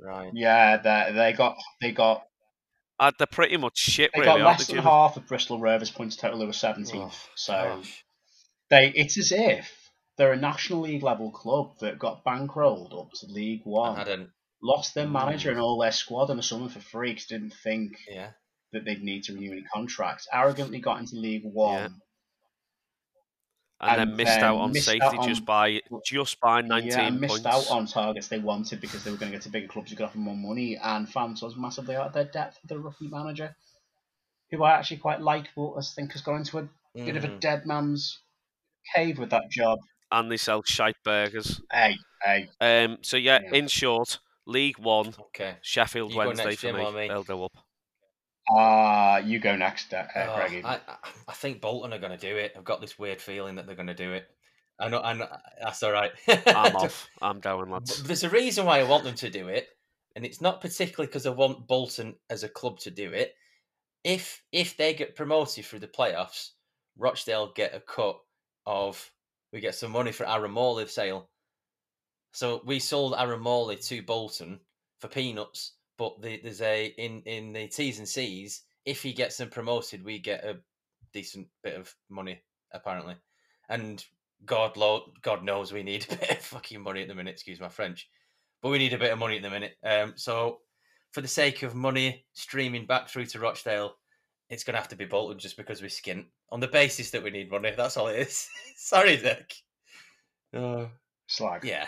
Right. 0.00 0.30
Yeah, 0.34 0.76
they 0.76 1.12
they 1.12 1.32
got 1.32 1.56
they 1.80 1.92
got 1.92 2.24
Uh, 3.00 3.12
they're 3.18 3.26
pretty 3.26 3.56
much 3.56 3.78
shit, 3.78 4.10
they 4.14 4.20
really, 4.20 4.38
got 4.40 4.46
less 4.46 4.66
than 4.66 4.76
Jimmy? 4.76 4.88
half 4.88 5.16
of 5.16 5.26
Bristol 5.26 5.60
Rovers 5.60 5.90
points 5.90 6.16
total. 6.16 6.38
They 6.38 6.46
were 6.46 6.52
seventeenth. 6.52 7.14
Oh, 7.14 7.32
so 7.36 7.52
gosh. 7.78 8.04
they 8.70 8.88
it's 8.94 9.16
as 9.18 9.32
if 9.32 9.90
they're 10.16 10.32
a 10.32 10.36
national 10.36 10.80
league 10.80 11.02
level 11.04 11.30
club 11.30 11.78
that 11.80 11.98
got 11.98 12.24
bankrolled 12.24 12.92
up 13.00 13.10
to 13.20 13.26
League 13.26 13.62
One, 13.64 13.96
hadn't. 13.96 14.30
lost 14.62 14.94
their 14.94 15.06
manager 15.08 15.50
Mm. 15.50 15.52
and 15.52 15.60
all 15.60 15.78
their 15.78 15.92
squad 15.92 16.30
in 16.30 16.36
the 16.36 16.42
summer 16.42 16.68
for 16.68 16.80
free 16.80 17.14
'cause 17.14 17.26
didn't 17.26 17.54
think 17.62 17.92
Yeah. 18.08 18.30
That 18.72 18.84
they'd 18.84 19.02
need 19.02 19.24
to 19.24 19.34
renew 19.34 19.52
any 19.52 19.62
contracts. 19.62 20.26
Arrogantly 20.32 20.78
got 20.80 21.00
into 21.00 21.16
League 21.16 21.44
One. 21.44 22.00
and, 23.80 24.00
then 24.00 24.16
missed 24.16 24.40
then 24.40 24.44
out 24.44 24.56
on 24.58 24.72
missed 24.72 24.86
safety 24.86 25.16
out 25.16 25.22
just 25.22 25.44
by 25.44 25.80
just 26.04 26.40
by 26.40 26.60
19 26.60 26.88
yeah, 26.90 27.06
and 27.06 27.20
missed 27.20 27.44
points. 27.44 27.70
out 27.70 27.70
on 27.76 27.86
targets 27.86 28.28
they 28.28 28.38
wanted 28.40 28.80
because 28.80 29.04
they 29.04 29.10
were 29.10 29.16
going 29.16 29.30
to 29.30 29.36
get 29.38 29.42
to 29.42 29.48
bigger 29.50 29.68
clubs 29.68 29.90
who 29.90 29.96
could 29.96 30.04
offer 30.06 30.18
more 30.18 30.36
money, 30.36 30.76
and 30.76 31.08
fans 31.08 31.42
was 31.42 31.56
massively 31.56 31.94
out 31.96 32.08
of 32.08 32.12
their 32.12 32.24
depth 32.24 32.58
with 32.62 32.68
the 32.70 32.78
rookie 32.78 33.08
manager, 33.08 33.54
who 34.50 34.62
I 34.64 34.72
actually 34.72 34.96
quite 34.98 35.20
like, 35.20 35.48
but 35.56 35.74
I 35.74 35.80
think 35.82 36.12
has 36.12 36.22
gone 36.22 36.38
into 36.38 36.58
a 36.58 36.68
bit 36.94 37.16
of 37.16 37.24
a 37.24 37.28
Mm. 37.28 37.40
dead 37.40 37.66
man's 37.66 38.18
cave 38.94 39.18
with 39.18 39.30
that 39.30 39.50
job. 39.50 39.78
and 40.10 40.32
they 40.32 40.38
sell 40.38 40.62
shite 40.64 40.96
burgers. 41.04 41.60
Hey, 41.70 41.94
hey, 42.24 42.48
Um, 42.60 42.98
so 43.02 43.16
yeah, 43.18 43.40
Yeah. 43.42 43.54
in 43.58 43.68
short, 43.68 44.18
League 44.46 44.78
One, 44.78 45.14
Okay. 45.18 45.58
Sheffield 45.62 46.12
You 46.12 46.16
Wednesday 46.18 46.56
for 46.56 46.72
me. 46.72 46.90
me? 46.92 47.08
They'll 47.08 47.22
go 47.24 47.44
up. 47.44 47.52
Ah, 48.50 49.18
you 49.18 49.38
go 49.38 49.56
next, 49.56 49.92
uh, 49.94 50.06
Oh, 50.16 50.34
Craigie. 50.36 50.64
I, 50.64 50.74
I- 50.76 50.96
I 51.28 51.32
think 51.34 51.60
Bolton 51.60 51.92
are 51.92 51.98
going 51.98 52.16
to 52.18 52.26
do 52.30 52.36
it. 52.36 52.52
I've 52.56 52.64
got 52.64 52.80
this 52.80 52.98
weird 52.98 53.20
feeling 53.20 53.56
that 53.56 53.66
they're 53.66 53.74
going 53.76 53.88
to 53.88 53.94
do 53.94 54.12
it. 54.12 54.26
I 54.80 54.88
know, 54.88 55.00
I 55.00 55.12
know 55.12 55.28
that's 55.62 55.82
all 55.82 55.92
right. 55.92 56.12
I'm 56.28 56.36
off. 56.76 57.08
I'm 57.20 57.40
going, 57.40 57.68
But 57.68 57.72
lads. 57.72 58.02
there's 58.04 58.24
a 58.24 58.30
reason 58.30 58.64
why 58.64 58.78
I 58.80 58.84
want 58.84 59.04
them 59.04 59.16
to 59.16 59.28
do 59.30 59.48
it, 59.48 59.68
and 60.16 60.24
it's 60.24 60.40
not 60.40 60.60
particularly 60.60 61.08
because 61.08 61.26
I 61.26 61.30
want 61.30 61.66
Bolton 61.66 62.14
as 62.30 62.44
a 62.44 62.48
club 62.48 62.78
to 62.80 62.90
do 62.90 63.12
it. 63.12 63.34
If 64.04 64.42
if 64.52 64.76
they 64.76 64.94
get 64.94 65.16
promoted 65.16 65.64
through 65.64 65.80
the 65.80 65.88
playoffs, 65.88 66.50
Rochdale 66.96 67.52
get 67.54 67.74
a 67.74 67.80
cut 67.80 68.16
of 68.64 69.10
we 69.52 69.60
get 69.60 69.74
some 69.74 69.90
money 69.90 70.12
for 70.12 70.28
Aaron 70.28 70.52
Morley 70.52 70.86
sale. 70.86 71.28
So 72.32 72.62
we 72.64 72.78
sold 72.78 73.14
Aaron 73.18 73.40
Morley 73.40 73.76
to 73.76 74.02
Bolton 74.02 74.60
for 75.00 75.08
peanuts, 75.08 75.72
but 75.98 76.20
the, 76.22 76.40
there's 76.42 76.62
a 76.62 76.86
in 76.96 77.22
in 77.26 77.52
the 77.52 77.66
T's 77.66 77.98
and 77.98 78.08
C's. 78.08 78.62
If 78.84 79.02
he 79.02 79.12
gets 79.12 79.36
them 79.36 79.50
promoted, 79.50 80.04
we 80.04 80.18
get 80.18 80.44
a 80.44 80.58
decent 81.12 81.48
bit 81.62 81.74
of 81.74 81.92
money 82.08 82.40
apparently, 82.72 83.16
and 83.68 84.04
God 84.46 84.76
lo- 84.76 85.12
God 85.22 85.44
knows 85.44 85.72
we 85.72 85.82
need 85.82 86.06
a 86.10 86.16
bit 86.16 86.30
of 86.30 86.38
fucking 86.38 86.80
money 86.80 87.02
at 87.02 87.08
the 87.08 87.14
minute. 87.14 87.32
Excuse 87.32 87.60
my 87.60 87.68
French, 87.68 88.08
but 88.62 88.70
we 88.70 88.78
need 88.78 88.94
a 88.94 88.98
bit 88.98 89.12
of 89.12 89.18
money 89.18 89.36
at 89.36 89.42
the 89.42 89.50
minute. 89.50 89.76
Um, 89.84 90.14
so 90.16 90.60
for 91.12 91.20
the 91.20 91.28
sake 91.28 91.62
of 91.62 91.74
money 91.74 92.24
streaming 92.34 92.86
back 92.86 93.08
through 93.08 93.26
to 93.26 93.40
Rochdale, 93.40 93.96
it's 94.50 94.64
gonna 94.64 94.78
have 94.78 94.88
to 94.88 94.96
be 94.96 95.04
Bolton 95.04 95.38
just 95.38 95.56
because 95.56 95.82
we 95.82 95.88
skint 95.88 96.26
on 96.50 96.60
the 96.60 96.68
basis 96.68 97.10
that 97.10 97.22
we 97.22 97.30
need 97.30 97.50
money. 97.50 97.72
That's 97.76 97.96
all 97.96 98.08
it 98.08 98.20
is. 98.20 98.48
Sorry, 98.76 99.16
Dick. 99.16 99.54
Oh, 100.54 100.88
Slag. 101.26 101.64
yeah, 101.64 101.86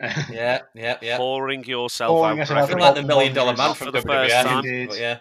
yeah, 0.00 0.60
yeah, 0.74 0.98
yeah. 1.00 1.16
Pouring 1.16 1.64
yourself 1.64 2.10
Pouring 2.10 2.32
out. 2.32 2.38
yourself 2.38 2.58
Nothing 2.60 2.76
Brecon. 2.76 2.94
like 2.94 2.94
the 2.96 3.02
million 3.08 3.34
dollar 3.34 3.56
man 3.56 3.74
from 3.74 3.86
for 3.86 3.92
the 3.92 4.02
first 4.02 4.34
time. 4.34 4.62
But 4.88 4.98
yeah, 4.98 5.18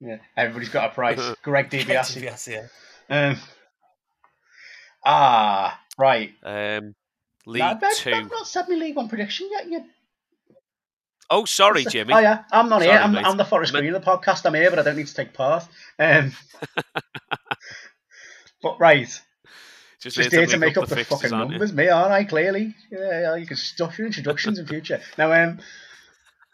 yeah, 0.00 0.16
everybody's 0.36 0.70
got 0.70 0.90
a 0.90 0.94
price. 0.94 1.20
Greg 1.42 1.68
DiBiase. 1.70 2.22
Yes, 2.22 2.48
yeah. 2.48 2.66
Um, 3.10 3.36
ah, 5.04 5.80
right. 5.98 6.32
Um, 6.42 6.94
League 7.46 7.60
Now, 7.60 7.78
I've, 7.82 7.96
Two. 7.96 8.12
I've 8.12 8.30
not 8.30 8.46
said 8.46 8.68
my 8.68 8.74
League 8.76 8.96
One 8.96 9.08
prediction 9.08 9.48
yet. 9.50 9.68
You 9.68 9.84
Oh, 11.32 11.44
sorry, 11.44 11.84
Jimmy. 11.84 12.12
Oh 12.12 12.18
yeah, 12.18 12.42
I'm 12.50 12.68
not 12.68 12.82
Sorry, 12.82 12.92
here. 12.92 13.00
I'm. 13.00 13.16
I'm 13.16 13.36
the 13.36 13.44
Forest 13.44 13.72
Me- 13.72 13.80
Green 13.80 13.94
of 13.94 14.04
the 14.04 14.10
podcast. 14.10 14.44
I'm 14.46 14.54
here, 14.54 14.68
but 14.68 14.80
I 14.80 14.82
don't 14.82 14.96
need 14.96 15.06
to 15.06 15.14
take 15.14 15.32
part. 15.32 15.64
Um, 16.00 16.32
but 18.62 18.80
right, 18.80 19.08
Just, 20.00 20.16
just 20.16 20.32
here 20.32 20.46
to 20.46 20.56
make 20.56 20.78
up 20.78 20.88
the, 20.88 20.94
the, 20.94 20.96
fixtures, 20.96 21.20
fucking 21.20 21.34
aren't 21.34 21.50
you? 21.50 21.58
numbers, 21.58 21.72
me, 21.74 21.88
aren't 21.88 22.12
I? 22.12 22.24
Clearly, 22.24 22.74
yeah, 22.90 23.20
yeah, 23.20 23.36
you 23.36 23.46
can 23.46 23.56
stuff 23.56 23.98
your 23.98 24.06
introductions 24.06 24.58
in 24.58 24.66
future. 24.66 25.00
Now, 25.18 25.32
um, 25.32 25.58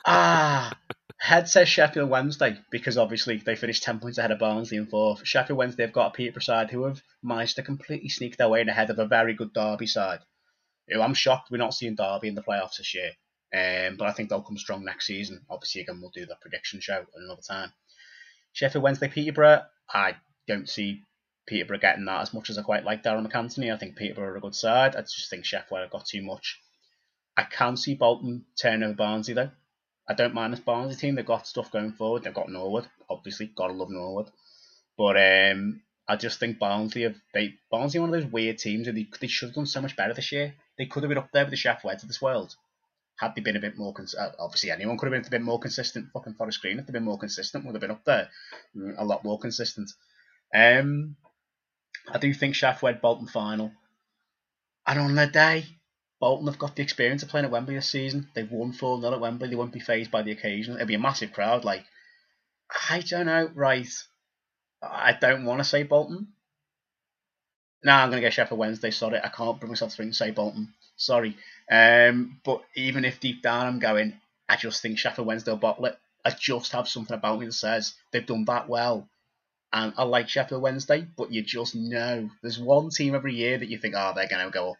ah, 0.05 0.76
head 1.19 1.49
says 1.49 1.69
Sheffield 1.69 2.11
Wednesday 2.11 2.59
because 2.71 2.99
obviously 2.99 3.37
they 3.37 3.55
finished 3.55 3.85
ten 3.85 4.00
points 4.00 4.19
ahead 4.19 4.33
of 4.33 4.41
Barnsley 4.41 4.79
in 4.79 4.87
fourth. 4.87 5.25
Sheffield 5.25 5.59
Wednesday 5.59 5.85
have 5.85 5.93
got 5.93 6.09
a 6.09 6.11
Peterborough 6.11 6.43
side 6.43 6.71
who 6.71 6.85
have 6.85 7.00
managed 7.23 7.57
to 7.57 7.62
completely 7.62 8.09
sneak 8.09 8.37
their 8.37 8.49
way 8.49 8.62
in 8.62 8.69
ahead 8.69 8.91
of 8.91 8.99
a 8.99 9.07
very 9.07 9.35
good 9.35 9.53
Derby 9.53 9.87
side. 9.87 10.21
Who 10.88 11.00
I'm 11.00 11.15
shocked 11.15 11.50
we're 11.50 11.59
not 11.59 11.75
seeing 11.75 11.95
Derby 11.95 12.29
in 12.29 12.35
the 12.35 12.43
playoffs 12.43 12.79
this 12.79 12.95
year. 12.95 13.12
Um, 13.55 13.97
but 13.97 14.09
I 14.09 14.12
think 14.12 14.29
they'll 14.29 14.43
come 14.43 14.59
strong 14.59 14.85
next 14.85 15.07
season. 15.07 15.47
Obviously, 15.49 15.83
again, 15.83 16.00
we'll 16.00 16.11
do 16.11 16.26
the 16.26 16.37
prediction 16.41 16.81
show 16.81 17.07
another 17.15 17.43
time. 17.43 17.73
Sheffield 18.53 18.83
Wednesday, 18.83 19.09
Peterborough. 19.09 19.62
I 19.88 20.17
don't 20.49 20.69
see 20.69 21.03
Peterborough 21.47 21.79
getting 21.79 22.05
that 22.07 22.23
as 22.23 22.35
much 22.35 22.50
as 22.50 22.59
I 22.59 22.62
quite 22.62 22.85
like 22.85 23.03
Darren 23.03 23.26
MacAnthony. 23.26 23.73
I 23.73 23.76
think 23.79 23.97
Peterborough 23.97 24.29
are 24.33 24.37
a 24.37 24.41
good 24.41 24.55
side. 24.55 24.97
I 24.97 25.03
just 25.03 25.31
think 25.31 25.45
Sheffield 25.45 25.81
have 25.81 25.91
got 25.91 26.05
too 26.07 26.23
much. 26.23 26.61
I 27.37 27.45
can 27.45 27.76
see 27.76 27.95
Bolton 27.95 28.45
turn 28.61 28.83
over 28.83 28.95
Barnsley 28.95 29.35
though. 29.35 29.50
I 30.09 30.15
don't 30.15 30.35
mind 30.35 30.53
this 30.53 30.61
Barnsley 30.61 30.97
team. 30.97 31.15
They've 31.15 31.26
got 31.26 31.47
stuff 31.47 31.71
going 31.71 31.93
forward. 31.93 32.23
They've 32.25 32.33
got 32.35 32.49
Norwood, 32.50 32.87
obviously. 33.11 33.50
Gotta 33.55 33.73
love 33.73 33.91
Norwood. 33.91 34.31
But 34.97 35.17
um, 35.17 35.83
I 36.09 36.17
just 36.17 36.38
think 36.38 36.59
Barnsley 36.59 37.03
have 37.03 37.17
they 37.35 37.55
Barnsley 37.71 37.99
are 37.99 38.03
one 38.03 38.15
of 38.15 38.21
those 38.23 38.33
weird 38.33 38.59
teams 38.59 38.88
and 38.88 38.97
they, 38.97 39.07
they 39.21 39.26
should 39.26 39.49
have 39.49 39.55
done 39.57 39.67
so 39.67 39.81
much 39.81 39.97
better 39.97 40.15
this 40.15 40.33
year. 40.33 40.55
They 40.79 40.87
could 40.87 41.03
have 41.03 41.09
been 41.09 41.19
up 41.19 41.31
there 41.33 41.45
with 41.45 41.50
the 41.50 41.57
Sheffield 41.57 41.95
of 41.95 42.09
this 42.09 42.23
world. 42.23 42.55
Had 43.19 43.35
they 43.35 43.41
been 43.41 43.57
a 43.57 43.61
bit 43.61 43.79
more 43.79 43.93
cons- 43.95 44.15
uh, 44.15 44.33
obviously 44.38 44.71
anyone 44.71 44.99
could 44.99 45.11
have 45.11 45.23
been 45.23 45.26
a 45.26 45.31
bit 45.31 45.43
more 45.43 45.59
consistent. 45.59 46.11
Fucking 46.12 46.35
Forest 46.35 46.61
Green, 46.61 46.79
if 46.79 46.87
they'd 46.87 46.93
been 46.93 47.03
more 47.05 47.19
consistent, 47.19 47.65
would 47.65 47.75
have 47.75 47.81
been 47.81 47.91
up 47.91 48.05
there. 48.05 48.29
Mm, 48.76 48.95
A 48.99 49.05
lot 49.05 49.25
more 49.25 49.38
consistent. 49.38 49.91
Um, 50.55 51.17
I 52.10 52.18
do 52.18 52.32
think 52.32 52.54
Sheffield 52.54 52.82
Wed 52.82 53.00
Bolton 53.00 53.26
final. 53.26 53.72
And 54.86 54.98
on 55.00 55.14
the 55.14 55.26
day, 55.26 55.66
Bolton 56.20 56.46
have 56.46 56.58
got 56.58 56.76
the 56.76 56.82
experience 56.82 57.22
of 57.22 57.28
playing 57.28 57.44
at 57.44 57.50
Wembley 57.50 57.75
this 57.75 57.90
season. 57.90 58.28
They've 58.34 58.50
won 58.50 58.72
4 58.72 59.00
0 59.00 59.12
at 59.12 59.20
Wembley. 59.20 59.48
They 59.48 59.56
won't 59.56 59.72
be 59.72 59.80
phased 59.80 60.10
by 60.10 60.22
the 60.22 60.32
occasion. 60.32 60.75
It'll 60.75 60.86
be 60.86 60.94
a 60.94 60.98
massive 60.98 61.32
crowd. 61.32 61.64
Like, 61.64 61.84
I 62.90 63.00
don't 63.00 63.26
know, 63.26 63.50
right? 63.54 63.88
I 64.82 65.12
don't 65.12 65.44
want 65.44 65.60
to 65.60 65.64
say 65.64 65.82
Bolton. 65.82 66.28
No, 67.84 67.92
I'm 67.92 68.10
going 68.10 68.20
to 68.20 68.26
get 68.26 68.32
Sheffield 68.32 68.58
Wednesday. 68.58 68.90
Sorry, 68.90 69.18
I 69.22 69.28
can't 69.28 69.60
bring 69.60 69.70
myself 69.70 69.94
to 69.94 70.12
say 70.12 70.30
Bolton. 70.30 70.72
Sorry. 70.96 71.36
Um, 71.70 72.40
but 72.44 72.62
even 72.75 73.04
if 73.04 73.20
deep 73.20 73.42
down 73.42 73.66
I'm 73.66 73.78
going, 73.78 74.14
I 74.48 74.56
just 74.56 74.80
think 74.82 74.98
Sheffield 74.98 75.26
Wednesday 75.26 75.50
will 75.50 75.58
bottle 75.58 75.86
it. 75.86 75.98
I 76.25 76.30
just 76.30 76.72
have 76.72 76.88
something 76.88 77.14
about 77.14 77.38
me 77.38 77.46
that 77.46 77.52
says 77.52 77.94
they've 78.10 78.26
done 78.26 78.44
that 78.46 78.68
well. 78.68 79.08
And 79.76 79.92
I 79.99 80.04
like 80.04 80.30
Sheffield 80.30 80.62
Wednesday, 80.62 81.06
but 81.18 81.30
you 81.30 81.42
just 81.42 81.75
know 81.75 82.30
there's 82.40 82.59
one 82.59 82.88
team 82.88 83.14
every 83.14 83.35
year 83.35 83.59
that 83.59 83.68
you 83.68 83.76
think, 83.76 83.95
oh, 83.95 84.12
they're 84.16 84.26
going 84.26 84.47
to 84.47 84.50
go 84.50 84.71
up. 84.71 84.76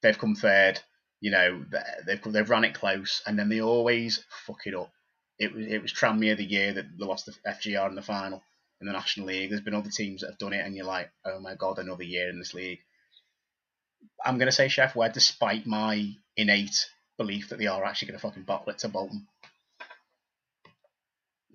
They've 0.00 0.18
come 0.18 0.34
third. 0.34 0.80
You 1.20 1.30
know, 1.30 1.62
they've 2.06 2.22
they've 2.22 2.48
run 2.48 2.64
it 2.64 2.72
close, 2.72 3.20
and 3.26 3.38
then 3.38 3.50
they 3.50 3.60
always 3.60 4.24
fuck 4.46 4.60
it 4.64 4.74
up. 4.74 4.90
It 5.38 5.54
was 5.54 5.66
it 5.66 5.82
was 5.82 5.92
Tranmere 5.92 6.38
the 6.38 6.44
year 6.44 6.72
that 6.72 6.86
they 6.98 7.04
lost 7.04 7.26
the 7.26 7.34
FGR 7.46 7.86
in 7.90 7.96
the 7.96 8.02
final 8.02 8.42
in 8.80 8.86
the 8.86 8.94
National 8.94 9.26
League. 9.26 9.50
There's 9.50 9.60
been 9.60 9.74
other 9.74 9.90
teams 9.90 10.22
that 10.22 10.30
have 10.30 10.38
done 10.38 10.54
it, 10.54 10.64
and 10.64 10.74
you're 10.74 10.86
like, 10.86 11.10
oh 11.26 11.40
my 11.40 11.54
god, 11.54 11.78
another 11.78 12.04
year 12.04 12.30
in 12.30 12.38
this 12.38 12.54
league. 12.54 12.78
I'm 14.24 14.38
going 14.38 14.48
to 14.48 14.52
say 14.52 14.68
Sheff 14.68 14.94
Wed, 14.94 15.12
despite 15.12 15.66
my 15.66 16.12
innate 16.34 16.88
belief 17.18 17.50
that 17.50 17.58
they 17.58 17.66
are 17.66 17.84
actually 17.84 18.08
going 18.08 18.20
to 18.20 18.26
fucking 18.26 18.44
bottle 18.44 18.70
it 18.70 18.78
to 18.78 18.88
Bolton, 18.88 19.26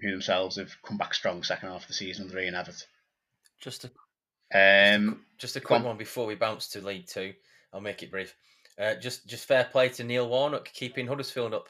who 0.01 0.11
themselves 0.11 0.57
have 0.57 0.75
come 0.83 0.97
back 0.97 1.13
strong 1.13 1.43
second 1.43 1.69
half 1.69 1.81
of 1.83 1.87
the 1.87 1.93
season, 1.93 2.29
three 2.29 2.47
and 2.47 2.55
Everton. 2.55 2.87
Just 3.61 3.83
a 3.85 3.87
Just 3.87 3.93
a 4.53 4.95
Um, 4.95 5.25
just 5.37 5.55
a 5.55 5.61
quick 5.61 5.79
on. 5.79 5.85
one 5.85 5.97
before 5.97 6.25
we 6.25 6.35
bounce 6.35 6.67
to 6.69 6.81
League 6.85 7.07
Two. 7.07 7.33
I'll 7.73 7.81
make 7.81 8.03
it 8.03 8.11
brief. 8.11 8.35
Uh, 8.79 8.95
just 8.95 9.27
just 9.27 9.45
fair 9.45 9.63
play 9.65 9.89
to 9.89 10.03
Neil 10.03 10.27
Warnock 10.27 10.65
keeping 10.73 11.07
Huddersfield 11.07 11.53
up. 11.53 11.69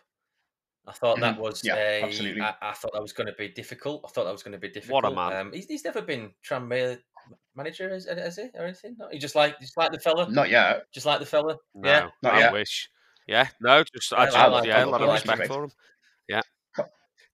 I 0.86 0.92
thought 0.92 1.20
that 1.22 1.36
Mhm. 1.38 1.40
was 1.40 1.64
Yeah, 1.64 1.76
a, 1.76 2.04
absolutely. 2.04 2.42
I, 2.42 2.56
I 2.62 2.74
thought 2.74 2.92
that 2.94 3.02
was 3.02 3.14
going 3.14 3.28
to 3.28 3.34
be 3.34 3.48
difficult. 3.48 4.04
I 4.06 4.10
thought 4.10 4.26
that 4.26 4.32
was 4.34 4.44
going 4.44 4.52
to 4.52 4.58
be 4.58 4.68
difficult. 4.70 5.04
What 5.04 5.12
a 5.12 5.16
man. 5.16 5.34
Um, 5.48 5.54
he's, 5.54 5.66
he's 5.66 5.86
never 5.86 6.02
been 6.02 6.34
Tranmere 6.46 7.00
manager, 7.56 7.88
has, 7.90 8.06
has 8.06 8.36
he, 8.36 8.50
or 8.56 8.66
anything? 8.66 8.98
No, 9.00 9.08
he 9.10 9.18
just 9.18 9.34
like 9.36 9.58
just 9.62 9.78
like 9.78 9.94
the 9.94 10.00
fella, 10.00 10.30
not 10.30 10.50
yet. 10.50 10.92
just 10.92 11.06
like 11.06 11.20
the 11.22 11.26
fella. 11.26 11.58
No, 11.74 11.90
Yeah, 11.90 12.10
Not 12.22 12.34
I 12.34 12.40
yet. 12.40 12.54
wish. 12.54 12.90
Yeah, 13.28 13.48
no, 13.62 13.82
just 13.86 14.12
I 14.12 14.20
Yeah, 14.20 14.26
just, 14.26 14.38
I 14.38 14.48
like- 14.48 14.68
yeah, 14.68 14.78
I 14.78 14.82
a 14.82 14.86
like- 14.86 14.92
lot 14.92 15.02
I 15.02 15.04
of 15.06 15.10
like 15.10 15.22
respect 15.24 15.42
it. 15.44 15.48
for 15.48 15.64
him. 15.64 15.70
Yeah, 15.70 15.76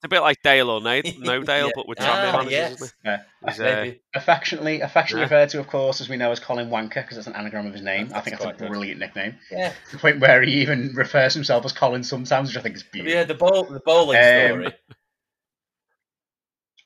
it's 0.01 0.05
a 0.05 0.07
bit 0.07 0.21
like 0.21 0.41
Dale 0.41 0.69
or 0.69 0.79
no, 0.81 1.01
no 1.19 1.43
Dale, 1.43 1.65
Yeah. 1.67 1.71
but 1.75 1.87
with 1.87 1.99
Ah, 1.99 2.03
Tranmere 2.05 2.31
managers, 2.33 2.51
yes. 2.51 2.71
isn't 2.73 2.87
it? 2.87 2.93
Yeah. 3.03 3.21
He's, 3.49 3.59
uh. 3.59 3.91
Affectionately, 4.15 4.79
affectionately 4.81 5.21
Yeah. 5.21 5.25
referred 5.37 5.49
to, 5.49 5.59
of 5.59 5.67
course, 5.67 5.99
as 5.99 6.07
we 6.07 6.15
know 6.15 6.31
as 6.31 6.39
Colin 6.39 6.69
Wanker, 6.69 6.95
because 6.95 7.17
it's 7.17 7.27
an 7.27 7.35
anagram 7.35 7.65
of 7.67 7.73
his 7.73 7.81
name. 7.81 8.07
That's- 8.07 8.21
I 8.21 8.23
think 8.23 8.37
that's 8.37 8.45
that's 8.45 8.55
a 8.55 8.57
quite 8.57 8.57
good. 8.59 8.69
brilliant 8.69 8.99
nickname. 9.01 9.37
Yeah, 9.51 9.69
To 9.87 9.91
the 9.91 9.97
point 9.97 10.19
where 10.21 10.41
he 10.41 10.53
even 10.61 10.93
refers 10.95 11.33
to 11.33 11.39
himself 11.39 11.65
as 11.65 11.73
Colin 11.73 12.03
sometimes, 12.03 12.49
which 12.49 12.57
I 12.57 12.61
think 12.61 12.75
is 12.77 12.83
beautiful. 12.83 13.13
Yeah, 13.17 13.25
the 13.25 13.35
bowl 13.35 13.65
the 13.65 13.81
bowling 13.81 14.17
Um, 14.17 14.23
story? 14.47 14.67
I 14.67 14.71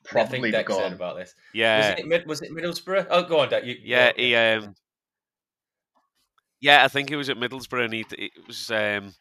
Probably 0.09 0.29
think 0.31 0.43
the 0.43 0.51
Dex 0.51 0.71
heard 0.73 0.79
gone. 0.81 0.93
about 0.93 1.15
this. 1.17 1.33
yeah, 1.53 1.91
Was 1.91 1.99
it 1.99 2.07
Mid- 2.07 2.27
was 2.27 2.41
it 2.41 2.51
Middlesbrough? 2.51 3.07
Oh, 3.09 3.23
go 3.23 3.39
on, 3.39 3.49
Dex. 3.49 3.65
You, 3.65 3.75
yeah, 3.83 4.11
go- 4.11 4.17
he 4.21 4.35
um, 4.35 4.75
yeah, 6.59 6.83
I 6.83 6.87
think 6.87 7.09
it 7.11 7.15
was 7.15 7.29
at 7.29 7.37
Middlesbrough, 7.37 7.85
and 7.85 7.93
he 7.93 8.05
it 8.17 8.31
was 8.47 8.69
um, 8.71 9.05
I'm 9.05 9.13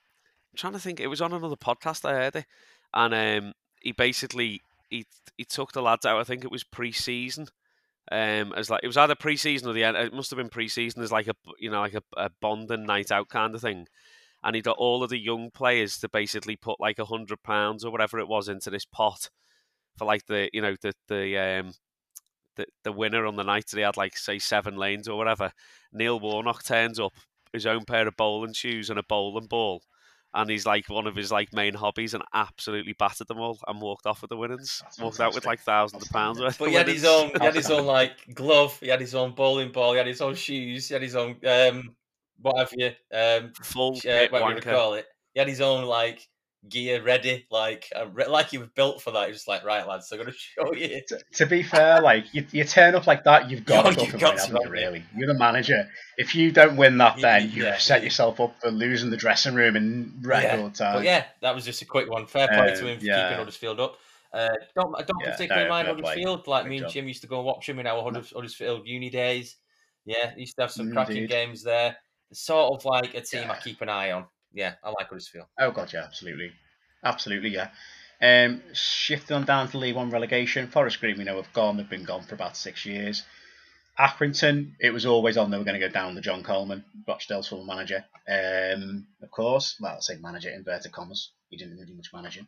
trying 0.56 0.72
to 0.74 0.78
think, 0.80 0.98
it 1.00 1.06
was 1.06 1.20
on 1.20 1.32
another 1.32 1.56
podcast 1.56 2.04
I 2.04 2.14
heard 2.14 2.36
it, 2.36 2.46
and 2.92 3.14
um, 3.46 3.52
he 3.82 3.92
basically 3.92 4.62
he 4.90 5.06
he 5.36 5.44
took 5.44 5.72
the 5.72 5.82
lads 5.82 6.06
out. 6.06 6.20
I 6.20 6.24
think 6.24 6.44
it 6.44 6.50
was 6.50 6.64
pre-season. 6.64 7.48
Um, 8.10 8.52
as 8.56 8.68
like 8.68 8.80
it 8.82 8.88
was 8.88 8.96
either 8.96 9.14
pre-season 9.14 9.68
or 9.68 9.72
the 9.72 9.84
end. 9.84 9.96
It 9.96 10.12
must 10.12 10.30
have 10.30 10.36
been 10.36 10.48
pre-season 10.48 11.02
as 11.02 11.12
like 11.12 11.28
a 11.28 11.34
you 11.58 11.70
know 11.70 11.80
like 11.80 11.94
a, 11.94 12.02
a 12.16 12.30
bonding 12.40 12.84
night 12.84 13.10
out 13.10 13.28
kind 13.28 13.54
of 13.54 13.60
thing, 13.60 13.86
and 14.42 14.56
he 14.56 14.62
got 14.62 14.76
all 14.78 15.02
of 15.02 15.10
the 15.10 15.18
young 15.18 15.50
players 15.50 15.98
to 15.98 16.08
basically 16.08 16.56
put 16.56 16.80
like 16.80 16.98
a 16.98 17.04
hundred 17.04 17.42
pounds 17.42 17.84
or 17.84 17.92
whatever 17.92 18.18
it 18.18 18.28
was 18.28 18.48
into 18.48 18.70
this 18.70 18.84
pot 18.84 19.30
for 19.96 20.04
like 20.04 20.26
the 20.26 20.50
you 20.52 20.60
know 20.60 20.74
the 20.82 20.92
the 21.08 21.38
um 21.38 21.72
the, 22.56 22.66
the 22.84 22.92
winner 22.92 23.24
on 23.26 23.36
the 23.36 23.44
night 23.44 23.64
they 23.72 23.82
had 23.82 23.96
like 23.96 24.16
say 24.16 24.38
seven 24.38 24.76
lanes 24.76 25.08
or 25.08 25.16
whatever. 25.16 25.52
Neil 25.92 26.20
Warnock 26.20 26.64
turns 26.64 26.98
up 26.98 27.14
his 27.52 27.66
own 27.66 27.84
pair 27.84 28.08
of 28.08 28.16
bowling 28.16 28.52
shoes 28.52 28.90
and 28.90 28.98
a 28.98 29.02
bowling 29.02 29.46
ball. 29.46 29.82
And 30.34 30.48
he's 30.48 30.64
like 30.64 30.88
one 30.88 31.06
of 31.06 31.14
his 31.14 31.30
like 31.30 31.52
main 31.52 31.74
hobbies, 31.74 32.14
and 32.14 32.22
absolutely 32.32 32.94
battered 32.94 33.28
them 33.28 33.38
all, 33.38 33.58
and 33.68 33.80
walked 33.80 34.06
off 34.06 34.22
with 34.22 34.30
the 34.30 34.36
winnings. 34.36 34.80
That's 34.82 34.98
Walked 34.98 35.20
out 35.20 35.34
with 35.34 35.44
like 35.44 35.60
thousands 35.60 36.04
of 36.04 36.10
pounds 36.10 36.40
worth. 36.40 36.58
But 36.58 36.66
of 36.66 36.70
he 36.70 36.76
had 36.76 36.88
his 36.88 37.04
own, 37.04 37.30
he 37.38 37.44
had 37.44 37.54
his 37.54 37.70
own 37.70 37.84
like 37.84 38.34
glove, 38.34 38.78
he 38.80 38.88
had 38.88 39.00
his 39.00 39.14
own 39.14 39.34
bowling 39.34 39.72
ball, 39.72 39.92
he 39.92 39.98
had 39.98 40.06
his 40.06 40.22
own 40.22 40.34
shoes, 40.34 40.88
he 40.88 40.94
had 40.94 41.02
his 41.02 41.14
own 41.14 41.36
um, 41.46 41.94
what 42.40 42.58
have 42.58 42.72
you, 42.76 42.90
um, 43.14 43.52
full 43.62 43.96
uh, 43.96 44.00
kit 44.00 44.32
whatever 44.32 44.52
you 44.52 44.60
wanker. 44.60 44.72
call 44.72 44.94
it. 44.94 45.06
He 45.34 45.40
had 45.40 45.48
his 45.48 45.60
own 45.60 45.84
like 45.84 46.26
gear 46.68 47.02
ready, 47.02 47.46
like 47.50 47.90
uh, 47.94 48.06
re- 48.08 48.26
like 48.28 48.48
he 48.50 48.58
was 48.58 48.68
built 48.68 49.02
for 49.02 49.10
that. 49.10 49.26
He 49.26 49.32
was 49.32 49.48
like, 49.48 49.64
right, 49.64 49.86
lads, 49.86 50.10
I'm 50.12 50.18
gonna 50.18 50.32
show 50.36 50.72
you. 50.74 51.00
To, 51.08 51.18
to 51.34 51.46
be 51.46 51.62
fair, 51.62 52.00
like 52.00 52.32
you, 52.32 52.46
you 52.52 52.64
turn 52.64 52.94
up 52.94 53.06
like 53.06 53.24
that, 53.24 53.50
you've 53.50 53.64
got 53.66 53.92
to 53.94 54.04
you've 54.04 54.18
got 54.20 54.38
to, 54.38 54.52
you? 54.52 54.58
you? 54.62 54.70
Really, 54.70 55.04
you're 55.16 55.26
the 55.26 55.38
manager. 55.38 55.88
If 56.18 56.34
you 56.34 56.52
don't 56.52 56.76
win 56.76 56.98
that, 56.98 57.16
You- 57.16 57.22
then 57.22 57.42
you- 57.42 57.48
you've 57.48 57.64
yeah, 57.64 57.78
set 57.78 58.00
you- 58.00 58.06
yourself 58.06 58.40
up 58.40 58.54
for 58.60 58.70
losing 58.70 59.10
the 59.10 59.16
dressing 59.16 59.54
room 59.54 59.76
in 59.76 60.12
record 60.22 60.74
time. 60.74 60.94
But 60.96 61.04
yeah, 61.04 61.24
that 61.40 61.54
was 61.54 61.64
just 61.64 61.82
a 61.82 61.86
quick 61.86 62.08
one. 62.10 62.26
Fair 62.26 62.48
play 62.48 62.74
to 62.74 62.80
Um, 62.80 62.86
him 62.86 62.98
for 63.00 63.04
yeah. 63.04 63.22
keeping 63.24 63.38
Huddersfield 63.38 63.80
up. 63.80 63.98
Uh, 64.32 64.48
don't 64.74 64.94
I 64.96 65.02
don't 65.02 65.20
Yeah, 65.22 65.32
particularly 65.32 65.64
no, 65.68 65.70
mind. 65.70 65.88
Huddersfield. 65.88 66.46
Like 66.46 66.62
Great 66.64 66.70
me 66.70 66.76
and 66.78 66.86
job. 66.86 66.92
Jim 66.92 67.08
used 67.08 67.20
to 67.22 67.26
go 67.26 67.36
and 67.36 67.44
watch 67.44 67.68
him 67.68 67.78
in 67.78 67.86
our 67.86 68.02
Hudders- 68.02 68.32
Huddersfield 68.34 68.86
uni 68.86 69.10
days. 69.10 69.56
Yeah, 70.06 70.32
used 70.36 70.56
to 70.56 70.62
have 70.62 70.70
some 70.72 70.90
cracking 70.90 71.16
Indeed. 71.18 71.28
games 71.30 71.62
there. 71.62 71.96
Sort 72.32 72.72
of 72.72 72.84
like 72.86 73.14
a 73.14 73.20
team 73.20 73.50
I 73.50 73.56
keep 73.58 73.82
an 73.82 73.88
eye 73.90 74.12
on. 74.12 74.24
Yeah, 74.52 74.74
I 74.82 74.90
like 74.90 75.08
Huddersfield. 75.08 75.46
Oh 75.58 75.70
god, 75.70 75.92
yeah, 75.92 76.04
absolutely, 76.04 76.52
absolutely, 77.04 77.50
yeah. 77.50 77.70
Um, 78.20 78.62
shifting 78.72 79.36
on 79.36 79.44
down 79.44 79.68
to 79.68 79.78
League 79.78 79.96
One 79.96 80.10
relegation, 80.10 80.68
Forest 80.68 81.00
Green 81.00 81.18
we 81.18 81.24
know 81.24 81.36
have 81.36 81.52
gone. 81.52 81.76
They've 81.76 81.88
been 81.88 82.04
gone 82.04 82.22
for 82.22 82.34
about 82.34 82.56
six 82.56 82.86
years. 82.86 83.24
Accrington, 83.98 84.72
it 84.80 84.92
was 84.92 85.04
always 85.04 85.36
on 85.36 85.50
they 85.50 85.58
were 85.58 85.64
going 85.64 85.78
to 85.78 85.86
go 85.86 85.92
down 85.92 86.14
the 86.14 86.20
John 86.20 86.42
Coleman, 86.42 86.84
Rochdale's 87.06 87.48
former 87.48 87.66
manager. 87.66 88.04
Um, 88.28 89.06
of 89.22 89.30
course, 89.30 89.76
well, 89.80 89.96
I 89.96 90.00
say 90.00 90.16
manager 90.16 90.50
inverted 90.50 90.92
commas. 90.92 91.30
He 91.50 91.56
didn't 91.58 91.74
really 91.74 91.86
do 91.86 91.94
much 91.94 92.12
managing. 92.12 92.46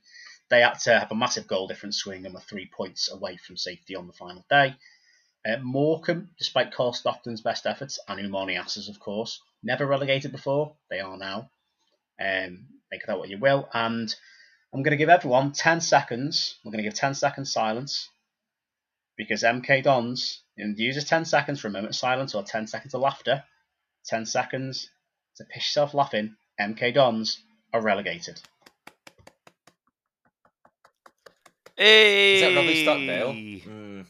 They 0.49 0.61
had 0.61 0.79
to 0.81 0.99
have 1.01 1.13
a 1.13 1.17
massive 1.17 1.47
goal 1.47 1.67
difference 1.67 1.99
swing 1.99 2.25
and 2.25 2.35
were 2.35 2.41
three 2.41 2.71
points 2.75 3.11
away 3.11 3.37
from 3.37 3.57
safety 3.57 3.95
on 3.95 4.07
the 4.07 4.13
final 4.13 4.45
day. 4.49 4.75
Uh, 5.47 5.59
Morecambe, 5.61 6.31
despite 6.39 6.73
Cole 6.73 6.95
Stockton's 6.95 7.43
best 7.43 7.67
efforts, 7.67 7.99
and 8.09 8.19
Umani 8.19 8.59
Asses, 8.59 8.89
of 8.89 8.99
course, 8.99 9.41
never 9.63 9.87
relegated 9.87 10.33
before. 10.33 10.77
They 10.89 11.01
are 11.01 11.19
now. 11.19 11.51
Um, 12.21 12.67
make 12.91 13.03
of 13.03 13.07
that 13.09 13.19
what 13.19 13.29
you 13.29 13.39
will. 13.39 13.69
And 13.73 14.15
I'm 14.73 14.83
going 14.83 14.93
to 14.93 14.97
give 14.97 15.09
everyone 15.09 15.53
10 15.53 15.81
seconds. 15.81 16.57
We're 16.65 16.73
going 16.73 16.83
to 16.83 16.89
give 16.89 16.99
10 16.99 17.15
seconds 17.15 17.53
silence 17.53 18.09
because 19.17 19.43
MK 19.43 19.83
Dons, 19.85 20.43
and 20.59 20.77
use 20.79 20.97
as 20.97 21.05
10 21.05 21.25
seconds 21.25 21.61
for 21.61 21.69
a 21.69 21.71
moment 21.71 21.91
of 21.91 21.97
silence 21.97 22.35
or 22.35 22.43
10 22.43 22.67
seconds 22.67 22.95
of 22.95 23.01
laughter. 23.01 23.45
10 24.07 24.27
seconds 24.27 24.91
to 25.37 25.45
piss 25.45 25.63
yourself 25.65 25.95
laughing. 25.95 26.35
MK 26.61 26.95
Dons 26.95 27.41
are 27.73 27.81
relegated. 27.81 28.41
Hey! 31.77 32.35
Is 32.35 32.41
that 32.41 32.55
Robbie 32.55 32.75
Stockdale? 32.83 33.33
Mm, 33.33 34.07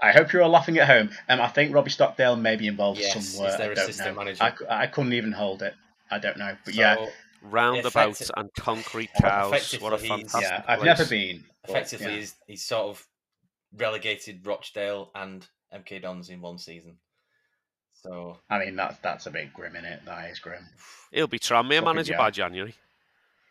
I 0.00 0.12
hope 0.12 0.32
you're 0.32 0.42
all 0.42 0.50
laughing 0.50 0.78
at 0.78 0.86
home. 0.86 1.10
Um, 1.28 1.40
I 1.40 1.48
think 1.48 1.74
Robbie 1.74 1.90
Stockdale 1.90 2.36
may 2.36 2.56
be 2.56 2.66
involved 2.66 3.00
Yes, 3.00 3.12
somewhere. 3.12 3.50
he's 3.50 3.58
their 3.58 3.70
I 3.70 3.74
don't 3.74 3.84
assistant 3.84 4.14
know. 4.16 4.24
manager. 4.24 4.54
I, 4.70 4.82
I 4.82 4.86
couldn't 4.86 5.12
even 5.12 5.32
hold 5.32 5.62
it. 5.62 5.74
I 6.10 6.18
don't 6.18 6.36
know, 6.38 6.56
but 6.64 6.74
yeah, 6.74 7.06
Roundabouts 7.42 8.22
Effecti- 8.22 8.30
and 8.36 8.50
concrete 8.54 9.10
Oh, 9.16 9.20
cows. 9.20 9.72
What 9.80 9.92
a 9.92 9.96
he's- 9.96 10.08
fantastic 10.08 10.42
yeah. 10.42 10.62
I've 10.66 10.80
place. 10.80 10.98
never 10.98 11.08
been. 11.08 11.44
but, 11.62 11.70
effectively, 11.70 12.06
yeah. 12.06 12.16
he's, 12.18 12.34
he's 12.46 12.64
sort 12.64 12.86
of 12.90 13.06
relegated 13.76 14.46
Rochdale 14.46 15.10
and 15.14 15.46
MK 15.74 16.02
Dons 16.02 16.28
in 16.30 16.40
one 16.40 16.58
season. 16.58 16.98
So 18.02 18.38
I 18.50 18.58
mean, 18.58 18.76
that's 18.76 18.98
that's 18.98 19.26
a 19.26 19.30
bit 19.30 19.52
grim 19.52 19.76
in 19.76 19.84
it. 19.84 20.00
That 20.04 20.30
is 20.30 20.38
grim. 20.38 20.64
He'll 21.10 21.26
be 21.26 21.38
Tranmere 21.38 21.82
manager 21.84 22.12
yeah. 22.12 22.18
by 22.18 22.30
January. 22.30 22.74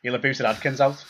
You'll 0.04 0.13
have 0.13 0.22
boosted 0.22 0.46
Adkins 0.46 0.80
out. 0.82 1.04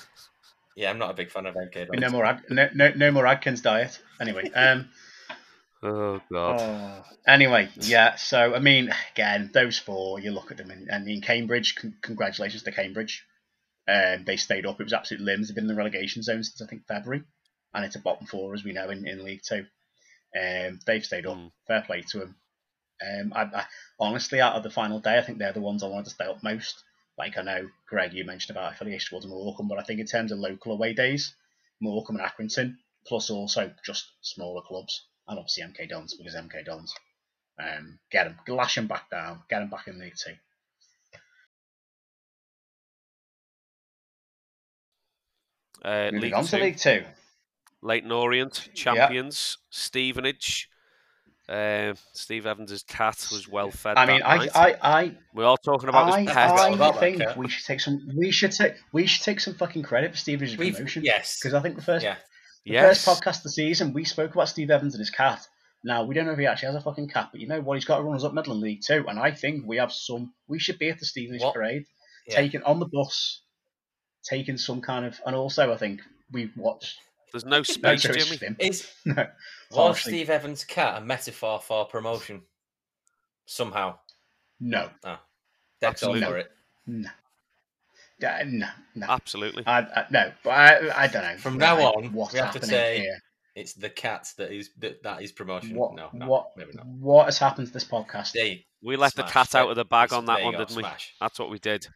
yeah, 0.78 0.90
I'm 0.92 1.00
not 1.00 1.10
a 1.12 1.14
big 1.14 1.30
fan 1.32 1.46
of 1.46 1.56
MK 1.56 1.88
Dons. 1.88 2.00
No 2.00 2.10
more, 2.10 2.26
Ad- 2.26 2.44
no, 2.50 2.70
no, 2.74 2.92
no 2.96 3.12
more 3.12 3.26
Adkins 3.28 3.62
diet. 3.62 4.00
Anyway, 4.22 4.50
um, 4.52 4.88
Oh 5.84 6.22
God. 6.32 6.62
oh, 6.62 7.04
anyway, 7.28 7.70
yeah. 7.82 8.16
So 8.16 8.56
I 8.56 8.60
mean, 8.60 8.94
again, 9.14 9.52
those 9.54 9.78
four, 9.78 10.20
you 10.20 10.32
look 10.32 10.52
at 10.52 10.58
them, 10.58 10.72
and, 10.72 10.90
and 10.90 11.08
in 11.10 11.22
Cambridge, 11.22 11.76
con- 11.76 11.98
congratulations 12.02 12.64
to 12.64 12.72
Cambridge. 12.72 13.26
Um, 13.88 14.24
they 14.24 14.38
stayed 14.38 14.66
up. 14.66 14.80
It 14.80 14.86
was 14.86 14.94
absolute 14.94 15.24
limbs. 15.24 15.48
They've 15.48 15.56
been 15.56 15.66
in 15.66 15.70
the 15.70 15.76
relegation 15.76 16.24
zone 16.24 16.44
since 16.44 16.62
I 16.62 16.68
think 16.68 16.88
February, 16.88 17.24
and 17.74 17.84
it's 17.84 17.98
a 17.98 18.00
bottom 18.00 18.28
four 18.28 18.54
as 18.54 18.64
we 18.64 18.72
know 18.72 18.90
in, 18.90 19.06
in 19.06 19.26
League 19.26 19.42
Two. 19.44 19.66
Um, 20.40 20.80
they've 20.88 21.06
stayed 21.06 21.26
up. 21.26 21.38
Mm. 21.38 21.52
Fair 21.68 21.82
play 21.82 22.02
to 22.02 22.20
them. 22.20 22.36
Um, 23.02 23.34
I, 23.36 23.42
I, 23.44 23.66
honestly, 24.00 24.40
out 24.40 24.56
of 24.56 24.64
the 24.64 24.70
final 24.70 25.00
day, 25.00 25.18
I 25.18 25.22
think 25.22 25.38
they're 25.38 25.52
the 25.52 25.60
ones 25.60 25.84
I 25.84 25.88
wanted 25.88 26.06
to 26.06 26.12
stay 26.12 26.26
up 26.26 26.42
most. 26.44 26.82
Like 27.18 27.38
I 27.38 27.42
know, 27.42 27.70
Greg, 27.90 28.14
you 28.14 28.26
mentioned 28.26 28.56
about 28.56 28.74
affiliation 28.74 29.10
towards 29.10 29.28
Morecambe, 29.28 29.68
but 29.68 29.80
I 29.80 29.84
think 29.84 30.00
in 30.00 30.08
terms 30.08 30.32
of 30.32 30.40
local 30.40 30.72
away 30.72 30.94
days, 30.94 31.36
Morecambe 31.82 32.18
and 32.18 32.26
Accrington, 32.26 32.76
plus 33.06 33.30
also 33.30 33.72
just 33.86 34.10
smaller 34.22 34.62
clubs, 34.66 35.06
and 35.28 35.40
obviously 35.40 35.64
MK 35.64 35.90
Dons 35.90 36.14
because 36.16 36.36
MK 36.36 36.66
Dons. 36.66 36.94
Um, 37.60 38.00
get 38.12 38.26
him, 38.28 38.38
lash 38.48 38.78
him 38.78 38.88
back 38.88 39.10
down, 39.12 39.42
get 39.50 39.62
him 39.62 39.70
back 39.70 39.88
in 39.88 40.00
League 40.00 40.16
Two. 40.18 40.34
Uh, 45.84 46.06
Moving 46.06 46.22
League 46.22 46.34
on 46.34 46.44
Two, 46.46 46.58
to 46.58 46.64
League 46.64 46.78
Two. 46.78 47.04
Leyton 47.82 48.12
Orient, 48.12 48.70
champions, 48.74 49.58
Stevenage. 49.70 50.70
Uh, 51.50 51.94
Steve 52.14 52.46
Evans' 52.46 52.84
cat 52.88 53.28
was 53.32 53.50
well 53.50 53.70
fed. 53.70 53.98
I 53.98 54.06
mean, 54.06 54.22
I, 54.24 54.38
night. 54.38 54.50
I, 54.56 54.76
I, 54.82 55.18
We're 55.34 55.44
all 55.44 55.58
talking 55.58 55.90
about 55.90 56.10
I, 56.14 56.22
his 56.22 56.32
pet. 56.32 56.58
forgot 56.72 56.96
I 56.96 57.00
think 57.00 57.36
we 57.36 57.50
should 57.50 57.66
take 57.66 57.82
some. 57.82 58.08
We 58.16 58.32
should 58.32 58.54
take. 58.54 58.76
We 58.94 59.06
should 59.06 59.26
take 59.26 59.42
some 59.42 59.54
fucking 59.56 59.84
credit 59.84 60.12
for 60.12 60.18
Steve's 60.18 60.56
We've- 60.58 60.72
promotion. 60.72 61.04
yes. 61.04 61.38
because 61.40 61.54
I 61.54 61.60
think 61.60 61.76
the 61.76 61.82
first 61.82 62.06
Yeah. 62.06 62.16
The 62.66 62.74
yes. 62.74 63.04
first 63.04 63.24
podcast 63.26 63.38
of 63.38 63.44
the 63.44 63.50
season, 63.50 63.94
we 63.94 64.06
spoke 64.06 64.34
about 64.34 64.50
Steve 64.50 64.70
Evans 64.72 64.94
and 64.94 65.00
his 65.00 65.10
cat. 65.10 65.46
Now 65.84 66.04
we 66.06 66.16
don't 66.16 66.26
know 66.26 66.32
if 66.32 66.40
he 66.40 66.46
actually 66.46 66.68
has 66.68 66.76
a 66.76 66.82
fucking 66.82 67.10
cat, 67.10 67.30
but 67.32 67.42
you 67.42 67.48
know 67.48 67.60
what? 67.60 67.76
He's 67.76 67.84
got 67.86 67.98
to 67.98 68.04
run 68.04 68.16
us 68.16 68.24
up 68.24 68.34
Midland 68.34 68.62
League 68.62 68.82
too, 68.86 69.06
and 69.08 69.20
I 69.20 69.32
think 69.32 69.66
we 69.68 69.78
have 69.78 69.92
some. 69.92 70.34
We 70.48 70.60
should 70.60 70.80
be 70.80 70.90
at 70.90 71.00
the 71.00 71.06
Stevenage 71.06 71.42
What? 71.42 71.54
parade, 71.56 71.84
Yeah. 72.28 72.36
taking 72.38 72.64
on 72.64 72.80
the 72.80 72.86
bus, 72.86 73.42
taking 74.24 74.58
some 74.58 74.80
kind 74.82 75.06
of, 75.06 75.20
and 75.26 75.36
also 75.36 75.74
I 75.74 75.78
think 75.78 76.00
we've 76.32 76.56
watched. 76.56 76.98
There's 77.34 77.44
no 77.44 77.58
No, 77.58 77.64
space, 77.64 78.04
Joe 78.04 78.14
Jimmy. 78.14 78.56
Is 78.60 78.90
No, 79.06 79.28
was. 79.72 80.00
Steve 80.00 80.30
Evans' 80.30 80.64
cat 80.64 81.02
a 81.02 81.06
metaphor 81.06 81.60
for 81.60 81.84
promotion? 81.86 82.44
Somehow. 83.46 83.98
no, 84.62 84.90
ah. 85.04 85.22
Dex 85.82 86.02
all 86.04 86.12
Absolutely. 86.16 86.26
for 86.32 86.38
it. 86.38 86.52
no, 86.88 87.10
Yeah, 87.10 87.12
no, 88.46 88.68
no. 88.96 89.08
Absolutely. 89.10 89.64
I, 89.66 89.80
I, 89.80 90.06
no, 90.10 90.32
but 90.44 90.50
I, 90.52 91.04
I 91.04 91.08
don't 91.08 91.24
know. 91.24 91.38
From 91.38 91.58
now 91.58 91.78
Like, 91.78 91.98
on, 91.98 92.14
what's 92.14 92.34
we 92.34 92.40
have 92.40 92.52
to 92.54 92.60
happening 92.60 92.70
say 92.70 93.00
here? 93.00 93.18
It's 93.56 93.74
the 93.74 93.90
cat 93.90 94.28
that 94.38 94.52
is 94.52 94.72
that, 94.80 95.04
that 95.04 95.22
is 95.22 95.32
promotion. 95.32 95.76
What, 95.76 95.94
no, 95.94 96.10
no, 96.14 96.28
what, 96.28 96.48
maybe 96.58 96.72
not. 96.74 96.88
what 96.88 97.26
has 97.26 97.38
happened 97.38 97.68
to 97.68 97.74
this 97.74 97.84
podcast? 97.84 98.32
There 98.32 98.56
We 98.82 98.96
let 98.96 99.14
the 99.16 99.24
cat 99.24 99.54
out 99.54 99.70
of 99.70 99.76
the 99.76 99.86
bag 99.86 100.10
there 100.10 100.18
on 100.18 100.26
that 100.26 100.42
one, 100.42 100.54
go, 100.54 100.60
didn't 100.66 100.76
we? 100.76 100.84
That's 101.20 101.40
what 101.40 101.52
we 101.52 101.60
did. 101.60 101.88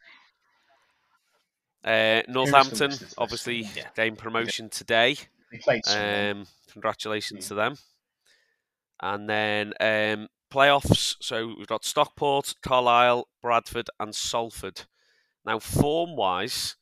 Uh, 1.84 2.22
Northampton, 2.28 2.90
listening 2.90 2.90
to 2.90 3.04
this? 3.04 3.14
obviously, 3.18 3.56
Yeah. 3.74 3.88
gained 3.96 4.18
promotion 4.18 4.68
today. 4.68 5.16
They 5.50 5.58
played 5.58 5.84
someone. 5.84 6.30
Um, 6.30 6.46
congratulations 6.72 7.44
Yeah. 7.44 7.48
to 7.48 7.54
them. 7.54 7.76
And 9.00 9.28
then 9.28 9.74
um, 9.80 10.28
playoffs. 10.52 11.16
So 11.20 11.54
we've 11.56 11.66
got 11.66 11.84
Stockport, 11.84 12.54
Carlisle, 12.62 13.28
Bradford, 13.42 13.88
and 13.98 14.14
Salford. 14.14 14.82
Now, 15.44 15.58
form-wise, 15.58 16.76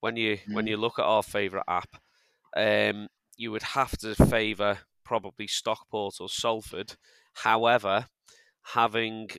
when 0.00 0.16
you 0.16 0.38
when 0.52 0.66
Mhm. 0.66 0.68
you 0.68 0.76
look 0.76 0.98
at 0.98 1.04
our 1.04 1.22
favourite 1.22 1.64
app, 1.68 1.96
um, 2.56 3.08
you 3.36 3.50
would 3.52 3.62
have 3.62 3.96
to 3.98 4.14
favour 4.14 4.80
probably 5.04 5.46
Stockport 5.46 6.20
or 6.20 6.28
Salford. 6.28 6.96
However, 7.34 8.06
having 8.62 9.30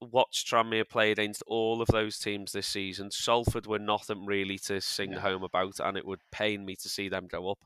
watched 0.00 0.48
Tranmere 0.48 0.88
play 0.88 1.12
against 1.12 1.42
all 1.46 1.80
of 1.80 1.88
those 1.88 2.18
teams 2.18 2.52
this 2.52 2.66
season, 2.66 3.10
Salford 3.10 3.66
were 3.66 3.78
nothing 3.78 4.26
really 4.26 4.58
to 4.58 4.80
sing 4.80 5.12
No. 5.12 5.20
home 5.20 5.42
about, 5.44 5.80
and 5.80 5.96
it 5.96 6.06
would 6.06 6.20
pain 6.30 6.64
me 6.64 6.76
to 6.76 6.88
see 6.88 7.08
them 7.08 7.26
go 7.28 7.50
up. 7.50 7.64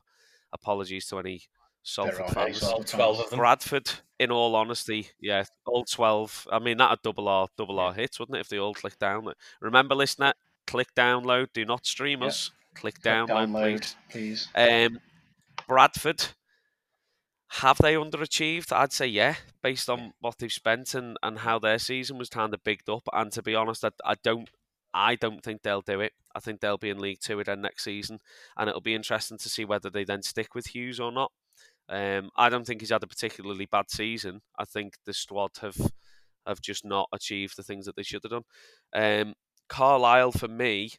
Apologies 0.53 1.07
to 1.07 1.19
any 1.19 1.43
Salford 1.87 2.29
fans. 2.31 2.61
All 2.63 2.83
twelve 2.83 3.19
of 3.19 3.29
them. 3.29 3.39
Bradford, 3.39 3.89
in 4.19 4.29
all 4.29 4.55
honesty, 4.55 5.07
yeah, 5.21 5.45
all 5.65 5.85
twelve. 5.85 6.45
I 6.51 6.59
mean, 6.59 6.77
that 6.77 6.91
a 6.91 6.97
double 7.01 7.29
R, 7.29 7.47
double 7.57 7.79
R 7.79 7.93
hits, 7.93 8.19
wouldn't 8.19 8.35
it? 8.37 8.41
If 8.41 8.49
they 8.49 8.59
all 8.59 8.73
click 8.73 8.99
down. 8.99 9.31
Remember, 9.61 9.95
listener, 9.95 10.33
click 10.65 10.93
download. 10.95 11.47
Do 11.53 11.63
not 11.63 11.85
stream 11.85 12.21
Yeah. 12.21 12.27
us. 12.27 12.51
Click 12.75 13.01
Click 13.01 13.13
download, 13.13 13.47
download, 13.47 13.95
please. 14.09 14.47
please. 14.53 14.85
Um, 14.85 14.99
Bradford, 15.67 16.25
have 17.47 17.77
they 17.77 17.95
underachieved? 17.95 18.71
I'd 18.73 18.91
say 18.91 19.07
yeah, 19.07 19.35
based 19.63 19.89
on 19.89 20.13
what 20.19 20.37
they've 20.37 20.51
spent 20.51 20.93
and, 20.93 21.17
and 21.23 21.39
how 21.39 21.57
their 21.57 21.79
season 21.79 22.17
was 22.17 22.29
kind 22.29 22.53
of 22.53 22.63
bigged 22.63 22.89
up. 22.89 23.07
And 23.13 23.31
to 23.31 23.41
be 23.41 23.55
honest, 23.55 23.85
I, 23.85 23.91
I 24.05 24.15
don't 24.21 24.49
I 24.93 25.15
don't 25.15 25.41
think 25.41 25.61
they'll 25.63 25.81
do 25.81 26.01
it. 26.01 26.11
I 26.35 26.39
think 26.39 26.59
they'll 26.59 26.77
be 26.77 26.89
in 26.89 26.99
League 26.99 27.21
Two 27.21 27.39
again 27.39 27.61
next 27.61 27.85
season, 27.85 28.19
and 28.57 28.69
it'll 28.69 28.81
be 28.81 28.93
interesting 28.93 29.37
to 29.37 29.49
see 29.49 29.63
whether 29.65 29.89
they 29.89 30.03
then 30.03 30.21
stick 30.21 30.53
with 30.53 30.67
Hughes 30.67 30.99
or 30.99 31.11
not. 31.11 31.31
Um, 31.89 32.29
I 32.35 32.49
don't 32.49 32.65
think 32.65 32.81
he's 32.81 32.89
had 32.89 33.03
a 33.03 33.07
particularly 33.07 33.65
bad 33.65 33.89
season. 33.89 34.41
I 34.57 34.65
think 34.65 34.95
the 35.05 35.13
squad 35.13 35.51
have 35.61 35.77
have 36.45 36.61
just 36.61 36.85
not 36.85 37.09
achieved 37.13 37.57
the 37.57 37.63
things 37.63 37.85
that 37.85 37.95
they 37.95 38.03
should 38.03 38.23
have 38.23 38.31
done. 38.31 38.43
Um, 38.93 39.33
Carlisle 39.67 40.31
for 40.31 40.47
me, 40.47 40.91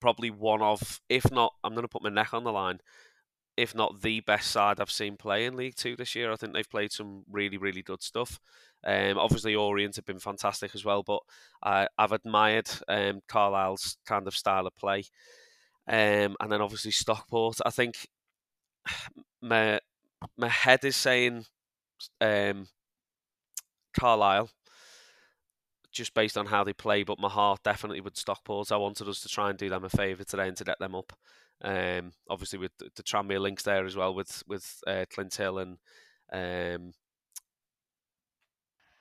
probably 0.00 0.30
one 0.30 0.60
of, 0.60 1.00
if 1.08 1.30
not, 1.30 1.52
I'm 1.62 1.72
going 1.72 1.84
to 1.84 1.88
put 1.88 2.02
my 2.02 2.10
neck 2.10 2.34
on 2.34 2.42
the 2.42 2.52
line, 2.52 2.80
if 3.56 3.74
not 3.74 4.02
the 4.02 4.20
best 4.20 4.50
side 4.50 4.80
I've 4.80 4.90
seen 4.90 5.16
play 5.16 5.46
in 5.46 5.56
League 5.56 5.76
Two 5.76 5.94
this 5.94 6.14
year. 6.16 6.32
I 6.32 6.36
think 6.36 6.52
they've 6.52 6.68
played 6.68 6.90
some 6.90 7.22
really, 7.30 7.58
really 7.58 7.82
good 7.82 8.02
stuff. 8.02 8.40
Um, 8.84 9.18
obviously, 9.18 9.54
Orient 9.54 9.96
have 9.96 10.04
been 10.04 10.18
fantastic 10.18 10.74
as 10.74 10.84
well, 10.84 11.02
but 11.02 11.20
I, 11.62 11.86
I've 11.96 12.12
admired 12.12 12.68
um, 12.88 13.20
Carlisle's 13.28 13.96
kind 14.04 14.26
of 14.26 14.36
style 14.36 14.66
of 14.66 14.76
play. 14.76 15.04
Um, 15.86 16.36
and 16.40 16.50
then 16.50 16.60
obviously 16.60 16.90
Stockport. 16.90 17.60
I 17.64 17.70
think 17.70 18.08
my 19.44 19.80
my 20.36 20.48
head 20.48 20.84
is 20.84 20.96
saying 20.96 21.44
um, 22.20 22.66
Carlisle, 23.98 24.50
just 25.92 26.14
based 26.14 26.36
on 26.36 26.46
how 26.46 26.64
they 26.64 26.72
play, 26.72 27.02
but 27.02 27.20
my 27.20 27.28
heart 27.28 27.62
definitely 27.62 28.00
would 28.00 28.16
Stockport. 28.16 28.72
I 28.72 28.76
wanted 28.76 29.08
us 29.08 29.20
to 29.20 29.28
try 29.28 29.50
and 29.50 29.58
do 29.58 29.68
them 29.68 29.84
a 29.84 29.90
favour 29.90 30.24
today 30.24 30.48
and 30.48 30.56
to 30.56 30.64
get 30.64 30.78
them 30.78 30.94
up. 30.94 31.12
Um, 31.62 32.12
obviously 32.28 32.58
with 32.58 32.72
the, 32.78 32.90
the 32.96 33.02
Tranmere 33.02 33.40
links 33.40 33.62
there 33.62 33.86
as 33.86 33.96
well 33.96 34.14
with 34.14 34.42
with 34.46 34.80
uh, 34.86 35.04
Clint 35.08 35.34
Hill 35.34 35.58
and 35.58 35.78
um, 36.32 36.92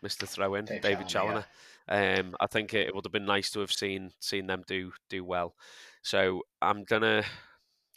Mr. 0.06 0.28
Throw 0.28 0.56
In, 0.56 0.66
Dave 0.66 0.82
David 0.82 1.08
Challinor, 1.08 1.46
Challinor. 1.88 2.20
Um, 2.20 2.36
I 2.40 2.48
think 2.48 2.74
it, 2.74 2.94
would 2.94 3.06
have 3.06 3.12
been 3.12 3.26
nice 3.26 3.50
to 3.52 3.60
have 3.62 3.72
seen 3.72 4.12
seen 4.20 4.48
them 4.48 4.64
do 4.68 4.92
do 5.10 5.24
well. 5.24 5.56
So 6.04 6.44
I'm 6.62 6.84
gonna. 6.84 7.24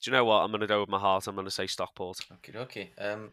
Do 0.07 0.13
you 0.13 0.19
know 0.19 0.25
what? 0.25 0.45
I'm 0.45 0.53
gonna 0.53 0.69
go 0.69 0.79
with 0.79 0.89
my 0.89 1.01
heart. 1.01 1.27
I'm 1.27 1.35
gonna 1.35 1.51
say 1.51 1.67
Stockport. 1.67 2.21
Okay, 2.35 2.57
okay. 2.57 2.91
Um, 2.97 3.33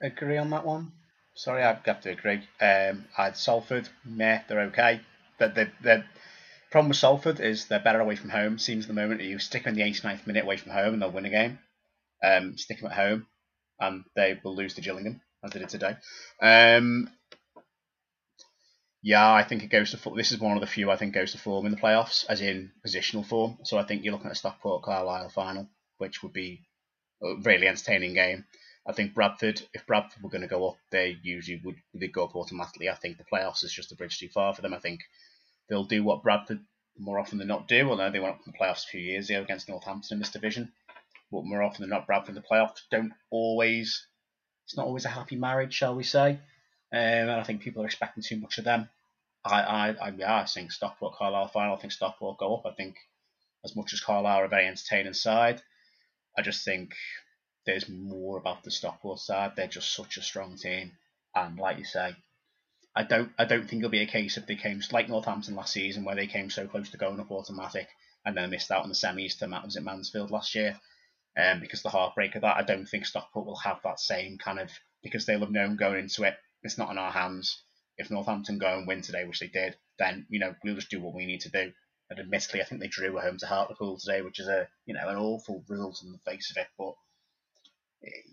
agree 0.00 0.36
on 0.36 0.48
that 0.50 0.64
one. 0.64 0.92
Sorry, 1.34 1.64
I 1.64 1.76
have 1.84 2.02
to 2.02 2.10
agree. 2.10 2.36
Um, 2.60 3.06
I 3.18 3.24
had 3.24 3.36
Salford, 3.36 3.88
meh, 4.04 4.42
they're 4.46 4.60
okay. 4.68 5.00
But 5.40 5.56
the 5.56 5.72
the 5.82 6.04
problem 6.70 6.90
with 6.90 6.98
Salford 6.98 7.40
is 7.40 7.66
they're 7.66 7.80
better 7.80 7.98
away 7.98 8.14
from 8.14 8.30
home. 8.30 8.60
Seems 8.60 8.86
the 8.86 8.92
moment 8.92 9.22
you 9.22 9.40
stick 9.40 9.64
them 9.64 9.76
in 9.76 9.80
the 9.80 9.90
89th 9.90 10.24
minute 10.28 10.44
away 10.44 10.56
from 10.56 10.70
home 10.70 10.92
and 10.92 11.02
they'll 11.02 11.10
win 11.10 11.26
a 11.26 11.30
game. 11.30 11.58
Um, 12.22 12.56
stick 12.58 12.80
them 12.80 12.92
at 12.92 12.96
home 12.96 13.26
and 13.80 14.04
they 14.14 14.38
will 14.44 14.54
lose 14.54 14.74
to 14.74 14.82
Gillingham 14.82 15.20
as 15.42 15.50
they 15.50 15.58
did 15.58 15.68
today. 15.68 15.96
Um, 16.40 17.10
yeah, 19.02 19.32
I 19.32 19.42
think 19.42 19.64
it 19.64 19.70
goes 19.70 19.90
to 19.90 19.96
form. 19.96 20.16
This 20.16 20.30
is 20.30 20.38
one 20.38 20.56
of 20.56 20.60
the 20.60 20.68
few 20.68 20.92
I 20.92 20.96
think 20.96 21.12
goes 21.12 21.32
to 21.32 21.38
form 21.38 21.66
in 21.66 21.72
the 21.72 21.80
playoffs, 21.80 22.24
as 22.28 22.40
in 22.40 22.70
positional 22.86 23.26
form. 23.26 23.58
So 23.64 23.78
I 23.78 23.82
think 23.82 24.04
you're 24.04 24.12
looking 24.12 24.28
at 24.28 24.34
a 24.34 24.36
Stockport 24.36 24.84
Carlisle 24.84 25.30
final, 25.30 25.68
which 25.98 26.22
would 26.22 26.32
be 26.32 26.62
a 27.22 27.36
really 27.42 27.66
entertaining 27.66 28.14
game. 28.14 28.44
I 28.86 28.92
think 28.92 29.14
Bradford, 29.14 29.62
if 29.72 29.86
Bradford 29.86 30.22
were 30.22 30.28
going 30.28 30.42
to 30.42 30.48
go 30.48 30.68
up, 30.68 30.76
they 30.90 31.16
usually 31.22 31.60
would 31.64 31.76
they 31.94 32.08
go 32.08 32.24
up 32.24 32.36
automatically. 32.36 32.90
I 32.90 32.94
think 32.94 33.16
the 33.16 33.24
playoffs 33.24 33.64
is 33.64 33.72
just 33.72 33.92
a 33.92 33.96
bridge 33.96 34.18
too 34.18 34.28
far 34.28 34.54
for 34.54 34.60
them. 34.60 34.74
I 34.74 34.78
think 34.78 35.00
they'll 35.68 35.84
do 35.84 36.04
what 36.04 36.22
Bradford 36.22 36.60
more 36.98 37.18
often 37.18 37.38
than 37.38 37.48
not 37.48 37.66
do. 37.66 37.88
Although 37.88 38.10
they 38.10 38.20
went 38.20 38.34
up 38.34 38.42
in 38.46 38.52
the 38.52 38.58
playoffs 38.58 38.84
a 38.84 38.88
few 38.88 39.00
years 39.00 39.30
ago 39.30 39.42
against 39.42 39.68
Northampton 39.68 40.16
in 40.16 40.18
this 40.18 40.30
division, 40.30 40.72
but 41.32 41.44
more 41.44 41.62
often 41.62 41.82
than 41.82 41.90
not, 41.90 42.06
Bradford 42.06 42.36
in 42.36 42.42
the 42.42 42.42
playoffs 42.42 42.82
don't 42.90 43.12
always. 43.30 44.06
It's 44.66 44.76
not 44.76 44.86
always 44.86 45.04
a 45.04 45.10
happy 45.10 45.36
marriage, 45.36 45.74
shall 45.74 45.94
we 45.94 46.04
say? 46.04 46.38
Um, 46.92 46.98
and 46.98 47.30
I 47.30 47.42
think 47.42 47.62
people 47.62 47.82
are 47.82 47.86
expecting 47.86 48.22
too 48.22 48.36
much 48.36 48.58
of 48.58 48.64
them. 48.64 48.88
I, 49.44 49.60
I, 49.60 49.88
I, 49.90 50.08
yeah, 50.16 50.36
I 50.36 50.44
think 50.46 50.72
Stockport 50.72 51.14
Carlisle 51.16 51.48
final. 51.48 51.76
I 51.76 51.80
think 51.80 51.92
Stockport 51.92 52.38
go 52.38 52.54
up. 52.56 52.66
I 52.66 52.74
think 52.74 52.96
as 53.64 53.76
much 53.76 53.92
as 53.92 54.00
Carlisle 54.00 54.40
are 54.40 54.44
a 54.44 54.48
very 54.48 54.66
entertaining 54.66 55.12
side, 55.14 55.60
I 56.36 56.42
just 56.42 56.64
think 56.64 56.94
there's 57.66 57.88
more 57.88 58.38
about 58.38 58.62
the 58.62 58.70
Stockport 58.70 59.20
side. 59.20 59.52
They're 59.56 59.66
just 59.66 59.94
such 59.94 60.16
a 60.16 60.22
strong 60.22 60.56
team, 60.56 60.92
and 61.34 61.58
like 61.58 61.78
you 61.78 61.84
say, 61.84 62.14
I 62.96 63.02
don't 63.02 63.32
I 63.38 63.44
don't 63.44 63.68
think 63.68 63.80
it'll 63.80 63.90
be 63.90 64.02
a 64.02 64.06
case 64.06 64.36
if 64.36 64.46
they 64.46 64.56
came 64.56 64.80
like 64.92 65.08
Northampton 65.08 65.56
last 65.56 65.72
season 65.72 66.04
where 66.04 66.14
they 66.14 66.26
came 66.26 66.50
so 66.50 66.66
close 66.66 66.90
to 66.90 66.96
going 66.96 67.18
up 67.20 67.30
automatic 67.30 67.88
and 68.24 68.36
then 68.36 68.50
missed 68.50 68.70
out 68.70 68.82
on 68.82 68.88
the 68.88 68.94
semis 68.94 69.38
to 69.38 69.46
was 69.64 69.76
it 69.76 69.82
Mansfield 69.82 70.30
last 70.30 70.54
year. 70.54 70.78
Um, 71.36 71.58
because 71.60 71.82
the 71.82 71.90
heartbreak 71.90 72.36
of 72.36 72.42
that, 72.42 72.56
I 72.56 72.62
don't 72.62 72.86
think 72.86 73.06
Stockport 73.06 73.46
will 73.46 73.56
have 73.56 73.80
that 73.82 73.98
same 73.98 74.38
kind 74.38 74.60
of 74.60 74.70
because 75.02 75.26
they'll 75.26 75.40
have 75.40 75.50
known 75.50 75.76
going 75.76 75.98
into 75.98 76.22
it. 76.22 76.36
It's 76.62 76.78
not 76.78 76.92
in 76.92 76.98
our 76.98 77.10
hands. 77.10 77.60
If 77.98 78.10
Northampton 78.10 78.58
go 78.58 78.78
and 78.78 78.86
win 78.86 79.02
today, 79.02 79.24
which 79.24 79.40
they 79.40 79.48
did, 79.48 79.76
then 79.98 80.26
you 80.28 80.38
know 80.38 80.54
we'll 80.62 80.76
just 80.76 80.90
do 80.90 81.00
what 81.00 81.14
we 81.14 81.26
need 81.26 81.40
to 81.40 81.50
do. 81.50 81.72
And 82.10 82.18
admittedly, 82.18 82.60
I 82.60 82.64
think 82.64 82.80
they 82.80 82.88
drew 82.88 83.18
home 83.18 83.38
to 83.38 83.46
Hartlepool 83.46 83.98
today, 83.98 84.20
which 84.22 84.40
is 84.40 84.48
a 84.48 84.68
you 84.86 84.94
know 84.94 85.08
an 85.08 85.16
awful 85.16 85.64
result 85.68 86.02
in 86.04 86.12
the 86.12 86.30
face 86.30 86.50
of 86.50 86.60
it. 86.60 86.68
But 86.78 86.94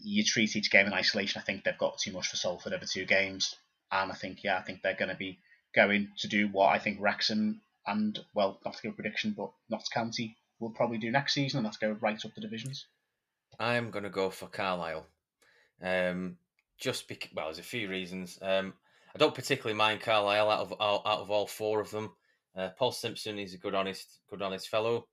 you 0.01 0.23
treat 0.23 0.55
each 0.55 0.71
game 0.71 0.87
in 0.87 0.93
isolation. 0.93 1.41
I 1.41 1.45
think 1.45 1.63
they've 1.63 1.77
got 1.77 1.97
too 1.97 2.11
much 2.11 2.27
for 2.27 2.35
Salford 2.35 2.73
over 2.73 2.85
two 2.85 3.05
games, 3.05 3.55
and 3.91 4.11
I 4.11 4.15
think 4.15 4.43
yeah, 4.43 4.57
I 4.57 4.61
think 4.61 4.81
they're 4.81 4.93
going 4.93 5.09
to 5.09 5.15
be 5.15 5.39
going 5.73 6.09
to 6.17 6.27
do 6.27 6.49
what 6.49 6.67
I 6.67 6.79
think 6.79 6.99
Wrexham 6.99 7.61
and 7.85 8.19
well, 8.33 8.59
not 8.65 8.75
to 8.75 8.81
give 8.81 8.93
a 8.93 8.95
prediction, 8.95 9.33
but 9.37 9.51
Notts 9.69 9.89
County 9.89 10.37
will 10.59 10.69
probably 10.69 10.97
do 10.97 11.11
next 11.11 11.33
season, 11.33 11.59
and 11.59 11.65
that's 11.65 11.77
go 11.77 11.97
right 11.99 12.23
up 12.23 12.35
the 12.35 12.41
divisions. 12.41 12.85
I'm 13.59 13.91
going 13.91 14.03
to 14.03 14.09
go 14.09 14.29
for 14.29 14.47
Carlisle. 14.47 15.05
Um, 15.81 16.37
just 16.79 17.07
because, 17.07 17.31
well, 17.33 17.45
there's 17.47 17.59
a 17.59 17.63
few 17.63 17.89
reasons. 17.89 18.37
Um, 18.41 18.73
I 19.13 19.17
don't 19.17 19.35
particularly 19.35 19.77
mind 19.77 20.01
Carlisle 20.01 20.49
out 20.49 20.59
of 20.59 20.73
out, 20.79 21.01
out 21.05 21.19
of 21.19 21.31
all 21.31 21.47
four 21.47 21.81
of 21.81 21.91
them. 21.91 22.11
Uh, 22.55 22.69
Paul 22.77 22.91
Simpson 22.91 23.39
is 23.39 23.53
a 23.53 23.57
good, 23.57 23.75
honest, 23.75 24.19
good, 24.29 24.41
honest 24.41 24.69
fellow. 24.69 25.07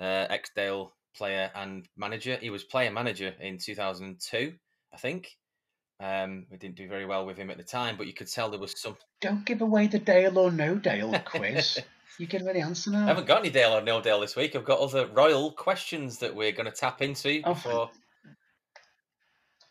Uh, 0.00 0.26
ex-Dale 0.30 0.92
player 1.16 1.50
and 1.54 1.86
manager. 1.96 2.36
He 2.40 2.50
was 2.50 2.64
player 2.64 2.90
manager 2.90 3.34
in 3.40 3.58
2002, 3.58 4.54
I 4.92 4.96
think. 4.96 5.36
Um, 6.00 6.46
we 6.50 6.56
didn't 6.56 6.76
do 6.76 6.88
very 6.88 7.06
well 7.06 7.26
with 7.26 7.36
him 7.36 7.50
at 7.50 7.56
the 7.56 7.64
time, 7.64 7.96
but 7.96 8.06
you 8.06 8.12
could 8.12 8.28
tell 8.28 8.50
there 8.50 8.60
was 8.60 8.80
some. 8.80 8.96
Don't 9.20 9.44
give 9.44 9.60
away 9.60 9.88
the 9.88 9.98
Dale 9.98 10.38
or 10.38 10.52
no 10.52 10.76
Dale 10.76 11.12
quiz. 11.24 11.80
you 12.18 12.28
away 12.32 12.52
the 12.52 12.60
answer 12.60 12.90
now. 12.90 13.04
I 13.04 13.08
haven't 13.08 13.26
got 13.26 13.40
any 13.40 13.50
Dale 13.50 13.76
or 13.76 13.82
no 13.82 14.00
Dale 14.00 14.20
this 14.20 14.36
week. 14.36 14.54
I've 14.54 14.64
got 14.64 14.78
other 14.78 15.08
royal 15.08 15.50
questions 15.50 16.18
that 16.18 16.34
we're 16.34 16.52
going 16.52 16.70
to 16.70 16.76
tap 16.76 17.02
into 17.02 17.42
oh, 17.44 17.54
before. 17.54 17.90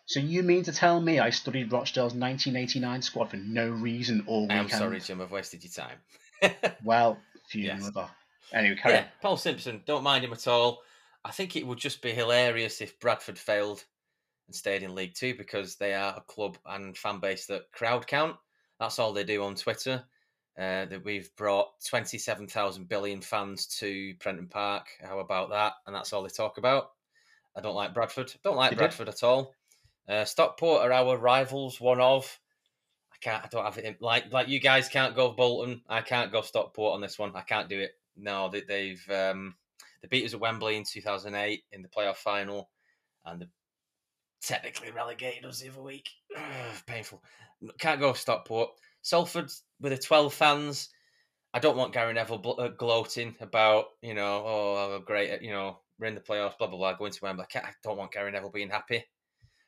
So 0.05 0.19
you 0.19 0.43
mean 0.43 0.63
to 0.63 0.73
tell 0.73 1.01
me 1.01 1.19
I 1.19 1.29
studied 1.29 1.71
Rochdale's 1.71 2.13
1989 2.13 3.01
squad 3.01 3.29
for 3.29 3.37
no 3.37 3.69
reason 3.69 4.23
all 4.27 4.43
weekend? 4.43 4.59
I'm 4.59 4.69
sorry, 4.69 4.99
Jim. 4.99 5.21
I've 5.21 5.31
wasted 5.31 5.63
your 5.63 5.71
time. 5.71 5.97
well, 6.83 7.17
few 7.47 7.63
yes. 7.63 7.89
Anyway, 8.53 8.75
carry 8.75 8.95
yeah, 8.95 9.01
on. 9.01 9.07
Paul 9.21 9.37
Simpson. 9.37 9.81
Don't 9.85 10.03
mind 10.03 10.23
him 10.23 10.33
at 10.33 10.47
all. 10.47 10.81
I 11.25 11.31
think 11.31 11.55
it 11.55 11.67
would 11.67 11.77
just 11.77 12.01
be 12.01 12.11
hilarious 12.11 12.81
if 12.81 12.99
Bradford 12.99 13.37
failed 13.37 13.83
and 14.47 14.55
stayed 14.55 14.83
in 14.83 14.95
League 14.95 15.15
Two 15.15 15.35
because 15.35 15.75
they 15.75 15.93
are 15.93 16.15
a 16.15 16.21
club 16.21 16.57
and 16.65 16.97
fan 16.97 17.19
base 17.19 17.45
that 17.47 17.71
crowd 17.71 18.07
count. 18.07 18.37
That's 18.79 18.99
all 18.99 19.13
they 19.13 19.23
do 19.23 19.43
on 19.43 19.55
Twitter. 19.55 20.03
Uh, 20.57 20.85
that 20.85 21.05
we've 21.05 21.29
brought 21.35 21.67
27,000 21.87 22.89
billion 22.89 23.21
fans 23.21 23.67
to 23.67 24.15
Prenton 24.19 24.47
Park. 24.47 24.87
How 25.03 25.19
about 25.19 25.51
that? 25.51 25.73
And 25.85 25.95
that's 25.95 26.11
all 26.13 26.23
they 26.23 26.29
talk 26.29 26.57
about. 26.57 26.93
I 27.55 27.61
don't 27.61 27.75
like 27.75 27.93
Bradford. 27.93 28.33
Don't 28.43 28.55
like 28.55 28.71
you 28.71 28.77
Bradford 28.77 29.05
did? 29.05 29.13
at 29.13 29.23
all. 29.23 29.53
Uh, 30.09 30.25
Stockport 30.25 30.81
are 30.81 30.91
our 30.91 31.15
rivals, 31.15 31.79
one 31.79 32.01
of. 32.01 32.39
I 33.17 33.25
can't. 33.29 33.43
I 33.43 33.47
don't 33.47 33.65
have 33.65 33.77
it. 33.77 34.01
like 34.01 34.31
like 34.31 34.47
you 34.47 34.59
guys 34.59 34.89
can't 34.89 35.15
go 35.15 35.31
Bolton. 35.31 35.81
I 35.89 36.01
can't 36.01 36.31
go 36.31 36.41
Stockport 36.41 36.93
on 36.93 37.01
this 37.01 37.17
one. 37.17 37.31
I 37.35 37.41
can't 37.41 37.69
do 37.69 37.79
it. 37.79 37.91
No, 38.15 38.49
they, 38.49 38.61
they've 38.61 39.09
um, 39.09 39.55
they 40.01 40.07
beat 40.07 40.25
us 40.25 40.33
at 40.33 40.39
Wembley 40.39 40.77
in 40.77 40.83
2008 40.83 41.63
in 41.71 41.81
the 41.81 41.87
playoff 41.87 42.17
final, 42.17 42.69
and 43.25 43.41
they 43.41 43.47
technically 44.41 44.91
relegated 44.91 45.45
us 45.45 45.61
the 45.61 45.69
other 45.69 45.81
week. 45.81 46.09
painful. 46.85 47.23
Can't 47.79 47.99
go 47.99 48.13
Stockport. 48.13 48.69
Salford 49.01 49.51
with 49.79 49.93
the 49.93 49.97
12 49.97 50.33
fans. 50.33 50.89
I 51.53 51.59
don't 51.59 51.77
want 51.77 51.93
Gary 51.93 52.13
Neville 52.13 52.55
uh, 52.59 52.67
gloating 52.67 53.35
about, 53.39 53.85
you 54.01 54.13
know, 54.13 54.43
oh, 54.45 55.01
great, 55.03 55.41
you 55.41 55.51
know, 55.51 55.79
we're 55.97 56.07
in 56.07 56.13
the 56.13 56.21
playoffs, 56.21 56.57
blah, 56.57 56.67
blah, 56.67 56.77
blah, 56.77 56.93
going 56.93 57.13
to 57.13 57.19
Wembley. 57.23 57.45
I, 57.55 57.59
I 57.59 57.71
don't 57.83 57.97
want 57.97 58.11
Gary 58.11 58.31
Neville 58.31 58.51
being 58.51 58.69
happy. 58.69 59.03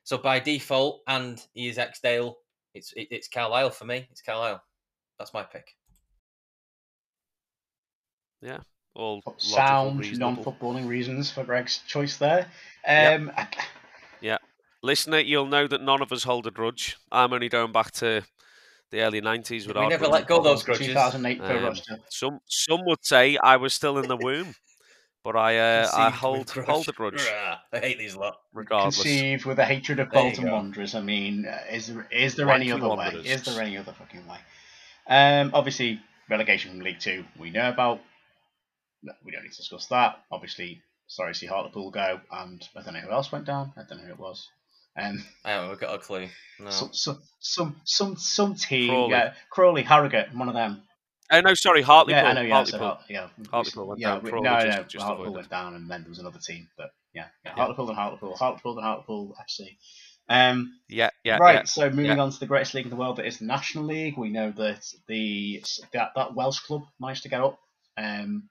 So 0.04 0.18
by 0.18 0.40
default, 0.40 1.02
and 1.08 1.42
he 1.54 1.68
is 1.68 1.78
Exdale, 1.78 2.36
it's 2.80 2.94
it, 2.94 3.08
it's 3.12 3.28
Carlisle 3.28 3.72
for 3.72 3.86
me. 3.86 4.08
It's 4.10 4.22
Carlisle. 4.22 4.64
That's 5.20 5.34
my 5.34 5.44
pick. 5.44 5.76
Yeah, 8.42 8.60
all 8.96 9.22
sound 9.38 10.18
non-footballing 10.18 10.88
reasons 10.88 11.30
for 11.30 11.44
Greg's 11.44 11.80
choice 11.88 12.18
there. 12.18 12.48
Um, 12.88 13.32
yeah. 13.36 13.48
yeah, 14.22 14.38
listener, 14.82 15.20
you'll 15.20 15.46
know 15.46 15.68
that 15.68 15.82
none 15.82 16.02
of 16.02 16.12
us 16.14 16.24
hold 16.24 16.48
a 16.48 16.52
grudge. 16.52 16.98
I'm 17.12 17.34
only 17.34 17.50
going 17.50 17.74
back 17.74 17.92
to 17.94 18.24
the 18.92 19.02
early 19.02 19.20
nineties 19.20 19.68
with 19.68 19.76
we 19.76 19.84
our 19.84 19.90
never 19.90 20.08
let 20.08 20.26
go 20.26 20.38
of 20.38 20.46
those 20.46 20.64
grudges. 20.64 20.88
2008 20.88 21.42
um, 21.42 21.76
Some 22.10 22.40
some 22.48 22.86
would 22.86 23.04
say 23.06 23.38
I 23.44 23.58
was 23.58 23.74
still 23.74 23.98
in 23.98 24.08
the 24.08 24.18
womb. 24.18 24.56
But 25.24 25.36
I 25.36 25.58
uh, 25.58 25.90
I 25.94 26.10
hold 26.10 26.50
hold 26.50 26.86
the 26.86 26.94
grudge. 26.94 27.28
I 27.74 27.80
hate 27.80 27.98
these 27.98 28.16
lot. 28.16 28.40
Regardless, 28.54 28.96
conceived 28.96 29.46
with 29.46 29.60
a 29.60 29.66
hatred 29.66 30.00
of 30.00 30.12
Bolton 30.12 30.50
Wanderers. 30.50 30.96
I 30.96 31.02
mean, 31.02 31.46
uh, 31.46 31.60
is 31.72 31.88
there 31.88 32.08
is 32.10 32.36
there 32.36 32.50
any 32.50 32.72
other 32.72 32.88
Wanderers. 32.88 33.26
way? 33.26 33.30
Is 33.30 33.44
there 33.44 33.62
any 33.62 33.78
other 33.78 33.92
fucking 33.92 34.26
way? 34.28 34.38
Um, 35.08 35.52
obviously 35.54 36.00
relegation 36.30 36.72
from 36.72 36.82
League 36.82 37.00
Two 37.00 37.26
we 37.38 37.50
know 37.50 37.70
about. 37.70 38.00
We 39.26 39.32
don't 39.32 39.44
need 39.44 39.52
to 39.52 39.58
discuss 39.58 39.88
that. 39.88 40.24
Obviously, 40.32 40.82
sorry 41.08 41.34
to 41.34 41.40
see 41.40 41.48
Hartlepool 41.48 41.92
go, 41.92 42.22
and 42.32 42.68
I 42.76 42.82
don't 42.82 42.94
know 42.94 43.00
who 43.02 43.12
else 43.12 43.32
went 43.32 43.46
down. 43.46 43.74
I 43.78 43.82
don't 43.88 44.00
know 44.00 44.06
who 44.06 44.14
it 44.14 44.20
was. 44.20 44.48
Um, 44.98 45.24
I 45.46 45.52
haven't 45.52 45.80
got 45.80 45.96
a 45.96 46.00
clue. 46.00 46.28
No. 46.60 46.70
Some, 46.70 46.90
some, 46.94 47.22
some, 47.40 47.82
some, 47.86 48.18
some 48.18 48.56
team. 48.56 48.90
Crawley. 48.90 49.12
Yeah, 49.12 49.34
Crawley, 49.50 49.84
Harrogate, 49.84 50.36
one 50.36 50.50
of 50.50 50.56
them. 50.56 50.84
Oh 51.32 51.42
no, 51.42 51.54
sorry, 51.54 51.82
Hartlepool. 51.82 52.22
Yeah, 52.22 52.30
I 52.30 52.34
know. 52.34 52.42
Yeah, 52.42 52.54
Hartlepool. 52.56 52.98
So, 53.00 53.14
yeah, 53.14 53.28
Hartlepool 53.52 53.88
went 53.88 54.00
yeah, 54.00 54.20
down. 54.20 54.24
no, 54.24 54.42
no, 54.42 54.62
just, 54.62 54.90
just 54.90 55.06
Hartlepool 55.06 55.34
went 55.34 55.50
down, 55.50 55.76
and 55.76 55.90
then 55.90 56.02
there 56.02 56.10
was 56.10 56.20
another 56.20 56.40
team. 56.40 56.68
But 56.78 56.92
yeah, 57.14 57.26
yeah, 57.46 57.52
Hartlepool 57.52 57.90
and 57.90 57.98
Hartlepool, 57.98 58.36
Hartlepool 58.36 58.78
and 58.78 58.86
Hartlepool 58.86 59.36
FC. 59.40 59.78
Um, 60.30 60.80
yeah, 60.88 61.10
yeah. 61.24 61.38
Right. 61.38 61.56
Yeah, 61.56 61.64
so 61.64 61.90
moving 61.90 62.18
yeah. 62.18 62.20
on 62.20 62.32
to 62.32 62.40
the 62.40 62.46
greatest 62.46 62.74
league 62.74 62.86
in 62.86 62.92
the 62.92 62.96
world, 62.96 63.18
that 63.18 63.26
is 63.26 63.40
the 63.40 63.46
National 63.46 63.86
League. 63.86 64.18
We 64.18 64.30
know 64.30 64.52
that 64.52 64.86
the 65.08 65.64
that, 65.94 66.12
that 66.16 66.36
Welsh 66.36 66.60
club 66.60 66.84
managed 67.00 67.24
to 67.24 67.30
get 67.30 67.42
up. 67.42 67.60
Um, 67.98 68.50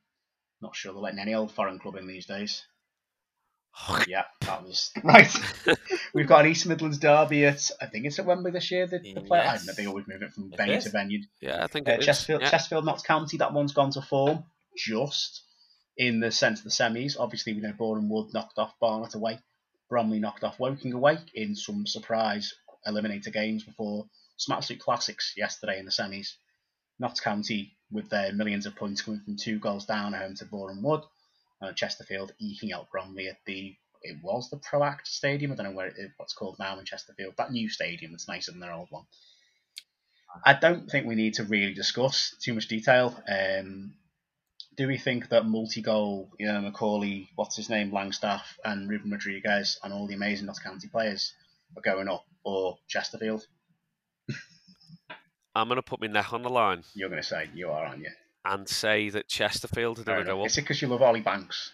not 0.61 0.75
sure 0.75 0.93
they're 0.93 1.01
letting 1.01 1.21
any 1.21 1.35
old 1.35 1.53
foreign 1.53 1.79
club 1.79 1.97
in 1.97 2.07
these 2.07 2.27
days. 2.27 2.65
Yeah, 4.07 4.25
that 4.43 4.65
was 4.65 4.91
right. 5.05 5.33
We've 6.15 6.27
got 6.27 6.45
an 6.45 6.51
East 6.51 6.67
Midlands 6.67 6.99
derby 6.99 7.45
at 7.47 7.71
I 7.81 7.87
think 7.87 8.07
it's 8.07 8.19
at 8.19 8.27
Wembley 8.27 8.51
this 8.51 8.71
year. 8.71 8.87
The, 8.87 8.99
the 8.99 9.21
play, 9.21 9.39
yes. 9.39 9.63
I 9.63 9.67
know 9.67 9.73
they 9.77 9.87
always 9.87 10.07
move 10.07 10.23
it 10.23 10.33
from 10.33 10.51
venue 10.57 10.75
it 10.75 10.83
to 10.83 10.91
venue. 10.91 11.21
Yeah, 11.41 11.63
I 11.63 11.67
think 11.67 11.89
uh, 11.89 11.99
Chesterfield, 11.99 12.43
yeah. 12.43 12.51
Chesterfield, 12.51 12.85
Notts 12.85 13.03
County. 13.03 13.39
That 13.39 13.53
one's 13.53 13.73
gone 13.73 13.91
to 13.93 14.03
form 14.03 14.45
just 14.77 15.43
in 15.97 16.21
the 16.21 16.31
sense 16.31 16.61
of 16.61 16.65
the 16.65 16.71
semis. 16.71 17.17
Obviously, 17.19 17.55
we 17.55 17.61
know 17.61 17.73
Boreham 17.77 18.09
Wood 18.09 18.33
knocked 18.33 18.59
off 18.59 18.75
Barnet 18.81 19.15
away. 19.15 19.39
Bromley 19.89 20.19
knocked 20.19 20.45
off 20.45 20.61
Woking 20.61 20.93
away 20.93 21.19
in 21.35 21.57
some 21.57 21.87
surprise 21.87 22.55
eliminator 22.87 23.33
games 23.33 23.65
before 23.65 24.07
some 24.37 24.57
absolute 24.57 24.81
classics 24.81 25.35
yesterday 25.37 25.79
in 25.79 25.85
the 25.85 25.91
semis. 25.91 26.35
Notts 26.99 27.21
County 27.21 27.77
with 27.91 28.11
their 28.11 28.33
millions 28.33 28.67
of 28.67 28.77
points 28.77 29.03
coming 29.03 29.21
from 29.21 29.37
two 29.37 29.59
goals 29.59 29.87
down 29.87 30.15
at 30.15 30.23
home 30.23 30.35
to 30.37 30.45
Boreham 30.45 30.83
Wood 30.83 31.03
uh, 31.61 31.73
Chesterfield 31.73 32.33
eking 32.39 32.73
out 32.73 32.91
Bromley 32.91 33.29
at 33.29 33.39
the 33.47 33.77
it 34.03 34.19
was 34.23 34.49
the 34.49 34.59
Proact 34.59 35.07
Stadium. 35.07 35.53
I 35.53 35.57
don't 35.57 35.67
know 35.67 35.73
where 35.73 35.89
it, 35.89 36.13
what's 36.17 36.35
called 36.35 36.57
now 36.59 36.79
in 36.79 36.85
Chesterfield. 36.85 37.35
That 37.37 37.51
new 37.51 37.69
stadium 37.69 38.13
that's 38.13 38.29
nicer 38.29 38.53
than 38.53 38.61
their 38.61 38.73
old 38.73 38.89
one. 38.91 39.05
I 40.45 40.55
don't 40.55 40.89
think 40.89 41.07
we 41.07 41.15
need 41.15 41.35
to 41.35 41.45
really 41.45 41.75
discuss 41.75 42.35
too 42.41 42.55
much 42.55 42.69
detail. 42.69 43.21
Um, 43.29 43.95
do 44.77 44.87
we 44.87 44.99
think 44.99 45.31
that 45.31 45.47
multi-goal, 45.47 46.31
you 46.39 46.47
know, 46.47 46.61
Macaulay, 46.61 47.31
what's 47.35 47.57
his 47.57 47.69
name, 47.69 47.91
Langstaff, 47.91 48.43
and 48.65 48.89
Ruben 48.89 49.11
Rodrigues, 49.11 49.81
and 49.83 49.93
all 49.93 50.07
the 50.07 50.15
amazing 50.15 50.47
Notts 50.47 50.61
County 50.61 50.87
players 50.89 51.33
are 51.77 51.83
going 51.83 52.09
up, 52.09 52.25
or 52.45 52.79
Chesterfield? 52.87 53.45
I'm 55.55 55.67
going 55.67 55.77
to 55.77 55.83
put 55.83 56.01
my 56.01 56.07
neck 56.07 56.33
on 56.33 56.43
the 56.43 56.51
line. 56.51 56.85
You're 56.95 57.09
going 57.09 57.23
to 57.23 57.27
say 57.27 57.51
you 57.55 57.71
are, 57.71 57.87
aren't 57.87 58.03
you? 58.03 58.11
And 58.45 58.69
say 58.69 59.11
that 59.11 59.29
Chesterfield 59.29 59.99
are 59.99 60.05
going 60.05 60.19
to 60.21 60.25
go 60.25 60.41
up. 60.41 60.47
Is 60.47 60.59
it 60.59 60.63
because 60.63 60.81
you 60.81 60.89
love 60.89 61.03
Ollie 61.03 61.21
Banks? 61.21 61.73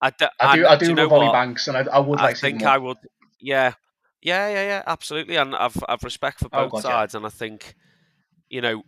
I 0.00 0.10
do. 0.10 0.26
I 0.40 0.56
do, 0.56 0.66
I 0.66 0.76
do, 0.76 0.86
do 0.86 0.94
love 0.94 1.12
Ollie 1.12 1.32
Banks, 1.32 1.68
and 1.68 1.76
I, 1.76 1.80
I 1.92 1.98
would 1.98 2.18
like. 2.18 2.36
To. 2.36 2.46
I 2.46 2.50
think 2.50 2.62
I 2.62 2.78
would. 2.78 2.98
Yeah, 3.40 3.72
yeah, 4.22 4.48
yeah, 4.48 4.62
yeah. 4.62 4.82
Absolutely, 4.86 5.36
and 5.36 5.54
I've 5.54 5.76
I've 5.88 6.02
respect 6.02 6.40
for 6.40 6.48
oh, 6.52 6.64
both 6.64 6.72
oh, 6.72 6.76
God, 6.76 6.82
sides, 6.82 7.14
yeah. 7.14 7.18
and 7.18 7.26
I 7.26 7.30
think 7.30 7.74
you 8.48 8.60
know, 8.60 8.82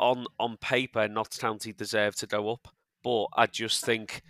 on 0.00 0.26
on 0.38 0.56
paper, 0.56 1.08
Notts 1.08 1.38
County 1.38 1.72
deserve 1.72 2.16
to 2.16 2.26
go 2.26 2.50
up, 2.50 2.68
but 3.02 3.26
I 3.36 3.46
just 3.46 3.84
think 3.84 4.22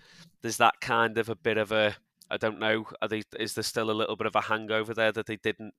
there's 0.42 0.58
that 0.58 0.80
kind 0.80 1.18
of 1.18 1.28
a 1.28 1.36
bit 1.36 1.58
of 1.58 1.72
a 1.72 1.96
I 2.30 2.36
don't 2.36 2.58
know. 2.58 2.86
Are 3.00 3.08
they, 3.08 3.22
is 3.38 3.54
there 3.54 3.64
still 3.64 3.90
a 3.90 3.92
little 3.92 4.16
bit 4.16 4.26
of 4.26 4.36
a 4.36 4.42
hangover 4.42 4.92
there 4.92 5.12
that 5.12 5.26
they 5.26 5.36
didn't 5.36 5.72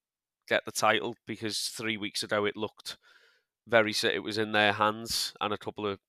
get 0.47 0.65
the 0.65 0.71
title 0.71 1.15
because 1.27 1.59
three 1.59 1.95
weeks 1.95 2.23
ago 2.23 2.45
it 2.45 2.57
looked 2.57 2.97
very 3.67 3.93
it 4.03 4.23
was 4.23 4.39
in 4.39 4.51
their 4.51 4.73
hands 4.73 5.33
and 5.39 5.53
a 5.53 5.57
couple 5.57 5.85
of 5.85 5.99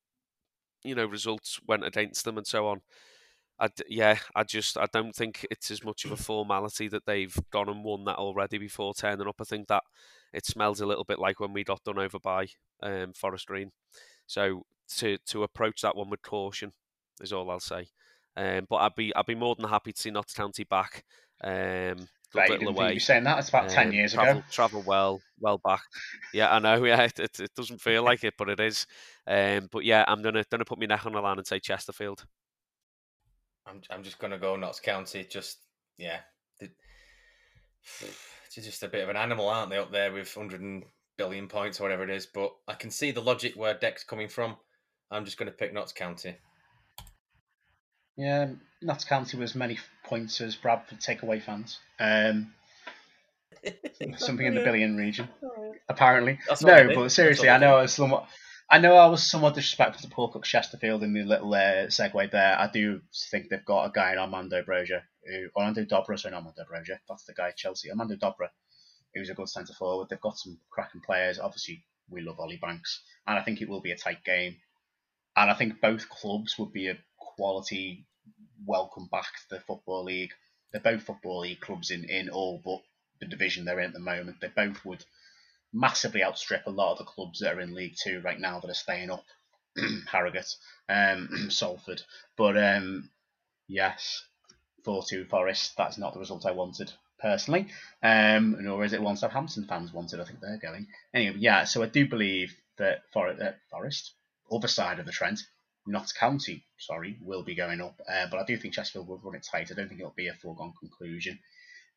you 0.84 0.94
know 0.94 1.06
results 1.06 1.60
went 1.66 1.84
against 1.84 2.24
them 2.24 2.38
and 2.38 2.46
so 2.46 2.68
on. 2.68 2.80
I 3.58 3.68
yeah, 3.88 4.18
I 4.34 4.44
just 4.44 4.78
I 4.78 4.86
don't 4.92 5.14
think 5.14 5.46
it's 5.50 5.70
as 5.70 5.84
much 5.84 6.04
of 6.04 6.12
a 6.12 6.16
formality 6.16 6.88
that 6.88 7.04
they've 7.06 7.36
gone 7.50 7.68
and 7.68 7.84
won 7.84 8.04
that 8.06 8.16
already 8.16 8.58
before 8.58 8.94
turning 8.94 9.28
up. 9.28 9.36
I 9.40 9.44
think 9.44 9.68
that 9.68 9.82
it 10.32 10.46
smells 10.46 10.80
a 10.80 10.86
little 10.86 11.04
bit 11.04 11.18
like 11.18 11.40
when 11.40 11.52
we 11.52 11.64
got 11.64 11.84
done 11.84 11.98
over 11.98 12.18
by 12.18 12.48
um, 12.82 13.12
Forest 13.12 13.46
Green. 13.46 13.70
So 14.26 14.64
to 14.96 15.18
to 15.26 15.42
approach 15.42 15.82
that 15.82 15.96
one 15.96 16.10
with 16.10 16.22
caution 16.22 16.72
is 17.20 17.32
all 17.32 17.50
I'll 17.50 17.60
say. 17.60 17.88
Um, 18.36 18.66
but 18.68 18.76
I'd 18.76 18.94
be 18.94 19.14
I'd 19.14 19.26
be 19.26 19.34
more 19.34 19.54
than 19.54 19.68
happy 19.68 19.92
to 19.92 20.00
see 20.00 20.10
Notts 20.10 20.32
County 20.32 20.64
back. 20.64 21.04
Um, 21.42 22.08
good 22.32 22.48
little 22.48 22.68
away. 22.68 22.94
You 22.94 23.00
saying 23.00 23.24
that 23.24 23.38
it's 23.38 23.48
about 23.48 23.64
um, 23.64 23.70
ten 23.70 23.92
years 23.92 24.14
travel, 24.14 24.38
ago. 24.38 24.44
Travel 24.50 24.82
well, 24.86 25.20
well 25.40 25.58
back. 25.58 25.82
Yeah, 26.32 26.54
I 26.54 26.58
know. 26.58 26.84
Yeah, 26.90 27.02
it, 27.02 27.18
it, 27.18 27.40
it 27.40 27.54
doesn't 27.54 27.80
feel 27.80 28.02
like 28.02 28.24
it, 28.24 28.34
but 28.38 28.48
it 28.48 28.60
is. 28.60 28.86
Um, 29.26 29.68
but 29.70 29.84
yeah, 29.84 30.04
I'm 30.06 30.22
gonna 30.22 30.44
gonna 30.50 30.64
put 30.64 30.80
my 30.80 30.86
neck 30.86 31.06
on 31.06 31.12
the 31.12 31.20
line 31.20 31.38
and 31.38 31.46
say 31.46 31.60
Chesterfield. 31.60 32.24
I'm 33.66 33.80
I'm 33.90 34.02
just 34.02 34.18
gonna 34.18 34.38
go 34.38 34.56
Notts 34.56 34.80
County. 34.80 35.26
Just 35.28 35.58
yeah, 35.98 36.20
they're 36.60 36.70
just 38.54 38.82
a 38.82 38.88
bit 38.88 39.02
of 39.02 39.08
an 39.08 39.16
animal, 39.16 39.48
aren't 39.48 39.70
they? 39.70 39.78
Up 39.78 39.92
there 39.92 40.12
with 40.12 40.32
hundred 40.34 40.84
billion 41.20 41.48
points 41.48 41.78
or 41.78 41.82
whatever 41.82 42.02
it 42.02 42.10
is. 42.10 42.26
But 42.26 42.52
I 42.66 42.72
can 42.72 42.90
see 42.90 43.10
the 43.10 43.20
logic 43.20 43.54
where 43.54 43.74
Dec's 43.74 44.04
coming 44.04 44.28
from. 44.28 44.56
I'm 45.10 45.26
just 45.26 45.36
going 45.36 45.50
to 45.50 45.56
pick 45.56 45.74
Notts 45.74 45.92
County. 45.92 46.36
Yeah, 48.16 48.52
Notts 48.80 49.04
County 49.04 49.36
was 49.36 49.54
many 49.54 49.78
points 50.10 50.40
as 50.40 50.56
Bradford 50.56 50.98
takeaway 50.98 51.40
fans. 51.40 51.78
Um, 51.98 52.52
something 54.18 54.44
in 54.44 54.54
the 54.54 54.64
billion 54.64 54.96
region, 54.96 55.28
apparently. 55.88 56.38
no, 56.62 56.90
but 56.94 57.10
seriously, 57.10 57.48
I 57.48 57.58
know 57.58 57.76
I 57.76 57.82
was 57.82 57.94
somewhat. 57.94 58.26
I 58.68 58.78
know 58.78 58.94
I 58.96 59.06
was 59.06 59.28
somewhat 59.28 59.54
disrespectful 59.54 60.08
to 60.08 60.14
Paul 60.14 60.28
Cook 60.28 60.44
Chesterfield 60.44 61.02
in 61.02 61.12
the 61.12 61.24
little 61.24 61.52
uh, 61.52 61.86
segue 61.88 62.30
there. 62.30 62.58
I 62.58 62.70
do 62.72 63.00
think 63.30 63.48
they've 63.48 63.64
got 63.64 63.86
a 63.86 63.92
guy 63.92 64.12
in 64.12 64.18
Armando 64.18 64.62
Broja, 64.62 65.02
who 65.26 65.48
Armando 65.56 65.84
Dobra, 65.84 66.18
sorry, 66.18 66.32
not 66.32 66.38
Armando 66.38 66.64
Broja. 66.70 66.98
That's 67.08 67.24
the 67.24 67.34
guy 67.34 67.48
at 67.48 67.56
Chelsea. 67.56 67.90
Armando 67.90 68.16
Dobra, 68.16 68.48
who's 69.14 69.30
a 69.30 69.34
good 69.34 69.48
centre 69.48 69.74
forward. 69.74 70.08
They've 70.08 70.20
got 70.20 70.38
some 70.38 70.58
cracking 70.70 71.00
players. 71.00 71.38
Obviously, 71.38 71.84
we 72.08 72.20
love 72.20 72.38
Ollie 72.38 72.60
Banks, 72.60 73.02
and 73.26 73.38
I 73.38 73.42
think 73.42 73.60
it 73.60 73.68
will 73.68 73.80
be 73.80 73.92
a 73.92 73.96
tight 73.96 74.24
game. 74.24 74.56
And 75.36 75.50
I 75.50 75.54
think 75.54 75.80
both 75.80 76.08
clubs 76.08 76.58
would 76.58 76.72
be 76.72 76.88
a 76.88 76.98
quality 77.18 78.06
welcome 78.66 79.08
back 79.10 79.32
to 79.48 79.56
the 79.56 79.60
Football 79.60 80.04
League. 80.04 80.32
They're 80.72 80.80
both 80.80 81.02
Football 81.02 81.40
League 81.40 81.60
clubs 81.60 81.90
in, 81.90 82.04
in 82.04 82.28
all 82.28 82.60
but 82.64 82.80
the 83.20 83.26
division 83.26 83.64
they're 83.64 83.80
in 83.80 83.86
at 83.86 83.92
the 83.92 84.00
moment. 84.00 84.40
They 84.40 84.48
both 84.48 84.84
would 84.84 85.04
massively 85.72 86.22
outstrip 86.24 86.62
a 86.66 86.70
lot 86.70 86.92
of 86.92 86.98
the 86.98 87.04
clubs 87.04 87.40
that 87.40 87.54
are 87.54 87.60
in 87.60 87.74
League 87.74 87.96
Two 88.02 88.20
right 88.20 88.38
now 88.38 88.60
that 88.60 88.70
are 88.70 88.74
staying 88.74 89.10
up. 89.10 89.24
Harrogate, 90.10 90.54
um, 90.88 91.46
Salford. 91.50 92.02
But 92.36 92.56
um, 92.56 93.10
yes, 93.68 94.24
4 94.84 95.02
2 95.08 95.26
Forest, 95.26 95.74
that's 95.76 95.98
not 95.98 96.12
the 96.12 96.20
result 96.20 96.46
I 96.46 96.52
wanted 96.52 96.92
personally. 97.20 97.68
Um, 98.02 98.56
nor 98.60 98.84
is 98.84 98.92
it 98.92 99.02
one 99.02 99.16
Southampton 99.16 99.64
fans 99.66 99.92
wanted. 99.92 100.20
I 100.20 100.24
think 100.24 100.40
they're 100.40 100.58
going. 100.58 100.88
Anyway, 101.14 101.36
yeah, 101.38 101.64
so 101.64 101.82
I 101.82 101.86
do 101.86 102.08
believe 102.08 102.54
that 102.78 103.02
For- 103.12 103.28
uh, 103.28 103.52
Forest, 103.70 104.12
other 104.50 104.68
side 104.68 104.98
of 104.98 105.06
the 105.06 105.12
Trent, 105.12 105.40
Notts 105.86 106.12
County, 106.12 106.64
sorry, 106.78 107.18
will 107.22 107.42
be 107.42 107.54
going 107.54 107.80
up. 107.80 108.00
Uh, 108.08 108.26
but 108.30 108.40
I 108.40 108.44
do 108.44 108.56
think 108.56 108.74
Chesterfield 108.74 109.08
will 109.08 109.18
run 109.18 109.34
it 109.34 109.46
tight. 109.50 109.70
I 109.70 109.74
don't 109.74 109.88
think 109.88 110.00
it'll 110.00 110.12
be 110.16 110.28
a 110.28 110.34
foregone 110.34 110.74
conclusion. 110.78 111.38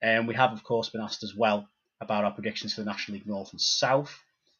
And 0.01 0.21
um, 0.21 0.27
we 0.27 0.35
have, 0.35 0.51
of 0.51 0.63
course, 0.63 0.89
been 0.89 1.01
asked 1.01 1.23
as 1.23 1.35
well 1.35 1.67
about 2.01 2.25
our 2.25 2.31
predictions 2.31 2.73
for 2.73 2.81
the 2.81 2.89
National 2.89 3.17
League 3.17 3.27
North 3.27 3.51
and 3.51 3.61
South. 3.61 4.17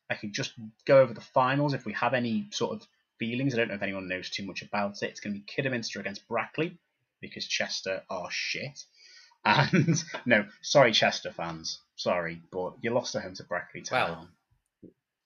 I 0.10 0.16
could 0.16 0.34
just 0.34 0.54
go 0.86 1.00
over 1.00 1.14
the 1.14 1.22
finals 1.22 1.74
if 1.74 1.86
we 1.86 1.94
have 1.94 2.14
any 2.14 2.48
sort 2.52 2.74
of 2.74 2.88
feelings. 3.20 3.54
I 3.54 3.58
don't 3.58 3.70
know 3.70 3.76
if 3.76 3.82
anyone 3.82 4.08
knows 4.08 4.30
too 4.30 4.46
much 4.46 4.62
about 4.62 5.02
it. 5.02 5.10
It's 5.10 5.20
going 5.20 5.34
to 5.34 5.40
be 5.40 5.46
Kidderminster 5.46 6.00
against 6.00 6.28
Brackley 6.28 6.78
because 7.22 7.48
Chester 7.48 8.04
are 8.10 8.30
shit. 8.32 8.84
And 9.46 10.02
no, 10.26 10.46
sorry, 10.62 10.94
Chester 10.94 11.34
fans. 11.34 11.82
Sorry, 11.98 12.42
but 12.50 12.76
you 12.82 12.92
lost 12.92 13.14
at 13.16 13.24
home 13.24 13.34
to 13.34 13.44
Brackley 13.44 13.82
Town. 13.82 14.12
Well, 14.12 14.28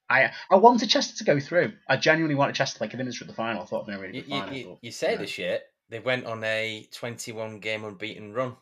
I 0.09 0.31
I 0.49 0.55
wanted 0.55 0.89
Chester 0.89 1.17
to 1.17 1.23
go 1.23 1.39
through. 1.39 1.73
I 1.87 1.97
genuinely 1.97 2.35
wanted 2.35 2.55
Chester 2.55 2.75
to 2.75 2.79
play 2.79 2.87
Kidderminster 2.87 3.23
at 3.23 3.27
the 3.27 3.33
final. 3.33 3.61
I 3.61 3.65
thought 3.65 3.87
it'd 3.87 3.87
been 3.87 3.95
a 3.95 3.99
really 3.99 4.21
good 4.21 4.29
you, 4.29 4.39
final. 4.39 4.55
You, 4.55 4.77
you 4.81 4.91
say 4.91 5.15
this 5.15 5.29
shit. 5.29 5.63
They 5.89 5.99
went 5.99 6.25
on 6.25 6.43
a 6.43 6.87
21 6.91 7.59
game 7.59 7.85
unbeaten 7.85 8.33
run. 8.33 8.55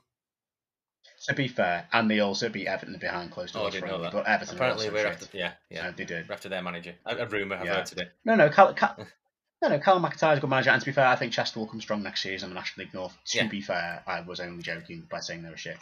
To 1.27 1.33
be 1.33 1.47
fair, 1.47 1.87
and 1.91 2.09
they 2.09 2.19
also 2.19 2.49
beat 2.49 2.67
Everton 2.67 2.97
behind 2.99 3.31
close 3.31 3.51
to 3.53 3.59
oh, 3.59 3.67
I 3.67 3.69
didn't 3.71 3.89
know 3.89 4.01
that. 4.01 4.11
But 4.11 4.27
Everton 4.27 4.55
apparently 4.55 4.89
we're 4.89 5.07
after. 5.07 5.25
Yeah, 5.35 5.53
yeah, 5.71 5.91
they 5.91 6.05
did. 6.05 6.27
We're 6.27 6.33
after 6.33 6.49
their 6.49 6.61
manager. 6.61 6.93
A, 7.05 7.15
a 7.15 7.25
rumor 7.25 7.55
I've 7.55 7.65
yeah. 7.65 7.75
heard 7.75 7.85
today. 7.87 8.07
No, 8.25 8.35
no, 8.35 8.49
Cal, 8.49 8.73
Cal, 8.75 8.95
no, 9.61 9.69
no. 9.69 9.79
Cal 9.79 9.99
McIntyre's 9.99 10.37
a 10.37 10.41
good 10.41 10.49
manager, 10.49 10.69
and 10.69 10.79
to 10.79 10.85
be 10.85 10.91
fair, 10.91 11.07
I 11.07 11.15
think 11.15 11.31
Chester 11.31 11.59
will 11.59 11.67
come 11.67 11.81
strong 11.81 12.03
next 12.03 12.21
season 12.21 12.49
in 12.49 12.53
the 12.53 12.59
National 12.59 12.85
League 12.85 12.93
North. 12.93 13.17
To 13.27 13.37
yeah. 13.37 13.47
be 13.47 13.61
fair, 13.61 14.03
I 14.05 14.21
was 14.21 14.39
only 14.39 14.61
joking 14.61 15.07
by 15.09 15.19
saying 15.19 15.41
they 15.41 15.49
were 15.49 15.57
shit. 15.57 15.77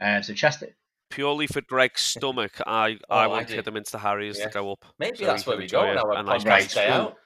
Uh, 0.00 0.22
so 0.22 0.34
Chester, 0.34 0.68
purely 1.12 1.46
for 1.46 1.60
Greg's 1.60 2.00
stomach, 2.00 2.52
I, 2.66 2.98
oh, 3.08 3.16
I 3.16 3.26
want 3.26 3.48
Kidderminster 3.48 3.98
Harriers 3.98 4.38
yeah. 4.38 4.48
to 4.48 4.52
go 4.52 4.72
up. 4.72 4.84
Maybe 4.98 5.18
so 5.18 5.26
that's 5.26 5.46
where 5.46 5.58
we 5.58 5.66
go 5.66 5.92
now. 5.94 6.02
A 6.10 6.22
nice 6.22 6.44
right. 6.44 6.68
stay 6.68 6.88
out. 6.88 7.16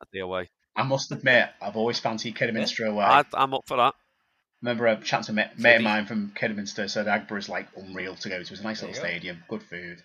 At 0.00 0.08
the 0.12 0.18
away. 0.18 0.50
I 0.74 0.82
must 0.82 1.10
admit, 1.10 1.48
I've 1.62 1.76
always 1.76 1.98
fancied 1.98 2.36
Kidderminster 2.36 2.84
yeah. 2.84 2.90
away. 2.90 3.04
I, 3.04 3.24
am 3.36 3.54
up 3.54 3.62
for 3.66 3.78
that. 3.78 3.94
Remember 4.62 4.86
a 4.86 5.00
chance 5.00 5.26
to 5.26 5.32
mate, 5.32 5.50
mate 5.56 5.76
of 5.76 5.82
mine 5.82 6.06
from 6.06 6.32
Kidderminster 6.34 6.88
said 6.88 7.06
Aggborough 7.06 7.38
is 7.38 7.48
like 7.48 7.68
unreal 7.76 8.16
to 8.16 8.28
go 8.28 8.42
to. 8.42 8.52
It's 8.52 8.60
a 8.60 8.64
nice 8.64 8.80
there 8.80 8.88
little 8.88 9.02
stadium, 9.02 9.44
good 9.48 9.62
food. 9.62 10.02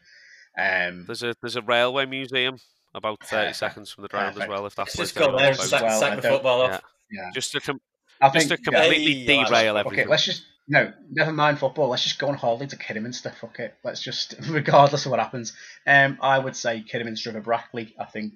Um, 0.58 1.06
there's 1.08 1.23
a 1.23 1.34
there's 1.41 1.56
a 1.56 1.62
railway 1.62 2.06
museum 2.06 2.58
about 2.93 3.23
thirty 3.23 3.54
seconds 3.54 3.89
from 3.91 4.04
the 4.04 4.10
ground 4.10 4.36
perfect. 4.36 4.43
as 4.43 4.49
well. 4.49 4.65
If 4.65 4.75
that's 4.75 4.95
just 4.95 5.15
go 5.15 5.38
there, 5.38 5.54
sack, 5.54 5.82
well, 5.82 5.99
sack 5.99 6.21
the 6.21 6.30
football 6.30 6.62
off. 6.62 6.82
Yeah. 7.10 7.21
yeah. 7.21 7.30
Just 7.34 7.54
to 7.54 7.62
com- 7.62 7.80
I 8.21 8.30
think, 8.30 8.49
just 8.49 8.63
to 8.63 8.71
completely 8.71 9.13
yeah. 9.13 9.45
derail 9.45 9.77
everything. 9.77 10.01
Okay, 10.01 10.10
let's 10.10 10.25
just 10.25 10.43
no, 10.72 10.94
never 11.12 11.34
mind 11.34 11.60
football. 11.60 11.90
Let's 11.90 12.04
just 12.04 12.18
go 12.18 12.30
on 12.30 12.36
holiday 12.36 12.66
to 12.68 12.78
Kidderminster. 12.78 13.32
Fuck 13.32 13.60
it. 13.60 13.76
Let's 13.84 14.02
just, 14.02 14.36
regardless 14.50 15.06
of 15.06 15.12
what 15.12 15.20
happens. 15.20 15.52
Um, 15.86 16.18
I 16.22 16.40
would 16.40 16.56
say 16.56 16.82
Kidderminster 16.82 17.30
over 17.30 17.42
Brackley. 17.42 17.94
I 18.00 18.06
think 18.06 18.32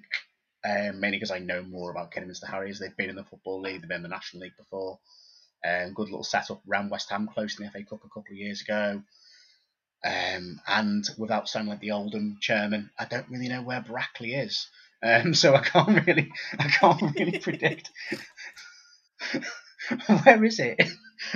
um, 0.62 1.00
mainly 1.00 1.16
because 1.16 1.30
I 1.30 1.38
know 1.38 1.62
more 1.62 1.90
about 1.90 2.10
Kidderminster 2.12 2.46
Harriers. 2.46 2.78
They've 2.78 2.94
been 2.94 3.08
in 3.08 3.16
the 3.16 3.24
football 3.24 3.62
league. 3.62 3.80
They've 3.80 3.88
been 3.88 3.96
in 3.96 4.02
the 4.02 4.10
National 4.10 4.42
League 4.42 4.56
before. 4.58 4.98
Um, 5.66 5.94
good 5.94 6.10
little 6.10 6.24
setup. 6.24 6.60
Ran 6.66 6.90
West 6.90 7.08
Ham 7.10 7.26
close 7.32 7.58
in 7.58 7.64
the 7.64 7.72
FA 7.72 7.82
Cup 7.84 8.04
a 8.04 8.08
couple 8.08 8.32
of 8.32 8.36
years 8.36 8.60
ago. 8.60 9.02
Um, 10.04 10.60
and 10.68 11.08
without 11.16 11.48
sounding 11.48 11.70
like 11.70 11.80
the 11.80 11.92
Oldham 11.92 12.36
chairman, 12.42 12.90
I 12.98 13.06
don't 13.06 13.30
really 13.30 13.48
know 13.48 13.62
where 13.62 13.80
Brackley 13.80 14.34
is. 14.34 14.68
Um, 15.02 15.32
so 15.42 15.54
I 15.54 15.60
can't 15.62 16.06
really, 16.06 16.30
I 16.58 16.68
can't 16.68 17.16
really 17.18 17.38
predict. 17.38 17.90
where 20.22 20.44
is 20.44 20.60
it? 20.60 20.82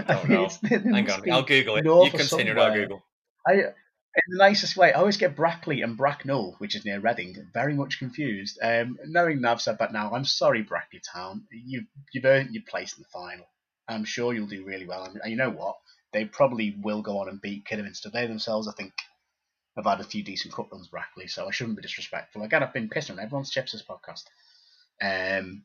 Oh 0.09 0.25
no! 0.29 0.49
Hang 0.69 1.11
on, 1.11 1.31
I'll 1.31 1.43
Google 1.43 1.77
it. 1.77 1.85
You 1.85 2.11
continue. 2.11 2.59
I'll 2.59 2.75
Google. 2.75 3.03
I, 3.47 3.53
in 4.17 4.37
the 4.37 4.39
nicest 4.39 4.77
way, 4.77 4.93
I 4.93 4.99
always 4.99 5.17
get 5.17 5.37
Brackley 5.37 5.83
and 5.83 5.97
Bracknell, 5.97 6.57
which 6.59 6.75
is 6.75 6.85
near 6.85 6.99
Reading, 6.99 7.37
very 7.55 7.75
much 7.75 8.01
confused. 8.01 8.59
Um, 8.61 8.99
knowing 9.07 9.41
that 9.41 9.53
I've 9.53 9.61
said 9.63 9.79
that 9.79 9.93
now, 9.93 10.13
I'm 10.13 10.25
sorry, 10.25 10.63
Brackley 10.63 11.01
Town. 11.01 11.45
You've 11.53 11.87
you've 12.13 12.25
earned 12.25 12.53
your 12.53 12.65
place 12.69 12.97
in 12.97 13.03
the 13.03 13.09
final. 13.09 13.47
I'm 13.89 14.05
sure 14.05 14.35
you'll 14.35 14.47
do 14.47 14.65
really 14.65 14.87
well. 14.87 15.05
And 15.05 15.21
you 15.31 15.37
know 15.37 15.51
what? 15.51 15.77
They 16.13 16.25
probably 16.25 16.77
will 16.83 17.03
go 17.03 17.19
on 17.19 17.29
and 17.29 17.41
beat 17.41 17.67
Kidderminster. 17.67 18.11
They 18.11 18.27
themselves, 18.27 18.67
I 18.67 18.73
think, 18.73 18.93
have 19.77 19.87
had 19.87 20.01
a 20.01 20.09
few 20.09 20.23
decent 20.23 20.55
cup 20.55 20.73
runs, 20.73 20.89
Brackley, 20.89 21.29
so 21.29 21.47
I 21.47 21.53
shouldn't 21.53 21.77
be 21.77 21.83
disrespectful. 21.83 22.43
Again, 22.43 22.63
I've 22.63 22.73
been 22.73 22.89
pissing 22.89 23.13
on 23.13 23.21
everyone's 23.21 23.51
chips 23.51 23.73
this 23.73 23.83
podcast. 23.83 24.25
Um, 25.03 25.63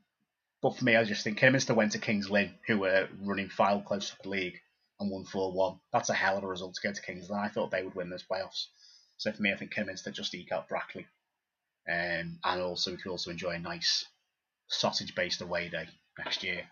but 0.65 0.77
for 0.77 0.83
me, 0.83 0.95
I 0.95 1.03
just 1.03 1.23
think 1.23 1.37
Kidderminster 1.37 1.75
went 1.75 1.91
to 1.91 1.99
Kings 1.99 2.27
Lynn, 2.27 2.51
who 2.65 2.79
were 2.79 3.07
running 3.21 3.49
file 3.49 3.81
close 3.81 4.09
to 4.09 4.15
the 4.23 4.29
league, 4.29 4.59
and 4.99 5.11
won 5.11 5.23
4 5.23 5.51
1. 5.51 5.79
That's 5.93 6.09
a 6.09 6.15
hell 6.15 6.39
of 6.39 6.43
a 6.43 6.47
result 6.47 6.73
to 6.73 6.87
go 6.87 6.91
to 6.91 7.01
Kings 7.03 7.29
Lynn. 7.29 7.39
I 7.39 7.49
thought 7.49 7.69
they 7.69 7.83
would 7.83 7.93
win 7.93 8.09
those 8.09 8.23
playoffs. 8.23 8.65
So 9.17 9.31
for 9.31 9.43
me, 9.43 9.53
I 9.53 9.57
think 9.57 9.69
Kidderminster 9.69 10.09
just 10.09 10.33
eke 10.33 10.51
out 10.51 10.67
Brackley. 10.67 11.05
Um, 11.87 12.39
and 12.43 12.61
also, 12.63 12.89
we 12.89 12.97
could 12.97 13.11
also 13.11 13.29
enjoy 13.29 13.51
a 13.51 13.59
nice 13.59 14.05
sausage 14.67 15.13
based 15.13 15.41
away 15.41 15.69
day 15.69 15.87
next 16.17 16.43
year, 16.43 16.63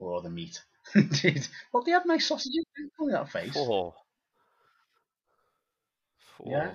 or 0.00 0.20
the 0.20 0.28
meat. 0.28 0.60
Dude, 0.92 1.46
well, 1.72 1.84
they 1.84 1.92
have 1.92 2.06
nice 2.06 2.26
sausages. 2.26 2.64
Don't 2.98 3.06
me 3.06 3.12
that 3.12 3.30
face. 3.30 3.52
Four. 3.52 3.94
Four. 6.38 6.52
Yeah. 6.52 6.74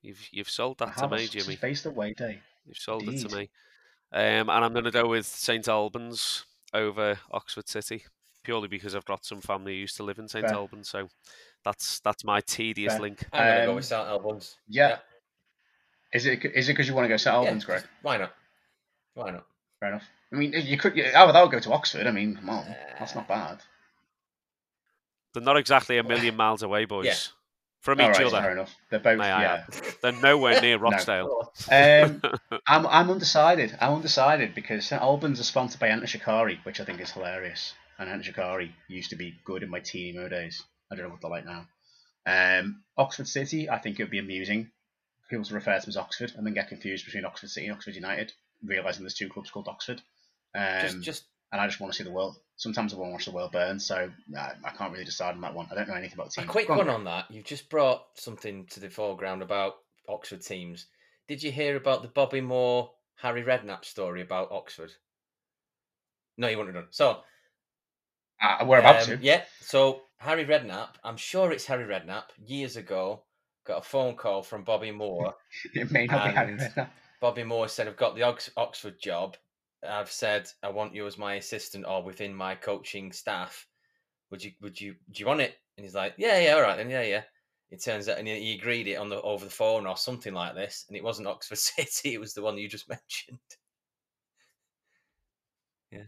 You've 0.00 0.26
you've 0.32 0.48
sold 0.48 0.78
that 0.78 0.96
to 0.96 1.08
me, 1.08 1.26
Jimmy. 1.26 1.56
Based 1.60 1.84
away 1.84 2.14
day. 2.14 2.40
You've 2.64 2.78
sold 2.78 3.02
Indeed. 3.02 3.26
it 3.26 3.28
to 3.28 3.36
me. 3.36 3.50
Um, 4.12 4.50
and 4.50 4.50
I'm 4.50 4.72
going 4.72 4.84
to 4.84 4.90
go 4.90 5.08
with 5.08 5.26
St 5.26 5.66
Albans 5.68 6.44
over 6.74 7.18
Oxford 7.30 7.68
City 7.68 8.04
purely 8.42 8.68
because 8.68 8.94
I've 8.94 9.04
got 9.04 9.24
some 9.24 9.40
family 9.40 9.72
who 9.72 9.80
used 9.80 9.96
to 9.96 10.02
live 10.02 10.18
in 10.18 10.28
St 10.28 10.44
Albans, 10.46 10.88
so 10.88 11.08
that's 11.64 12.00
that's 12.00 12.24
my 12.24 12.40
tedious 12.40 12.94
Fair. 12.94 13.02
link. 13.02 13.24
I'm 13.32 13.44
going 13.44 13.60
to 13.60 13.66
go 13.66 13.74
with 13.76 13.84
St 13.84 14.06
Albans. 14.06 14.56
Yeah. 14.68 14.88
yeah. 14.88 14.96
Is 16.12 16.26
it 16.26 16.44
is 16.44 16.68
it 16.68 16.72
because 16.72 16.88
you 16.88 16.94
want 16.94 17.04
to 17.04 17.08
go 17.08 17.14
to 17.14 17.18
St 17.18 17.34
Albans, 17.34 17.62
yeah, 17.62 17.66
Greg? 17.66 17.84
Why 18.02 18.16
not? 18.18 18.32
Why 19.14 19.30
not? 19.30 19.46
Fair 19.80 19.90
enough. 19.90 20.04
I 20.32 20.36
mean, 20.36 20.52
you 20.54 20.76
could. 20.76 20.98
I 20.98 21.24
would, 21.24 21.34
I 21.34 21.42
would 21.42 21.50
go 21.50 21.60
to 21.60 21.72
Oxford. 21.72 22.06
I 22.06 22.10
mean, 22.10 22.36
come 22.36 22.50
on, 22.50 22.64
uh, 22.64 22.74
that's 22.98 23.14
not 23.14 23.28
bad. 23.28 23.58
they're 25.34 25.42
not 25.42 25.56
exactly 25.56 25.98
a 25.98 26.02
million 26.02 26.36
miles 26.36 26.62
away, 26.62 26.84
boys, 26.84 27.32
from 27.82 28.00
All 28.00 28.10
each 28.10 28.18
right, 28.18 28.26
other. 28.26 28.40
fair 28.40 28.52
enough. 28.52 28.74
They're 28.90 29.00
both 29.00 29.18
May 29.18 29.26
yeah. 29.26 29.64
They're 30.00 30.12
nowhere 30.12 30.60
near 30.62 30.78
Rochdale. 30.78 31.52
Um, 31.70 32.22
I'm 32.66 32.86
I'm 32.86 33.10
undecided. 33.10 33.76
I'm 33.80 33.94
undecided 33.94 34.54
because 34.54 34.86
St 34.86 35.02
Albans 35.02 35.40
are 35.40 35.44
sponsored 35.44 35.80
by 35.80 35.88
Enter 35.88 36.06
Shikari, 36.06 36.60
which 36.62 36.80
I 36.80 36.84
think 36.84 37.00
is 37.00 37.10
hilarious. 37.10 37.74
And 37.98 38.08
Enter 38.08 38.24
Shikari 38.24 38.74
used 38.88 39.10
to 39.10 39.16
be 39.16 39.34
good 39.44 39.62
in 39.62 39.68
my 39.68 39.80
teeny 39.80 40.16
mo 40.16 40.28
days. 40.28 40.62
I 40.90 40.94
don't 40.94 41.06
know 41.06 41.10
what 41.10 41.20
they're 41.20 41.30
like 41.30 41.44
now. 41.44 41.66
Um, 42.24 42.82
Oxford 42.96 43.26
City, 43.26 43.68
I 43.68 43.78
think 43.78 43.98
it 43.98 44.04
would 44.04 44.10
be 44.10 44.18
amusing. 44.18 44.70
People 45.28 45.44
to 45.44 45.54
refer 45.54 45.74
to 45.74 45.80
them 45.80 45.88
as 45.88 45.96
Oxford 45.96 46.32
and 46.36 46.46
then 46.46 46.54
get 46.54 46.68
confused 46.68 47.04
between 47.04 47.24
Oxford 47.24 47.50
City 47.50 47.66
and 47.66 47.74
Oxford 47.74 47.94
United, 47.94 48.32
realizing 48.64 49.02
there's 49.02 49.14
two 49.14 49.28
clubs 49.28 49.50
called 49.50 49.66
Oxford. 49.66 50.02
Um, 50.54 50.82
just, 50.82 51.02
just 51.02 51.24
and 51.50 51.60
I 51.60 51.66
just 51.66 51.80
want 51.80 51.92
to 51.92 51.96
see 51.96 52.04
the 52.04 52.12
world. 52.12 52.36
Sometimes 52.62 52.94
I 52.94 52.96
want 52.96 53.10
to 53.10 53.12
watch 53.14 53.24
the 53.24 53.32
world 53.32 53.50
burn, 53.50 53.80
so 53.80 54.08
I, 54.38 54.52
I 54.64 54.70
can't 54.70 54.92
really 54.92 55.04
decide 55.04 55.34
on 55.34 55.40
that 55.40 55.52
one. 55.52 55.66
I 55.72 55.74
don't 55.74 55.88
know 55.88 55.94
anything 55.94 56.14
about 56.14 56.32
the 56.32 56.42
a 56.42 56.46
quick 56.46 56.68
one 56.68 56.88
on 56.88 57.02
that. 57.04 57.28
You've 57.28 57.44
just 57.44 57.68
brought 57.68 58.04
something 58.14 58.66
to 58.66 58.78
the 58.78 58.88
foreground 58.88 59.42
about 59.42 59.74
Oxford 60.08 60.42
teams. 60.42 60.86
Did 61.26 61.42
you 61.42 61.50
hear 61.50 61.76
about 61.76 62.02
the 62.02 62.08
Bobby 62.08 62.40
Moore, 62.40 62.92
Harry 63.16 63.42
Redknapp 63.42 63.84
story 63.84 64.22
about 64.22 64.52
Oxford? 64.52 64.92
No, 66.38 66.46
you 66.46 66.56
wouldn't 66.56 66.76
have 66.76 66.84
done. 66.84 66.92
So, 66.92 67.18
Uh, 68.40 68.64
we're 68.64 68.78
about 68.78 69.02
um, 69.02 69.18
to. 69.18 69.18
Yeah. 69.20 69.42
So 69.60 70.02
Harry 70.18 70.44
Redknapp, 70.44 70.90
I'm 71.02 71.16
sure 71.16 71.50
it's 71.50 71.66
Harry 71.66 71.84
Redknapp. 71.84 72.26
Years 72.46 72.76
ago, 72.76 73.24
got 73.66 73.78
a 73.78 73.82
phone 73.82 74.14
call 74.14 74.44
from 74.44 74.62
Bobby 74.62 74.92
Moore. 74.92 75.34
It 75.74 75.90
may 75.90 76.06
not 76.06 76.26
be 76.28 76.34
Harry 76.34 76.56
Redknapp. 76.58 76.90
Bobby 77.20 77.42
Moore 77.42 77.66
said, 77.66 77.88
"I've 77.88 77.96
got 77.96 78.14
the 78.14 78.22
Ox- 78.22 78.50
Oxford 78.56 79.00
job. 79.00 79.36
I've 79.88 80.10
said 80.10 80.48
I 80.62 80.68
want 80.70 80.94
you 80.94 81.06
as 81.06 81.18
my 81.18 81.34
assistant 81.34 81.84
or 81.86 82.02
within 82.02 82.34
my 82.34 82.54
coaching 82.54 83.12
staff. 83.12 83.66
Would 84.30 84.44
you? 84.44 84.52
Would 84.60 84.80
you? 84.80 84.94
Do 85.10 85.20
you 85.20 85.26
want 85.26 85.40
it?" 85.40 85.54
And 85.76 85.84
he's 85.84 85.94
like, 85.94 86.14
"Yeah, 86.16 86.38
yeah, 86.38 86.52
all 86.52 86.62
right, 86.62 86.76
then, 86.76 86.90
yeah, 86.90 87.02
yeah." 87.02 87.22
It 87.70 87.82
turns 87.82 88.08
out, 88.08 88.18
and 88.18 88.28
he 88.28 88.54
agreed 88.54 88.86
it 88.86 88.96
on 88.96 89.08
the 89.08 89.20
over 89.22 89.44
the 89.44 89.50
phone 89.50 89.86
or 89.86 89.96
something 89.96 90.34
like 90.34 90.54
this, 90.54 90.84
and 90.88 90.96
it 90.96 91.02
wasn't 91.02 91.28
Oxford 91.28 91.58
City; 91.58 92.14
it 92.14 92.20
was 92.20 92.34
the 92.34 92.42
one 92.42 92.58
you 92.58 92.68
just 92.68 92.88
mentioned. 92.88 93.38
Yeah. 95.90 96.04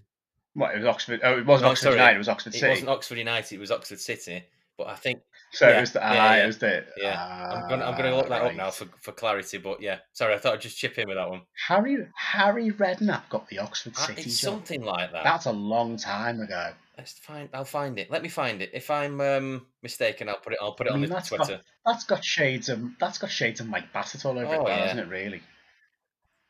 What, 0.55 0.75
it 0.75 0.79
was 0.79 0.87
Oxford. 0.87 1.21
Oh, 1.23 1.39
it 1.39 1.47
wasn't 1.47 1.67
No, 1.67 1.71
Oxford 1.71 1.85
sorry. 1.85 1.97
United, 1.97 2.15
it 2.15 2.19
was 2.19 2.29
Oxford 2.29 2.55
It 2.55 2.69
wasn't 2.69 2.89
Oxford 2.89 3.19
United; 3.19 3.55
it 3.55 3.61
was 3.61 3.71
Oxford 3.71 4.01
City. 4.01 4.45
But 4.79 4.89
I 4.89 4.95
think 4.95 5.21
so 5.55 5.69
yeah, 5.69 5.79
it 5.79 5.81
was 5.81 5.93
the. 5.93 5.99
yeah, 6.01 6.09
ah, 6.11 6.35
yeah. 6.35 6.43
it 6.43 6.47
was 6.47 6.59
the. 6.59 6.85
Yeah. 6.97 7.51
I'm 7.53 7.69
gonna 7.69 7.85
I'm 7.85 7.97
gonna 7.97 8.17
look 8.17 8.29
that 8.29 8.43
ah, 8.43 8.47
up 8.47 8.55
now 8.55 8.71
for 8.71 8.87
for 9.01 9.13
clarity. 9.13 9.59
But 9.59 9.81
yeah, 9.81 9.99
sorry, 10.13 10.35
I 10.35 10.39
thought 10.39 10.55
I'd 10.55 10.61
just 10.61 10.77
chip 10.77 10.99
in 10.99 11.09
with 11.09 11.17
that 11.17 11.31
one. 11.31 11.43
Harry 11.69 12.07
Harry 12.17 12.71
Redknapp 12.71 13.29
got 13.31 13.49
the 13.49 13.61
Oxford 13.61 13.95
Uh, 13.97 14.07
City 14.07 14.23
It's 14.23 14.41
job. 14.41 14.55
something 14.55 14.83
like 14.83 15.13
that. 15.13 15.25
That's 15.25 15.47
a 15.47 15.53
long 15.53 15.97
time 15.97 16.41
ago. 16.41 16.73
Let's 16.99 17.13
find. 17.13 17.49
I'll 17.53 17.65
find 17.65 17.99
it. 17.99 18.11
Let 18.11 18.23
me 18.23 18.29
find 18.29 18.63
it. 18.63 18.71
If 18.73 18.91
I'm 18.91 19.21
um, 19.21 19.67
mistaken, 19.83 20.29
I'll 20.29 20.39
put 20.39 20.53
it. 20.53 20.59
I'll 20.63 20.75
put 20.75 20.87
it 20.87 20.91
I 20.91 20.95
on 20.95 21.01
the 21.01 21.09
that's 21.09 21.29
Twitter. 21.29 21.55
got 21.55 21.63
that's 21.87 22.05
got 22.05 22.25
shades 22.25 22.69
of 22.69 22.83
that's 22.99 23.19
got 23.19 23.31
shades 23.31 23.61
of 23.61 23.69
Mike 23.69 23.93
Bassett 23.93 24.25
all 24.25 24.39
over 24.39 24.55
Oh, 24.55 24.67
it, 24.67 24.69
now, 24.69 24.77
hasn't 24.77 25.01
it? 25.01 25.09
Really. 25.09 25.43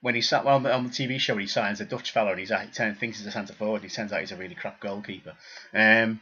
When 0.01 0.15
he 0.15 0.21
sat 0.21 0.45
well, 0.45 0.57
on, 0.57 0.65
the, 0.65 0.75
on 0.75 0.85
the 0.85 0.91
TV 0.91 1.19
show, 1.19 1.35
he 1.39 1.47
signs 1.47 1.81
a 1.81 1.87
Dutch 1.87 2.11
fella, 2.13 2.33
and 2.33 2.39
he's 2.39 2.51
he 2.51 2.93
thinks 2.93 3.19
he's 3.19 3.27
a 3.27 3.31
centre 3.31 3.55
forward. 3.55 3.83
He 3.83 3.89
turns 3.89 4.13
out 4.13 4.21
he's 4.21 4.33
a 4.33 4.37
really 4.37 4.55
crap 4.55 4.79
goalkeeper. 4.81 5.33
Um, 5.73 6.21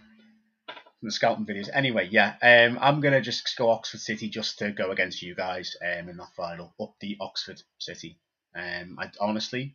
from 1.02 1.08
the 1.08 1.12
scouting 1.12 1.44
videos. 1.44 1.68
Anyway, 1.74 2.06
yeah, 2.12 2.36
um, 2.40 2.78
I'm 2.80 3.00
gonna 3.00 3.20
just 3.20 3.56
go 3.58 3.70
Oxford 3.70 3.98
City 3.98 4.28
just 4.28 4.60
to 4.60 4.70
go 4.70 4.92
against 4.92 5.20
you 5.20 5.34
guys 5.34 5.76
um, 5.82 6.08
in 6.08 6.16
that 6.16 6.32
final. 6.36 6.72
Up 6.80 6.94
the 7.00 7.16
Oxford 7.20 7.60
City. 7.80 8.20
Um, 8.54 8.96
I 9.00 9.10
honestly 9.20 9.74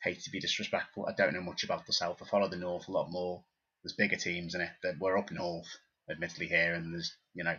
hate 0.00 0.20
to 0.20 0.30
be 0.30 0.38
disrespectful. 0.38 1.06
I 1.06 1.12
don't 1.12 1.34
know 1.34 1.40
much 1.40 1.64
about 1.64 1.86
the 1.86 1.92
south. 1.92 2.22
I 2.22 2.24
follow 2.24 2.48
the 2.48 2.54
north 2.54 2.86
a 2.86 2.92
lot 2.92 3.10
more. 3.10 3.42
There's 3.82 3.94
bigger 3.94 4.14
teams 4.14 4.54
in 4.54 4.60
it. 4.60 4.70
That 4.84 5.00
we're 5.00 5.18
up 5.18 5.32
north, 5.32 5.66
admittedly 6.08 6.46
here, 6.46 6.74
and 6.74 6.94
there's 6.94 7.16
you 7.34 7.42
know 7.42 7.56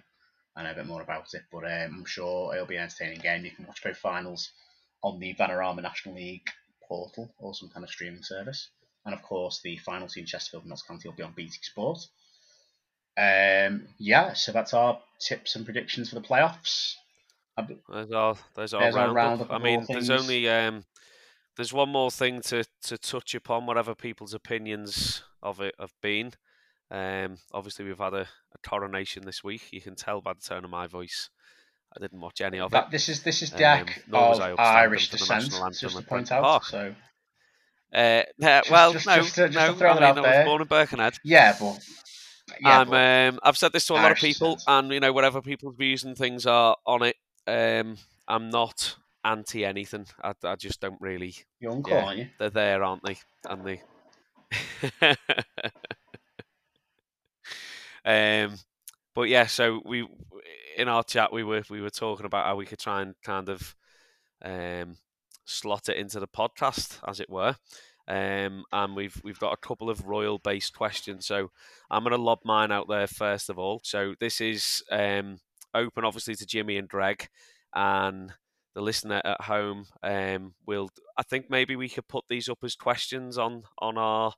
I 0.56 0.64
know 0.64 0.72
a 0.72 0.76
bit 0.76 0.86
more 0.86 1.02
about 1.02 1.34
it. 1.34 1.42
But 1.52 1.66
um, 1.66 1.96
I'm 1.98 2.06
sure 2.06 2.56
it'll 2.56 2.66
be 2.66 2.78
an 2.78 2.84
entertaining 2.84 3.20
game. 3.20 3.44
You 3.44 3.52
can 3.52 3.68
watch 3.68 3.84
both 3.84 3.98
finals 3.98 4.50
on 5.04 5.20
the 5.20 5.34
Vanarama 5.34 5.82
National 5.82 6.16
League 6.16 6.48
portal 6.88 7.30
or 7.40 7.54
some 7.54 7.68
kind 7.68 7.84
of 7.84 7.90
streaming 7.90 8.24
service. 8.24 8.70
And 9.04 9.14
of 9.14 9.22
course, 9.22 9.60
the 9.62 9.76
final 9.80 10.08
between 10.08 10.28
Chesterfield 10.28 10.64
and 10.64 10.70
Notts 10.70 10.84
County 10.84 11.10
will 11.10 11.16
be 11.16 11.24
on 11.24 11.34
BT 11.36 11.58
Sport. 11.62 12.00
Um, 13.18 13.88
yeah, 13.98 14.34
so 14.34 14.52
that's 14.52 14.74
our 14.74 15.00
tips 15.20 15.56
and 15.56 15.66
predictions 15.66 16.10
for 16.10 16.16
the 16.16 16.22
playoffs. 16.22 16.94
There's 17.90 18.12
our 18.12 18.36
there's 18.56 18.74
our 18.74 18.82
There's 18.82 18.96
our 18.96 19.14
roundup. 19.14 19.50
roundup 19.50 19.52
I 19.52 19.56
of 19.58 19.62
all 19.62 19.66
mean, 19.66 19.86
there's 19.88 20.10
only 20.10 20.50
um, 20.50 20.84
there's 21.58 21.74
one 21.74 21.90
more 21.90 22.10
thing 22.10 22.42
to, 22.44 22.64
to 22.84 22.98
touch 22.98 23.36
upon, 23.36 23.66
whatever 23.66 23.94
people's 23.94 24.34
opinions 24.34 25.22
of 25.44 25.60
it 25.62 25.76
have 25.80 25.94
been. 26.02 26.32
Um, 26.90 27.38
obviously, 27.54 27.86
we've 27.86 27.98
had 28.00 28.14
a, 28.14 28.22
a 28.22 28.58
coronation 28.68 29.26
this 29.26 29.44
week. 29.44 29.62
You 29.72 29.82
can 29.82 29.96
tell 29.96 30.22
by 30.22 30.34
the 30.34 30.42
tone 30.42 30.64
of 30.64 30.72
my 30.72 30.88
voice. 30.88 31.30
I 31.96 32.00
didn't 32.00 32.22
watch 32.22 32.42
any 32.42 32.60
of 32.60 32.72
it. 32.72 32.72
That, 32.72 32.90
this 32.90 33.10
is 33.10 33.22
this 33.22 33.42
is 33.44 33.52
Um, 33.54 33.60
Jack 33.60 34.04
of 34.12 34.42
Irish 34.60 35.10
descent, 35.12 35.52
just 35.78 35.98
to 35.98 36.02
point 36.04 36.32
out. 36.32 36.44
Park. 36.44 36.64
So 36.66 36.96
Uh, 37.94 38.24
Just- 38.42 38.72
well, 38.72 38.94
just- 38.94 39.06
no, 39.06 39.18
just 39.18 39.36
to- 39.36 39.50
just 39.50 39.60
to 39.66 39.72
no. 39.74 39.78
throw 39.78 39.92
I 39.92 39.94
that 39.96 40.00
mean, 40.00 40.10
out 40.10 40.18
I 40.18 40.22
there. 40.32 40.40
was 40.40 40.46
born 40.50 40.62
in 40.62 40.68
Birkenhead. 40.70 41.14
yeah, 41.26 41.56
but 41.60 41.80
yeah, 42.60 43.30
um, 43.30 43.40
I've 43.44 43.58
said 43.58 43.74
this 43.74 43.86
to 43.88 43.94
a 43.94 43.96
lot 43.96 44.12
of 44.12 44.18
people, 44.18 44.60
and 44.68 44.92
you 44.92 45.00
know, 45.00 45.14
whatever 45.14 45.42
people's 45.42 45.76
views 45.76 46.04
and 46.04 46.18
things 46.18 46.46
are 46.46 46.76
on 46.86 47.04
it, 47.04 47.16
um, 47.48 47.98
I'm 48.28 48.50
not 48.50 48.96
anti 49.24 49.66
anything. 49.66 50.06
I, 50.24 50.34
I 50.44 50.56
just 50.56 50.82
don't 50.82 51.00
really. 51.00 51.36
you're 51.60 51.72
uncle, 51.72 51.94
yeah. 51.94 52.06
aren't 52.06 52.20
you? 52.20 52.28
They're 52.40 52.50
there, 52.50 52.84
aren't 52.84 53.04
they? 53.04 53.18
And 53.50 53.66
they. 53.66 53.82
um, 58.46 58.58
but 59.14 59.24
yeah, 59.24 59.46
so 59.46 59.82
we 59.86 60.08
in 60.78 60.88
our 60.88 61.04
chat 61.04 61.32
we 61.34 61.44
were 61.44 61.64
we 61.70 61.82
were 61.82 61.90
talking 61.90 62.26
about 62.26 62.46
how 62.46 62.56
we 62.56 62.66
could 62.66 62.80
try 62.80 63.02
and 63.02 63.16
kind 63.24 63.50
of 63.50 63.76
um, 64.44 64.98
slot 65.46 65.90
it 65.90 65.98
into 65.98 66.20
the 66.20 66.28
podcast, 66.28 67.00
as 67.08 67.20
it 67.20 67.30
were. 67.30 67.56
Um, 68.12 68.66
and 68.74 68.96
we've 68.96 69.20
we've 69.24 69.40
got 69.40 69.54
a 69.54 69.68
couple 69.68 69.90
of 69.90 70.06
royal 70.06 70.38
based 70.38 70.76
questions. 70.76 71.26
So 71.26 71.50
I'm 71.90 72.04
going 72.04 72.16
to 72.16 72.22
lob 72.22 72.40
mine 72.44 72.72
out 72.72 72.88
there 72.90 73.08
first 73.08 73.50
of 73.50 73.58
all. 73.58 73.80
So 73.84 74.16
this 74.20 74.42
is 74.42 74.84
um, 74.92 75.40
open, 75.74 76.04
obviously, 76.04 76.36
to 76.36 76.46
Jimmy 76.46 76.78
and 76.78 76.90
Greg, 76.90 77.30
and 77.74 78.34
the 78.76 78.82
listener 78.82 79.22
at 79.24 79.42
home 79.42 79.86
um, 80.04 80.54
will. 80.66 80.90
I 81.18 81.24
think 81.24 81.50
maybe 81.50 81.76
we 81.76 81.88
could 81.90 82.08
put 82.10 82.26
these 82.30 82.50
up 82.50 82.60
as 82.64 82.76
questions 82.76 83.38
on 83.38 83.64
on 83.80 83.98
our 83.98 84.34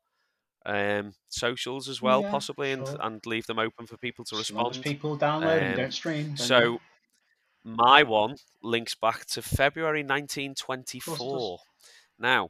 um, 0.65 1.13
socials 1.30 1.89
as 1.89 2.01
well, 2.01 2.21
Yeah, 2.21 2.32
possibly, 2.32 2.71
and 2.71 2.88
sure. 2.88 2.97
and 3.01 3.26
leave 3.26 3.47
them 3.47 3.59
open 3.59 3.88
for 3.88 3.97
people 3.97 4.24
to 4.26 4.38
respond. 4.38 4.80
people 4.84 5.17
download 5.17 5.61
and 5.61 5.74
Um, 5.74 5.78
don't 5.78 5.91
stream. 5.93 6.28
then 6.28 6.38
So 6.38 6.80
my 7.63 8.03
one 8.03 8.36
links 8.61 8.93
back 8.95 9.26
to 9.28 9.41
February 9.41 10.03
1924. 10.03 11.59
Now, 12.19 12.49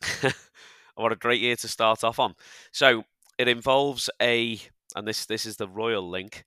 what 0.94 1.12
a 1.12 1.16
great 1.16 1.40
year 1.40 1.56
to 1.56 1.68
start 1.68 2.04
off 2.04 2.18
on. 2.18 2.34
So 2.72 3.04
it 3.38 3.48
involves 3.48 4.10
a, 4.20 4.60
and 4.96 5.06
this 5.06 5.26
this 5.26 5.46
is 5.46 5.56
the 5.56 5.68
royal 5.68 6.08
link. 6.08 6.44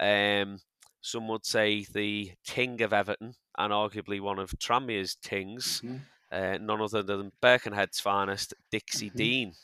Um, 0.00 0.60
some 1.00 1.28
would 1.28 1.44
say 1.44 1.84
the 1.92 2.32
king 2.44 2.80
of 2.82 2.92
Everton, 2.92 3.34
and 3.58 3.72
arguably 3.72 4.20
one 4.20 4.38
of 4.38 4.52
Tranmere's 4.58 5.16
kings, 5.22 5.80
Mhm. 5.84 6.00
uh, 6.30 6.58
none 6.60 6.80
other 6.80 7.02
than 7.02 7.32
Birkenhead's 7.40 8.00
finest, 8.00 8.54
Dixie 8.70 9.10
Mhm. 9.10 9.16
Dean. 9.16 9.54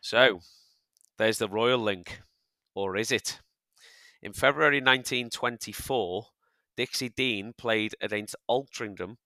So 0.00 0.40
there's 1.18 1.38
the 1.38 1.48
royal 1.48 1.78
link, 1.78 2.22
or 2.74 2.96
is 2.96 3.10
it? 3.10 3.40
In 4.22 4.32
February 4.32 4.80
1924, 4.80 6.28
Dixie 6.76 7.08
Dean 7.08 7.52
played 7.52 7.94
against 8.00 8.36
Altrincham 8.48 9.18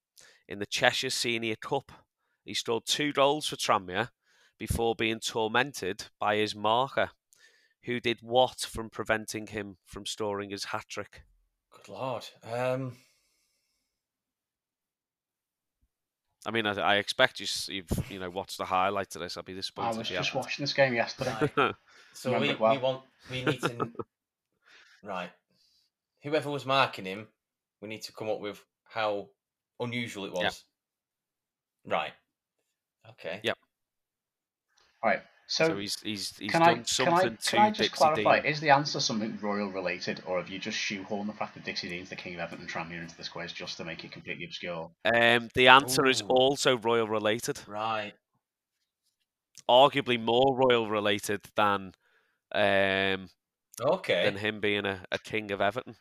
in 0.47 0.59
the 0.59 0.65
Cheshire 0.65 1.09
Senior 1.09 1.55
Cup. 1.55 2.00
He 2.43 2.53
scored 2.53 2.85
two 2.85 3.13
goals 3.13 3.47
for 3.47 3.55
Tranmere 3.55 4.09
before 4.57 4.95
being 4.95 5.19
tormented 5.19 6.05
by 6.19 6.37
his 6.37 6.55
marker, 6.55 7.11
who 7.83 7.99
did 7.99 8.19
what 8.21 8.61
from 8.61 8.89
preventing 8.89 9.47
him 9.47 9.77
from 9.85 10.05
scoring 10.05 10.49
his 10.49 10.65
hat 10.65 10.85
trick. 10.87 11.23
Good 11.71 11.89
lord. 11.89 12.25
Um, 12.43 12.97
I 16.45 16.51
mean, 16.51 16.65
I, 16.65 16.73
I 16.73 16.95
expect 16.95 17.39
you, 17.39 17.47
you've 17.67 18.11
you 18.11 18.19
know 18.19 18.29
watched 18.29 18.57
the 18.57 18.65
highlights 18.65 19.15
of 19.15 19.21
this. 19.21 19.37
I'd 19.37 19.45
be 19.45 19.53
disappointed. 19.53 19.95
I 19.95 19.97
was 19.97 20.07
just 20.07 20.29
haven't. 20.29 20.41
watching 20.41 20.63
this 20.63 20.73
game 20.73 20.93
yesterday. 20.93 21.73
So 22.13 22.37
we, 22.37 22.53
well. 22.55 22.73
we 22.73 22.77
want 22.77 23.03
we 23.29 23.45
need 23.45 23.61
to 23.61 23.89
right. 25.03 25.29
Whoever 26.23 26.49
was 26.49 26.65
marking 26.65 27.05
him, 27.05 27.27
we 27.81 27.87
need 27.87 28.01
to 28.01 28.11
come 28.11 28.29
up 28.29 28.41
with 28.41 28.61
how 28.83 29.29
unusual 29.79 30.25
it 30.25 30.33
was. 30.33 30.65
Yeah. 31.85 31.93
Right. 31.93 32.11
Okay. 33.11 33.39
Yep. 33.43 33.57
All 35.03 35.09
right. 35.09 35.21
So, 35.47 35.67
So, 35.67 35.77
he's 35.77 35.99
he's 36.01 36.37
he's 36.37 36.51
can 36.51 36.61
done 36.61 36.69
I 36.69 36.73
can 36.75 36.85
something 36.87 37.13
I 37.13 37.29
to 37.29 37.51
can 37.51 37.59
I 37.59 37.69
just 37.71 37.91
Dixie 37.91 37.97
clarify? 37.97 38.39
Dean. 38.39 38.45
Is 38.45 38.59
the 38.61 38.69
answer 38.69 38.99
something 39.01 39.37
royal 39.41 39.69
related, 39.69 40.21
or 40.25 40.37
have 40.37 40.49
you 40.49 40.59
just 40.59 40.77
shoehorned 40.77 41.27
the 41.27 41.33
fact 41.33 41.55
that 41.55 41.65
Dixie 41.65 41.89
Dean's 41.89 42.09
the 42.09 42.15
king 42.15 42.35
of 42.35 42.39
Everton 42.39 42.67
Tranmere 42.67 43.01
into 43.01 43.17
this 43.17 43.27
quiz 43.29 43.51
just 43.51 43.77
to 43.77 43.83
make 43.83 44.03
it 44.05 44.11
completely 44.11 44.45
obscure? 44.45 44.91
Um, 45.05 45.49
the 45.55 45.67
answer 45.67 46.05
is 46.05 46.21
also 46.21 46.77
royal 46.77 47.07
related. 47.07 47.59
Right. 47.65 48.13
arguably 49.69 50.19
more 50.19 50.55
royal 50.55 50.89
related 50.89 51.41
than 51.55 51.93
um, 52.53 53.29
Okay. 53.81 54.23
than 54.23 54.35
him 54.37 54.59
being 54.59 54.85
a, 54.85 55.03
a 55.11 55.19
king 55.19 55.51
of 55.51 55.61
Everton? 55.61 55.95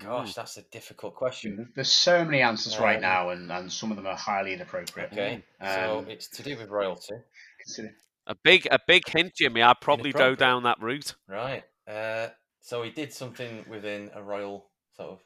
Gosh, 0.00 0.34
that's 0.34 0.56
a 0.56 0.62
difficult 0.62 1.14
question. 1.16 1.72
There's 1.74 1.90
so 1.90 2.24
many 2.24 2.40
answers 2.40 2.78
right 2.78 2.96
Um, 2.96 3.02
now, 3.02 3.30
and, 3.30 3.50
and 3.50 3.72
some 3.72 3.90
of 3.90 3.96
them 3.96 4.06
are 4.06 4.16
highly 4.16 4.52
inappropriate. 4.52 5.12
Okay, 5.12 5.42
so 5.60 5.98
Um, 5.98 6.08
it's 6.08 6.28
to 6.28 6.42
do 6.44 6.56
with 6.56 6.68
royalty, 6.70 7.14
Consider- 7.60 7.94
A 8.26 8.34
big 8.36 8.68
a 8.70 8.78
big 8.86 9.08
hint, 9.08 9.34
Jimmy. 9.34 9.60
I'd 9.62 9.80
probably 9.80 10.12
go 10.12 10.34
down 10.36 10.62
that 10.64 10.80
route. 10.80 11.14
right? 11.26 11.64
Uh, 11.86 12.28
so 12.60 12.82
he 12.82 12.90
did 12.90 13.12
something 13.12 13.64
within 13.68 14.10
a 14.14 14.22
royal 14.22 14.70
sort 14.96 15.10
of. 15.12 15.20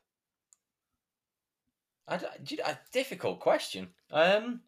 I, 2.08 2.16
d- 2.16 2.26
do 2.42 2.54
you- 2.56 2.62
a 2.64 2.78
difficult 2.92 3.40
question. 3.40 3.88
Um, 4.10 4.62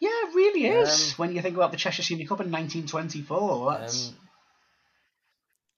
Yeah, 0.00 0.08
it 0.10 0.34
really 0.34 0.66
is. 0.66 1.10
Um, 1.10 1.14
when 1.16 1.36
you 1.36 1.42
think 1.42 1.56
about 1.56 1.70
the 1.72 1.76
Cheshire 1.76 2.02
Senior 2.02 2.26
Cup 2.26 2.40
in 2.40 2.50
1924, 2.50 3.70
that's 3.78 4.08
um, 4.08 4.14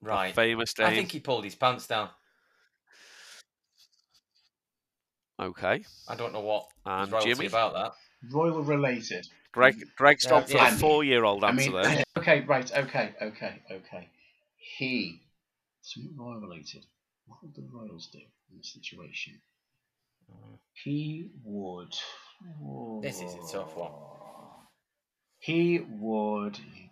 right. 0.04 0.34
Famous 0.34 0.74
I 0.78 0.94
think 0.94 1.10
he 1.12 1.20
pulled 1.20 1.44
his 1.44 1.54
pants 1.54 1.86
down. 1.86 2.10
Okay. 5.40 5.84
I 6.08 6.14
don't 6.14 6.32
know 6.32 6.40
what 6.40 6.68
And 6.86 7.12
Jimmy? 7.22 7.46
about 7.46 7.72
that. 7.74 7.92
royal 8.32 8.62
related. 8.62 9.26
Greg 9.52 9.76
Greg's 9.96 10.24
Yeah, 10.24 10.40
for 10.40 10.52
yeah. 10.52 10.68
a 10.74 10.76
four 10.78 11.04
year 11.04 11.24
old 11.24 11.44
I 11.44 11.50
answer 11.50 11.70
mean, 11.70 11.82
there. 11.82 12.04
okay, 12.18 12.40
right, 12.42 12.70
okay, 12.72 13.14
okay, 13.20 13.62
okay. 13.70 14.08
He, 14.56 15.20
something 15.82 16.16
royal 16.16 16.40
related. 16.40 16.86
What 17.26 17.42
would 17.42 17.54
the 17.54 17.66
royals 17.72 18.08
do 18.12 18.18
in 18.18 18.56
this 18.58 18.72
situation? 18.72 19.40
He 20.72 21.30
would. 21.44 21.94
This 23.02 23.20
is 23.20 23.34
a 23.34 23.52
tough 23.52 23.76
one. 23.76 23.92
He 25.38 25.80
would. 25.88 26.56
He 26.56 26.90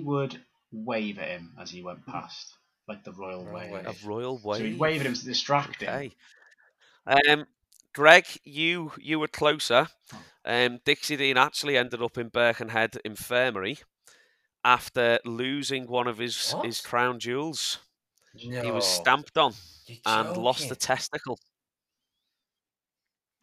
would 0.00 0.44
wave 0.72 1.18
at 1.18 1.28
him 1.28 1.54
as 1.58 1.70
he 1.70 1.82
went 1.82 2.06
past, 2.06 2.54
like 2.88 3.04
the 3.04 3.12
royal 3.12 3.44
Royal 3.44 3.68
wave. 3.68 3.70
wave. 3.70 3.86
A 3.86 3.94
royal 4.06 4.38
So 4.52 4.64
he'd 4.64 4.74
wave. 4.74 4.78
wave 4.78 5.00
at 5.00 5.06
him 5.06 5.14
to 5.14 5.24
distract 5.24 5.82
him. 5.82 6.04
Um, 7.06 7.46
Greg, 7.94 8.26
you 8.44 8.92
you 8.98 9.18
were 9.18 9.28
closer. 9.28 9.88
Um, 10.44 10.80
Dixie 10.84 11.16
Dean 11.16 11.36
actually 11.38 11.76
ended 11.76 12.02
up 12.02 12.18
in 12.18 12.28
Birkenhead 12.28 12.98
Infirmary 13.04 13.78
after 14.64 15.20
losing 15.24 15.86
one 15.88 16.08
of 16.08 16.18
his 16.18 16.54
his 16.62 16.80
crown 16.80 17.20
jewels. 17.20 17.78
He 18.34 18.72
was 18.72 18.86
stamped 18.86 19.38
on 19.38 19.54
and 20.06 20.36
lost 20.36 20.70
a 20.70 20.76
testicle. 20.76 21.38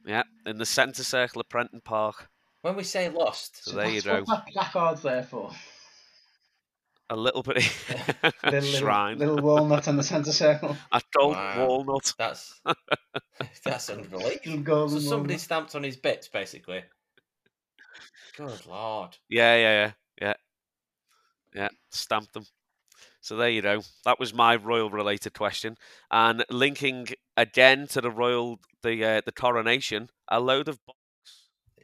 Yeah, 0.06 0.24
in 0.46 0.58
the 0.58 0.66
centre 0.66 1.04
circle 1.04 1.42
of 1.42 1.50
Prenton 1.50 1.82
Park. 1.82 2.30
When 2.62 2.76
we 2.76 2.84
say 2.84 3.09
lost, 3.09 3.64
So 3.66 3.76
there 3.76 3.89
you 3.89 4.01
go. 4.01 4.22
what 4.24 4.28
that 4.28 4.47
placard's 4.47 5.01
there 5.01 5.24
for. 5.24 5.51
A 7.09 7.16
little 7.16 7.43
bit 7.43 7.57
Little, 7.57 8.32
little, 8.51 8.62
shrine. 8.62 9.18
little 9.18 9.38
walnut 9.41 9.88
on 9.88 9.97
the 9.97 10.03
centre 10.03 10.32
circle. 10.32 10.78
Adult 10.91 11.36
Wow. 11.36 11.68
walnut. 11.68 12.14
that's 12.18 12.62
that's 13.66 13.89
unbelievable. 13.89 14.88
So 14.89 14.99
somebody 14.99 15.34
walnut. 15.34 15.39
stamped 15.41 15.76
on 15.76 15.84
his 15.84 15.97
bits, 15.97 16.28
basically. 16.30 16.84
Good 18.38 18.66
lord. 18.66 19.18
Yeah, 19.30 19.55
yeah, 19.57 19.72
yeah, 19.72 19.91
yeah, 20.22 20.34
yeah. 21.53 21.70
Stamped 21.89 22.34
them. 22.34 22.45
So 23.20 23.36
there 23.36 23.49
you 23.49 23.62
go. 23.62 23.82
That 24.05 24.20
was 24.20 24.34
my 24.34 24.55
royal 24.55 24.89
related 24.89 25.34
question, 25.34 25.76
and 26.09 26.45
linking 26.49 27.07
again 27.36 27.88
to 27.88 27.99
the 28.01 28.09
royal, 28.09 28.59
the 28.84 29.03
uh, 29.03 29.22
the 29.26 29.32
coronation. 29.34 30.09
A 30.30 30.39
load 30.39 30.70
of 30.70 30.80
books. 30.86 30.97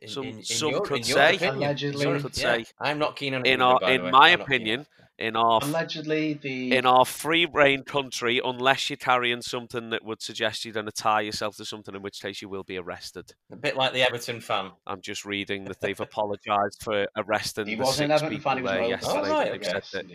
In, 0.01 0.07
Some- 0.07 0.23
in, 0.25 0.37
in 0.37 0.43
some 0.43 0.69
your, 0.71 0.81
could 0.81 0.97
in 0.97 1.03
say- 1.03 1.35
opinion. 1.35 1.55
Allegedly. 1.57 2.03
Some 2.03 2.21
could 2.21 2.37
yeah, 2.37 2.55
say- 2.57 2.65
I'm 2.79 2.99
not 2.99 3.15
keen 3.15 3.33
on 3.33 3.45
it 3.45 3.49
In 3.53 3.61
our- 3.61 3.79
in 3.83 4.03
way. 4.03 4.11
my 4.11 4.29
I'm 4.31 4.39
not 4.39 4.47
keen 4.47 4.57
on 4.57 4.57
opinion, 4.57 4.85
in 5.19 5.35
our 5.35 5.59
Allegedly, 5.63 6.33
the 6.35 6.75
in 6.75 6.85
our 6.85 7.03
free 7.05 7.47
reign 7.51 7.83
country, 7.83 8.39
unless 8.43 8.89
you're 8.89 8.97
carrying 8.97 9.41
something 9.41 9.89
that 9.89 10.03
would 10.05 10.21
suggest 10.21 10.63
you're 10.63 10.73
going 10.73 10.85
to 10.85 10.91
tie 10.91 11.21
yourself 11.21 11.57
to 11.57 11.65
something, 11.65 11.95
in 11.95 12.01
which 12.03 12.21
case 12.21 12.41
you 12.41 12.49
will 12.49 12.63
be 12.63 12.77
arrested. 12.77 13.33
a 13.51 13.55
bit 13.55 13.75
like 13.75 13.93
the 13.93 14.03
Everton 14.03 14.39
fan. 14.41 14.71
I'm 14.85 15.01
just 15.01 15.25
reading 15.25 15.63
that 15.65 15.79
they've 15.81 15.99
apologised 15.99 16.83
for 16.83 17.07
arresting 17.15 17.65
he 17.65 17.75
the 17.75 17.83
wasn't 17.83 18.11
six 18.11 18.21
Everton 18.21 18.37
people 18.37 18.51
fan. 18.51 18.57
He 18.57 18.63
was 18.63 18.71
there 18.71 18.81
oh, 18.83 18.87
yesterday. 18.87 19.19
Oh, 19.19 19.31
right, 19.31 19.51
They've 19.51 19.65
said 19.65 19.73
Yes, 19.75 19.91
that 19.91 20.05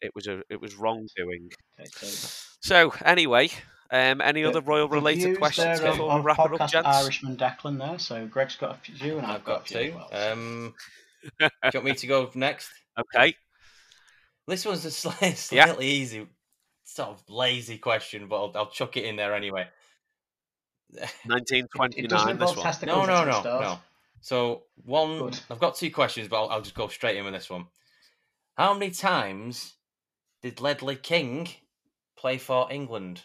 it 0.00 0.14
was 0.14 0.26
a 0.26 0.42
it 0.48 0.60
was 0.60 0.76
wrongdoing. 0.76 1.50
Okay, 1.78 1.88
so 1.90 2.48
So 2.60 2.94
anyway, 3.04 3.50
um, 3.90 4.20
any 4.20 4.42
the- 4.42 4.48
other 4.48 4.60
royal 4.60 4.88
the 4.88 4.94
related 4.96 5.24
views 5.24 5.38
questions 5.38 5.80
there 5.80 5.90
before 5.92 6.10
on 6.10 6.20
we 6.20 6.24
wrap 6.26 6.38
it 6.38 6.60
up, 6.60 6.70
gents? 6.70 6.88
Irishman 6.88 7.36
Declan 7.36 7.78
there. 7.78 7.98
So 7.98 8.26
Greg's 8.26 8.56
got 8.56 8.76
a 8.76 8.78
few, 8.78 9.18
and 9.18 9.26
I've, 9.26 9.36
I've 9.36 9.44
got 9.44 9.60
a 9.62 9.64
few 9.64 9.90
two. 9.92 9.96
well, 9.96 10.32
Um, 10.32 10.74
do 11.40 11.44
you 11.46 11.70
want 11.74 11.84
me 11.84 11.94
to 11.94 12.06
go 12.06 12.30
next? 12.34 12.70
Okay, 12.98 13.36
This 14.48 14.64
one's 14.66 14.84
a 14.84 14.90
slightly, 14.90 15.32
slightly 15.34 15.86
easy, 15.86 16.26
sort 16.82 17.10
of 17.10 17.22
lazy 17.28 17.78
question, 17.78 18.26
but 18.26 18.36
I'll, 18.44 18.52
I'll 18.56 18.70
chuck 18.70 18.96
it 18.96 19.04
in 19.04 19.14
there 19.16 19.34
anyway. 19.34 19.68
It- 20.94 21.02
it 21.02 21.28
1929. 21.28 22.38
This 22.38 22.56
one. 22.56 22.74
No, 22.86 23.04
no, 23.04 23.24
no, 23.24 23.40
start. 23.40 23.62
no. 23.62 23.78
So 24.20 24.62
one, 24.84 25.18
Good. 25.18 25.38
I've 25.50 25.60
got 25.60 25.76
two 25.76 25.90
questions, 25.92 26.26
but 26.28 26.42
I'll, 26.42 26.48
I'll 26.50 26.60
just 26.62 26.74
go 26.74 26.88
straight 26.88 27.16
in 27.16 27.24
with 27.24 27.34
this 27.34 27.48
one. 27.48 27.66
How 28.56 28.74
many 28.74 28.90
times 28.90 29.74
did 30.42 30.60
Ledley 30.60 30.96
King 30.96 31.48
play 32.16 32.38
for 32.38 32.66
England? 32.72 33.22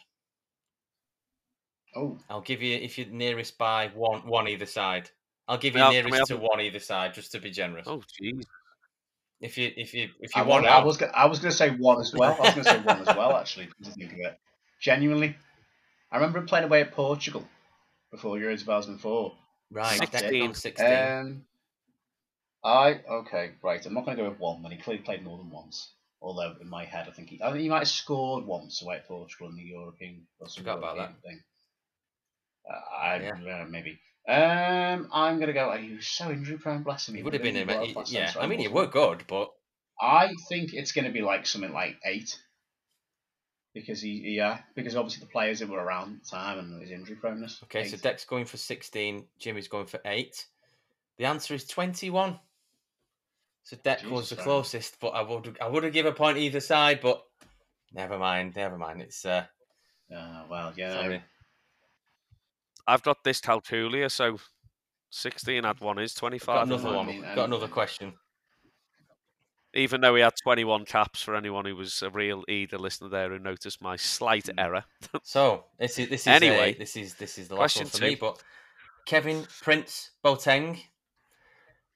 Oh, 1.95 2.17
I'll 2.29 2.41
give 2.41 2.61
you 2.61 2.75
if 2.77 2.97
you're 2.97 3.07
nearest 3.07 3.57
by 3.57 3.87
one, 3.93 4.25
one 4.27 4.47
either 4.47 4.65
side. 4.65 5.09
I'll 5.47 5.57
give 5.57 5.75
you 5.75 5.81
Well, 5.81 5.91
nearest 5.91 6.27
to 6.27 6.37
one 6.37 6.61
either 6.61 6.79
side, 6.79 7.13
just 7.13 7.31
to 7.33 7.39
be 7.39 7.51
generous. 7.51 7.87
Oh, 7.87 8.01
jeez. 8.21 8.45
If 9.41 9.57
you, 9.57 9.71
if 9.75 9.93
you, 9.93 10.09
if 10.21 10.35
you 10.35 10.41
wa- 10.43 10.47
want 10.47 10.65
I 10.65 10.69
out, 10.69 10.85
was 10.85 10.97
go- 10.97 11.11
I 11.13 11.25
was 11.25 11.39
going 11.39 11.51
to 11.51 11.57
say 11.57 11.69
one 11.69 11.99
as 11.99 12.13
well. 12.13 12.35
I 12.39 12.45
was 12.45 12.53
going 12.53 12.63
to 12.63 12.69
say 12.71 12.79
one 12.79 13.07
as 13.07 13.15
well. 13.15 13.35
Actually, 13.37 13.67
to 13.83 13.91
think 13.91 14.13
of 14.13 14.19
it, 14.19 14.39
genuinely, 14.81 15.35
I 16.11 16.15
remember 16.15 16.39
him 16.39 16.45
playing 16.47 16.65
away 16.65 16.81
at 16.81 16.93
Portugal 16.93 17.45
before 18.11 18.39
Euro 18.39 18.55
2004. 18.55 19.33
right? 19.71 19.99
Declan 19.99 20.11
16. 20.21 20.53
sixteen. 20.53 20.87
Um, 20.93 21.45
I 22.63 23.01
okay, 23.09 23.51
right. 23.61 23.85
I'm 23.85 23.93
not 23.93 24.05
going 24.05 24.15
to 24.15 24.23
go 24.23 24.29
with 24.29 24.39
one 24.39 24.63
when 24.63 24.71
he 24.71 24.77
clearly 24.77 25.03
played 25.03 25.23
more 25.23 25.37
than 25.37 25.49
once. 25.49 25.91
Although 26.21 26.55
in 26.61 26.69
my 26.69 26.85
head, 26.85 27.07
I 27.09 27.11
think 27.11 27.29
he, 27.29 27.41
I 27.43 27.49
think 27.51 27.63
he 27.63 27.69
might 27.69 27.79
have 27.79 27.87
scored 27.89 28.45
once 28.45 28.81
away 28.81 28.95
at 28.95 29.07
Portugal 29.09 29.49
in 29.49 29.57
the 29.57 29.63
European. 29.63 30.25
Or 30.39 30.47
some 30.47 30.63
Forgot 30.63 30.77
about 30.77 30.95
European 30.95 31.19
Thing. 31.21 31.41
Uh, 32.70 32.95
I 32.95 33.18
Yeah. 33.20 33.61
uh, 33.61 33.66
maybe. 33.70 33.99
Um, 34.28 35.09
I'm 35.11 35.36
going 35.36 35.47
to 35.47 35.53
go. 35.53 35.72
He 35.74 35.95
was 35.95 36.07
so 36.07 36.32
injury 36.32 36.57
prone, 36.57 36.84
bless 36.84 37.09
him. 37.09 37.16
He 37.16 37.24
would 37.24 37.34
have 37.34 37.43
been, 37.43 37.57
a, 37.70 37.86
he- 37.86 37.95
yeah. 38.07 38.32
I 38.39 38.47
mean, 38.47 38.59
he 38.59 38.70
were 38.70 38.88
good, 38.88 39.26
but 39.28 39.51
I 39.99 40.34
think 40.47 40.74
it's 40.74 40.93
going 40.93 41.05
to 41.05 41.11
be 41.11 41.22
like 41.22 41.45
something 41.45 41.74
like 41.74 41.97
eight. 42.05 42.39
Because 43.74 44.01
he, 44.01 44.36
yeah, 44.36 44.59
because 44.76 44.95
obviously 44.95 45.22
the 45.22 45.32
players 45.32 45.59
that 45.59 45.68
were 45.68 45.84
around 45.84 46.18
at 46.18 46.24
the 46.24 46.30
time 46.30 46.59
and 46.59 46.80
his 46.82 46.91
injury 46.91 47.16
proneness. 47.16 47.61
okay. 47.64 47.86
So 47.86 47.95
Eight. 47.95 48.01
Dec's 48.03 48.24
going 48.26 48.45
for 48.45 48.57
sixteen. 48.57 49.26
Jimmy's 49.39 49.68
going 49.68 49.88
for 49.88 49.99
eight. 50.05 50.45
The 51.18 51.26
answer 51.26 51.55
is 51.55 51.66
twenty-one. 51.66 52.39
So 53.64 53.76
Dec 53.78 54.07
was 54.09 54.30
the 54.30 54.36
closest, 54.36 54.99
but 54.99 55.09
I 55.09 55.22
would, 55.24 55.57
I 55.59 55.68
would 55.70 55.84
have 55.84 55.93
given 55.93 56.11
a 56.11 56.16
point 56.16 56.38
either 56.38 56.59
side, 56.59 56.99
but 57.01 57.24
never 57.93 58.20
mind, 58.20 58.55
never 58.55 58.78
mind. 58.78 59.01
It's 59.01 59.26
uh, 59.26 59.45
Uh, 60.14 60.43
well, 60.49 60.74
yeah. 60.78 60.93
sorry. 60.93 61.24
I've 62.88 63.03
got 63.03 63.23
dyscalculia, 63.23 64.11
so 64.11 64.38
16 65.11 65.63
add 65.65 65.79
one 65.79 65.99
is 65.99 66.13
twenty 66.13 66.38
five. 66.39 66.67
Got 66.67 66.79
25. 66.81 66.91
another 66.91 66.97
I 66.97 67.05
one. 67.27 67.36
Got 67.36 67.45
another 67.45 67.67
question. 67.67 68.13
Even 69.75 70.01
though 70.01 70.13
we 70.13 70.21
had 70.21 70.34
21 70.43 70.86
caps 70.86 71.23
for 71.23 71.36
anyone 71.36 71.65
who 71.65 71.75
was 71.75 72.03
a 72.03 72.09
real 72.11 72.43
eager 72.47 72.77
listener 72.77 73.09
there 73.09 73.29
who 73.29 73.39
noticed 73.39 73.81
my 73.81 73.95
slight 73.95 74.45
Mm. 74.45 74.59
error. 74.63 74.84
So 75.23 75.65
this 75.79 75.97
is 75.97 76.09
this 76.09 76.21
is 76.21 76.27
Anyway, 76.27 76.73
a- 76.75 76.77
this 76.77 76.95
is 76.95 77.15
this 77.15 77.38
is 77.39 77.47
the 77.47 77.55
last 77.55 77.77
one 77.77 77.88
for 77.88 77.99
me. 78.01 78.15
But 78.15 78.41
Kevin 79.07 79.45
Prince 79.61 80.11
Boateng 80.23 80.79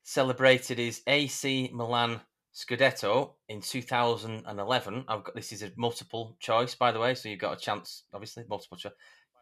celebrated 0.04 0.78
his 0.78 1.02
AC 1.08 1.70
Milan 1.74 2.22
Scudetto 2.56 3.34
in 3.50 3.62
2011. 3.62 5.06
I've 5.08 5.24
got 5.24 5.36
this 5.36 5.52
is 5.52 5.62
a 5.62 5.72
multiple 5.78 6.36
choice, 6.40 6.74
by 6.76 6.92
the 6.92 7.00
way, 7.00 7.14
so 7.14 7.30
you've 7.30 7.40
got 7.40 7.58
a 7.58 7.60
chance. 7.62 8.04
Obviously, 8.14 8.44
multiple 8.50 8.78
choice. 8.78 8.94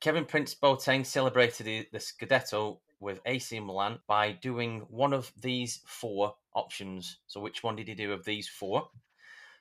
Kevin 0.01 0.25
Prince 0.25 0.55
Boateng 0.55 1.05
celebrated 1.05 1.65
the, 1.65 1.87
the 1.91 1.99
Scudetto 1.99 2.79
with 2.99 3.21
AC 3.25 3.59
Milan 3.59 3.99
by 4.07 4.31
doing 4.31 4.81
one 4.89 5.13
of 5.13 5.31
these 5.41 5.81
four 5.85 6.35
options. 6.53 7.19
So, 7.27 7.39
which 7.39 7.63
one 7.63 7.75
did 7.75 7.87
he 7.87 7.93
do 7.93 8.11
of 8.11 8.25
these 8.25 8.47
four? 8.47 8.89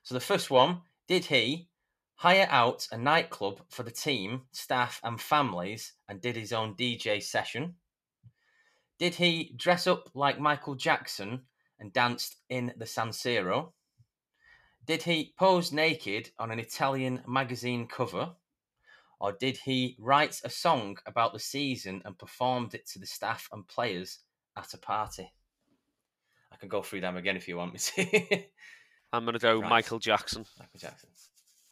So, 0.03 0.15
the 0.15 0.21
first 0.21 0.51
one 0.51 0.83
did 1.07 1.25
he 1.25 1.69
hire 2.17 2.47
out 2.51 2.87
a 2.93 2.97
nightclub 2.97 3.61
for 3.69 3.83
the 3.83 3.91
team, 3.91 4.43
staff, 4.53 5.01
and 5.03 5.21
families 5.21 5.93
and 6.09 6.21
did 6.21 6.37
his 6.37 6.53
own 6.53 6.75
DJ 6.75 7.23
session? 7.23 7.75
Did 8.99 9.15
he 9.15 9.55
dress 9.57 9.87
up 9.87 10.11
like 10.15 10.39
Michael 10.39 10.77
Jackson 10.77 11.43
and 11.81 11.93
danced 11.93 12.37
in 12.49 12.73
the 12.77 12.87
San 12.87 13.09
Siro? 13.09 13.73
Did 14.87 15.03
he 15.03 15.35
pose 15.39 15.73
naked 15.73 16.31
on 16.39 16.51
an 16.51 16.61
Italian 16.61 17.23
magazine 17.27 17.87
cover? 17.87 18.31
Or 19.25 19.33
did 19.33 19.57
he 19.57 19.97
write 19.99 20.43
a 20.45 20.51
song 20.51 20.99
about 21.07 21.33
the 21.33 21.39
season 21.39 22.03
and 22.05 22.19
performed 22.19 22.75
it 22.75 22.87
to 22.89 22.99
the 22.99 23.07
staff 23.07 23.49
and 23.53 23.67
players 23.67 24.19
at 24.55 24.75
a 24.75 24.77
party? 24.77 25.33
I 26.53 26.57
can 26.57 26.69
go 26.69 26.83
through 26.83 27.01
them 27.01 27.17
again 27.17 27.35
if 27.35 27.49
you 27.49 27.57
want 27.57 27.73
me 27.73 27.79
to. 27.79 28.43
I'm 29.15 29.25
going 29.25 29.33
to 29.33 29.39
go 29.39 29.61
Right. 29.61 29.71
Michael 29.71 29.99
Jackson. 29.99 30.45
Michael 30.59 30.79
Jackson. 30.79 31.09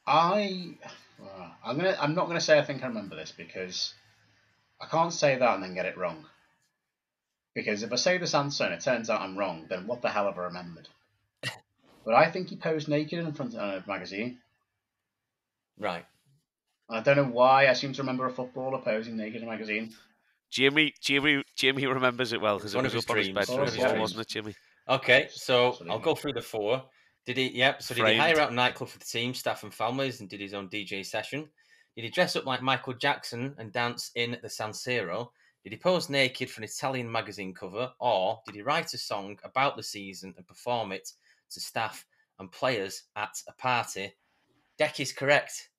I, 0.06 0.78
uh, 1.22 1.50
I'm 1.62 1.76
gonna, 1.76 1.94
I'm 2.00 2.14
not 2.14 2.26
gonna 2.28 2.40
say 2.40 2.58
I 2.58 2.64
think 2.64 2.82
I 2.82 2.86
remember 2.86 3.16
this 3.16 3.34
because 3.36 3.92
I 4.80 4.86
can't 4.86 5.12
say 5.12 5.36
that 5.36 5.54
and 5.54 5.62
then 5.62 5.74
get 5.74 5.84
it 5.84 5.98
wrong. 5.98 6.24
Because 7.54 7.82
if 7.82 7.92
I 7.92 7.96
say 7.96 8.16
this 8.16 8.34
answer 8.34 8.64
and 8.64 8.72
it 8.72 8.80
turns 8.80 9.10
out 9.10 9.20
I'm 9.20 9.36
wrong, 9.36 9.66
then 9.68 9.86
what 9.86 10.00
the 10.00 10.08
hell 10.08 10.24
have 10.24 10.38
I 10.38 10.44
remembered? 10.44 10.88
but 11.42 12.14
I 12.14 12.30
think 12.30 12.48
he 12.48 12.56
posed 12.56 12.88
naked 12.88 13.18
in 13.18 13.34
front 13.34 13.54
of 13.54 13.60
a 13.60 13.84
magazine. 13.86 14.38
Right. 15.78 16.06
And 16.92 17.00
I 17.00 17.02
don't 17.02 17.16
know 17.16 17.32
why. 17.32 17.68
I 17.68 17.72
seem 17.72 17.94
to 17.94 18.02
remember 18.02 18.26
a 18.26 18.30
footballer 18.30 18.78
posing 18.78 19.16
naked 19.16 19.40
in 19.40 19.48
a 19.48 19.50
magazine. 19.50 19.94
Jimmy, 20.50 20.92
Jimmy, 21.00 21.42
Jimmy 21.56 21.86
remembers 21.86 22.34
it 22.34 22.40
well 22.40 22.58
because 22.58 22.74
it 22.74 22.82
was 22.82 22.88
of 22.88 22.92
his 22.92 23.04
up 23.04 23.10
on 23.10 23.16
his 23.16 23.26
dreams, 23.28 23.48
one 23.48 23.56
bedroom 23.56 23.66
of 23.66 23.72
his 23.72 23.78
wall, 23.78 23.88
dreams. 23.88 24.00
wasn't 24.00 24.20
it, 24.20 24.28
Jimmy? 24.28 24.54
Okay, 24.90 25.28
so 25.30 25.68
Absolutely. 25.68 25.90
I'll 25.90 26.02
go 26.02 26.14
through 26.14 26.34
the 26.34 26.42
four. 26.42 26.82
Did 27.24 27.38
he? 27.38 27.48
Yep. 27.52 27.82
So 27.82 27.94
did 27.94 28.06
he 28.08 28.18
hire 28.18 28.38
out 28.38 28.50
a 28.50 28.54
nightclub 28.54 28.90
for 28.90 28.98
the 28.98 29.06
team, 29.06 29.32
staff, 29.32 29.62
and 29.62 29.72
families, 29.72 30.20
and 30.20 30.28
did 30.28 30.40
his 30.40 30.52
own 30.52 30.68
DJ 30.68 31.06
session? 31.06 31.48
Did 31.96 32.04
he 32.04 32.10
dress 32.10 32.36
up 32.36 32.44
like 32.44 32.60
Michael 32.60 32.92
Jackson 32.92 33.54
and 33.56 33.72
dance 33.72 34.10
in 34.14 34.36
the 34.42 34.50
San 34.50 34.72
Siro? 34.72 35.30
Did 35.64 35.72
he 35.72 35.78
pose 35.78 36.10
naked 36.10 36.50
for 36.50 36.60
an 36.60 36.64
Italian 36.64 37.10
magazine 37.10 37.54
cover, 37.54 37.90
or 38.00 38.42
did 38.44 38.54
he 38.54 38.60
write 38.60 38.92
a 38.92 38.98
song 38.98 39.38
about 39.44 39.78
the 39.78 39.82
season 39.82 40.34
and 40.36 40.46
perform 40.46 40.92
it 40.92 41.10
to 41.52 41.60
staff 41.60 42.04
and 42.38 42.52
players 42.52 43.04
at 43.16 43.32
a 43.48 43.52
party? 43.52 44.12
Dec 44.78 45.00
is 45.00 45.12
correct. 45.14 45.70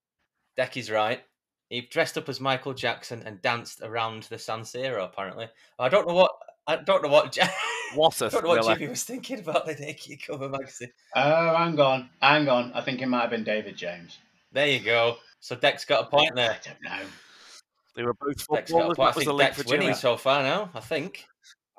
Dec 0.58 0.78
is 0.78 0.92
right. 0.92 1.22
He 1.70 1.82
dressed 1.82 2.18
up 2.18 2.30
as 2.30 2.40
Michael 2.40 2.74
Jackson 2.74 3.24
and 3.26 3.42
danced 3.42 3.82
around 3.82 4.24
the 4.24 4.38
San 4.38 4.60
Siro. 4.62 5.06
Apparently, 5.06 5.48
I 5.80 5.90
don't 5.90 6.08
know 6.08 6.14
what. 6.14 6.32
I 6.68 6.76
don't 6.78 7.04
know 7.04 7.10
what. 7.10 7.36
Ja- 7.38 7.48
What 7.96 8.20
a 8.22 8.26
I 8.26 8.30
don't 8.30 8.44
know 8.44 8.50
what 8.50 8.62
thriller. 8.64 8.76
Jimmy 8.76 8.90
was 8.90 9.04
thinking 9.04 9.40
about 9.40 9.66
the 9.66 9.74
naked 9.76 10.20
cover 10.26 10.50
magazine. 10.50 10.90
Oh, 11.16 11.56
hang 11.56 11.80
on, 11.80 12.10
hang 12.22 12.48
on. 12.50 12.72
I 12.74 12.82
think 12.82 13.02
it 13.02 13.06
might 13.08 13.22
have 13.22 13.30
been 13.30 13.44
David 13.44 13.76
James. 13.78 14.18
There 14.52 14.68
you 14.68 14.80
go. 14.80 15.18
So 15.42 15.56
Dec's 15.56 15.86
got 15.86 16.06
a 16.06 16.08
point 16.08 16.34
there. 16.36 16.52
I 16.52 16.58
don't 16.64 16.82
know. 16.84 17.06
They 17.96 18.04
were 18.04 18.14
both 18.16 18.36
Dec's 18.38 18.48
got 18.48 18.68
footballers. 18.68 18.98
point. 18.98 19.00
I 19.00 19.04
That 19.04 19.06
was 19.06 19.16
think 19.16 19.26
the 19.28 19.34
link 19.34 19.50
Dec's 19.50 19.62
for 19.62 19.68
Jimmy. 19.68 19.80
winning 19.86 19.96
so 19.96 20.18
far 20.18 20.42
now. 20.44 20.70
I 20.74 20.80
think 20.80 21.26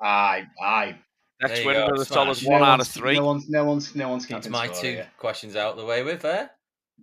Aye, 0.01 0.43
aye. 0.61 0.95
There 1.41 1.49
Next 1.49 1.61
you 1.61 1.67
winning 1.67 1.85
go, 1.87 1.91
with 1.93 2.01
a 2.01 2.05
smash. 2.05 2.15
solid 2.37 2.43
No 2.43 2.49
one 2.51 2.63
out 2.63 2.79
of 2.81 2.87
three. 2.87 3.15
No 3.15 3.25
one's, 3.25 3.49
no 3.49 3.65
one's, 3.65 3.95
no 3.95 4.07
one's 4.09 4.25
keeping 4.25 4.35
that's 4.41 4.49
my 4.49 4.67
score 4.67 4.81
two 4.81 4.87
here. 4.91 5.07
questions 5.17 5.55
out 5.57 5.75
the 5.75 5.83
way 5.85 6.03
with 6.03 6.23
eh? 6.23 6.29
there. 6.29 6.51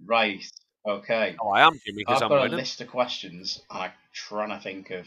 Right. 0.07 0.43
Okay. 0.87 1.37
Oh, 1.41 1.51
I 1.51 1.63
am 1.67 1.79
Jimmy 1.85 1.99
because 1.99 2.23
I've 2.23 2.31
I'm 2.31 2.39
got 2.39 2.53
a 2.53 2.57
list 2.57 2.81
of 2.81 2.89
questions 2.89 3.61
and 3.71 3.85
I'm 3.85 3.93
trying 4.13 4.51
to 4.51 4.61
think 4.61 4.91
of. 4.91 5.07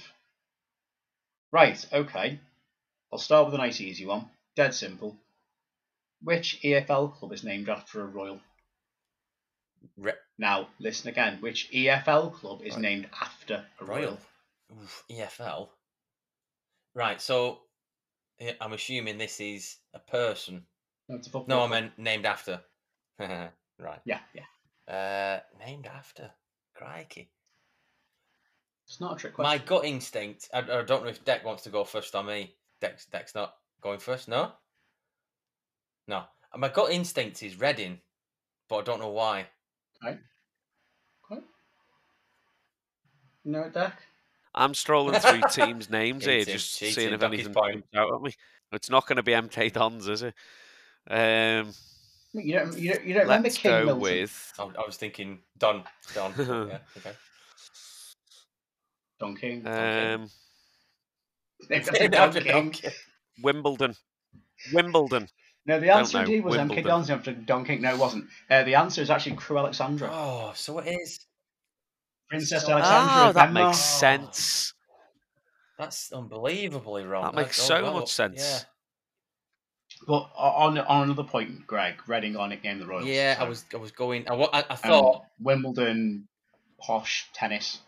Right, 1.51 1.85
okay. 1.91 2.39
I'll 3.11 3.19
start 3.19 3.45
with 3.45 3.55
a 3.55 3.57
nice 3.57 3.81
easy 3.81 4.05
one. 4.05 4.29
Dead 4.55 4.73
simple. 4.73 5.17
Which 6.21 6.59
EFL 6.63 7.13
club 7.15 7.33
is 7.33 7.43
named 7.43 7.69
after 7.69 8.01
a 8.01 8.05
royal? 8.05 8.39
Re- 9.97 10.13
Now, 10.37 10.69
listen 10.79 11.09
again. 11.09 11.39
Which 11.41 11.69
EFL 11.71 12.33
club 12.33 12.61
is 12.63 12.73
Right. 12.73 12.81
named 12.81 13.09
after 13.21 13.65
a 13.79 13.85
royal? 13.85 14.01
Royal 14.69 14.81
Oof, 14.81 15.03
EFL. 15.09 15.69
Right. 16.93 17.21
So 17.21 17.59
I'm 18.59 18.73
assuming 18.73 19.17
this 19.17 19.39
is 19.39 19.77
a 19.93 19.99
person. 19.99 20.65
No, 21.07 21.17
it's 21.17 21.27
a 21.27 21.29
football 21.29 21.57
No, 21.57 21.65
I 21.65 21.67
meant 21.67 21.99
named 21.99 22.25
after. 22.25 22.61
right. 23.19 23.51
Yeah, 24.05 24.19
yeah. 24.33 24.45
Uh, 24.87 25.39
named 25.65 25.87
after. 25.87 26.31
Crikey. 26.75 27.29
It's 28.87 28.99
not 29.01 29.15
a 29.15 29.19
trick 29.19 29.33
question. 29.33 29.49
My 29.49 29.63
gut 29.65 29.85
instinct. 29.85 30.49
I, 30.53 30.59
I 30.59 30.83
don't 30.83 31.03
know 31.03 31.09
if 31.09 31.23
Dec 31.25 31.43
wants 31.43 31.63
to 31.63 31.69
go 31.69 31.83
first 31.83 32.15
on 32.15 32.27
me. 32.27 32.55
Dec's 32.81 33.07
Dec's 33.11 33.33
not 33.33 33.55
going 33.81 33.99
first. 33.99 34.27
No. 34.27 34.51
No. 36.07 36.23
My 36.55 36.69
gut 36.69 36.91
instinct 36.91 37.41
is 37.41 37.59
Reading, 37.59 37.99
but 38.69 38.77
I 38.77 38.81
don't 38.83 38.99
know 38.99 39.09
why. 39.09 39.47
Okay. 40.03 40.19
You 43.45 43.51
know 43.51 43.61
it, 43.61 43.73
Dec? 43.73 43.93
I'm 44.55 44.73
strolling 44.73 45.19
through 45.19 45.41
teams' 45.51 45.89
names 45.89 46.25
here, 46.25 46.43
just 46.43 46.79
cheating, 46.79 46.95
seeing 46.95 47.13
if 47.13 47.19
Ducky's 47.19 47.41
anything 47.41 47.53
point. 47.53 47.73
jumps 47.73 47.95
out 47.95 48.15
at 48.15 48.21
me. 48.21 48.33
It's 48.71 48.89
not 48.89 49.05
going 49.05 49.17
to 49.17 49.23
be 49.23 49.33
MK 49.33 49.71
Dons, 49.73 50.07
is 50.07 50.23
it? 50.23 50.33
Um, 51.07 51.71
You 52.37 52.59
don't, 52.59 52.77
you 52.77 52.93
don't, 52.93 53.05
you 53.05 53.13
don't 53.13 53.23
remember 53.23 53.47
let's 53.47 53.57
King 53.57 53.71
go 53.71 53.85
Milton? 53.85 54.01
with. 54.01 54.53
I, 54.59 54.63
I 54.63 54.85
was 54.85 54.97
thinking 54.97 55.39
Don. 55.57 55.83
Don. 56.13 56.33
yeah. 56.37 56.77
Okay. 56.97 57.15
Don 59.19 59.35
King. 59.35 59.65
Um, 59.65 59.73
Named 59.73 60.29
Named 61.69 61.87
after 61.87 62.03
after 62.17 62.39
Don 62.39 62.43
Don 62.43 62.43
King. 62.43 62.71
King. 62.71 62.91
Wimbledon. 63.41 63.95
Wimbledon. 64.73 65.27
No, 65.65 65.79
the 65.79 65.89
answer 65.89 66.19
indeed 66.19 66.43
was 66.43 66.55
MK 66.55 66.59
Wimbledon. 66.59 66.83
Dons 66.83 67.09
after 67.09 67.33
Don 67.33 67.65
King. 67.65 67.81
No, 67.81 67.93
it 67.93 67.97
wasn't. 67.97 68.25
Uh, 68.49 68.63
the 68.63 68.75
answer 68.75 69.01
is 69.01 69.09
actually 69.09 69.35
Crewe 69.35 69.57
Alexandra. 69.57 70.09
Oh, 70.11 70.51
so 70.55 70.79
it 70.79 70.87
is. 70.87 71.19
Princess 72.29 72.65
so- 72.65 72.73
Alexandra 72.73 73.29
Oh, 73.29 73.31
that 73.33 73.45
Denmark. 73.47 73.67
makes 73.69 73.79
sense. 73.79 74.73
That's 75.77 76.11
unbelievably 76.11 77.03
wrong. 77.05 77.23
That 77.23 77.35
makes 77.35 77.61
so 77.61 77.77
oh, 77.77 77.83
wow. 77.83 77.99
much 77.99 78.11
sense. 78.13 78.65
But 80.07 80.29
on 80.35 80.77
on 80.77 81.03
another 81.03 81.23
point, 81.23 81.65
Greg, 81.65 81.95
Reading 82.07 82.35
are 82.37 82.47
nicknamed 82.47 82.81
the 82.81 82.85
Royals. 82.85 83.07
yeah. 83.07 83.37
I 83.39 83.43
was, 83.45 83.65
I 83.73 83.77
was 83.77 83.91
going. 83.91 84.27
I, 84.29 84.33
wa- 84.33 84.49
I, 84.53 84.59
I 84.69 84.73
um, 84.73 84.77
thought. 84.77 85.23
Wimbledon, 85.39 86.27
posh 86.79 87.27
tennis. 87.33 87.79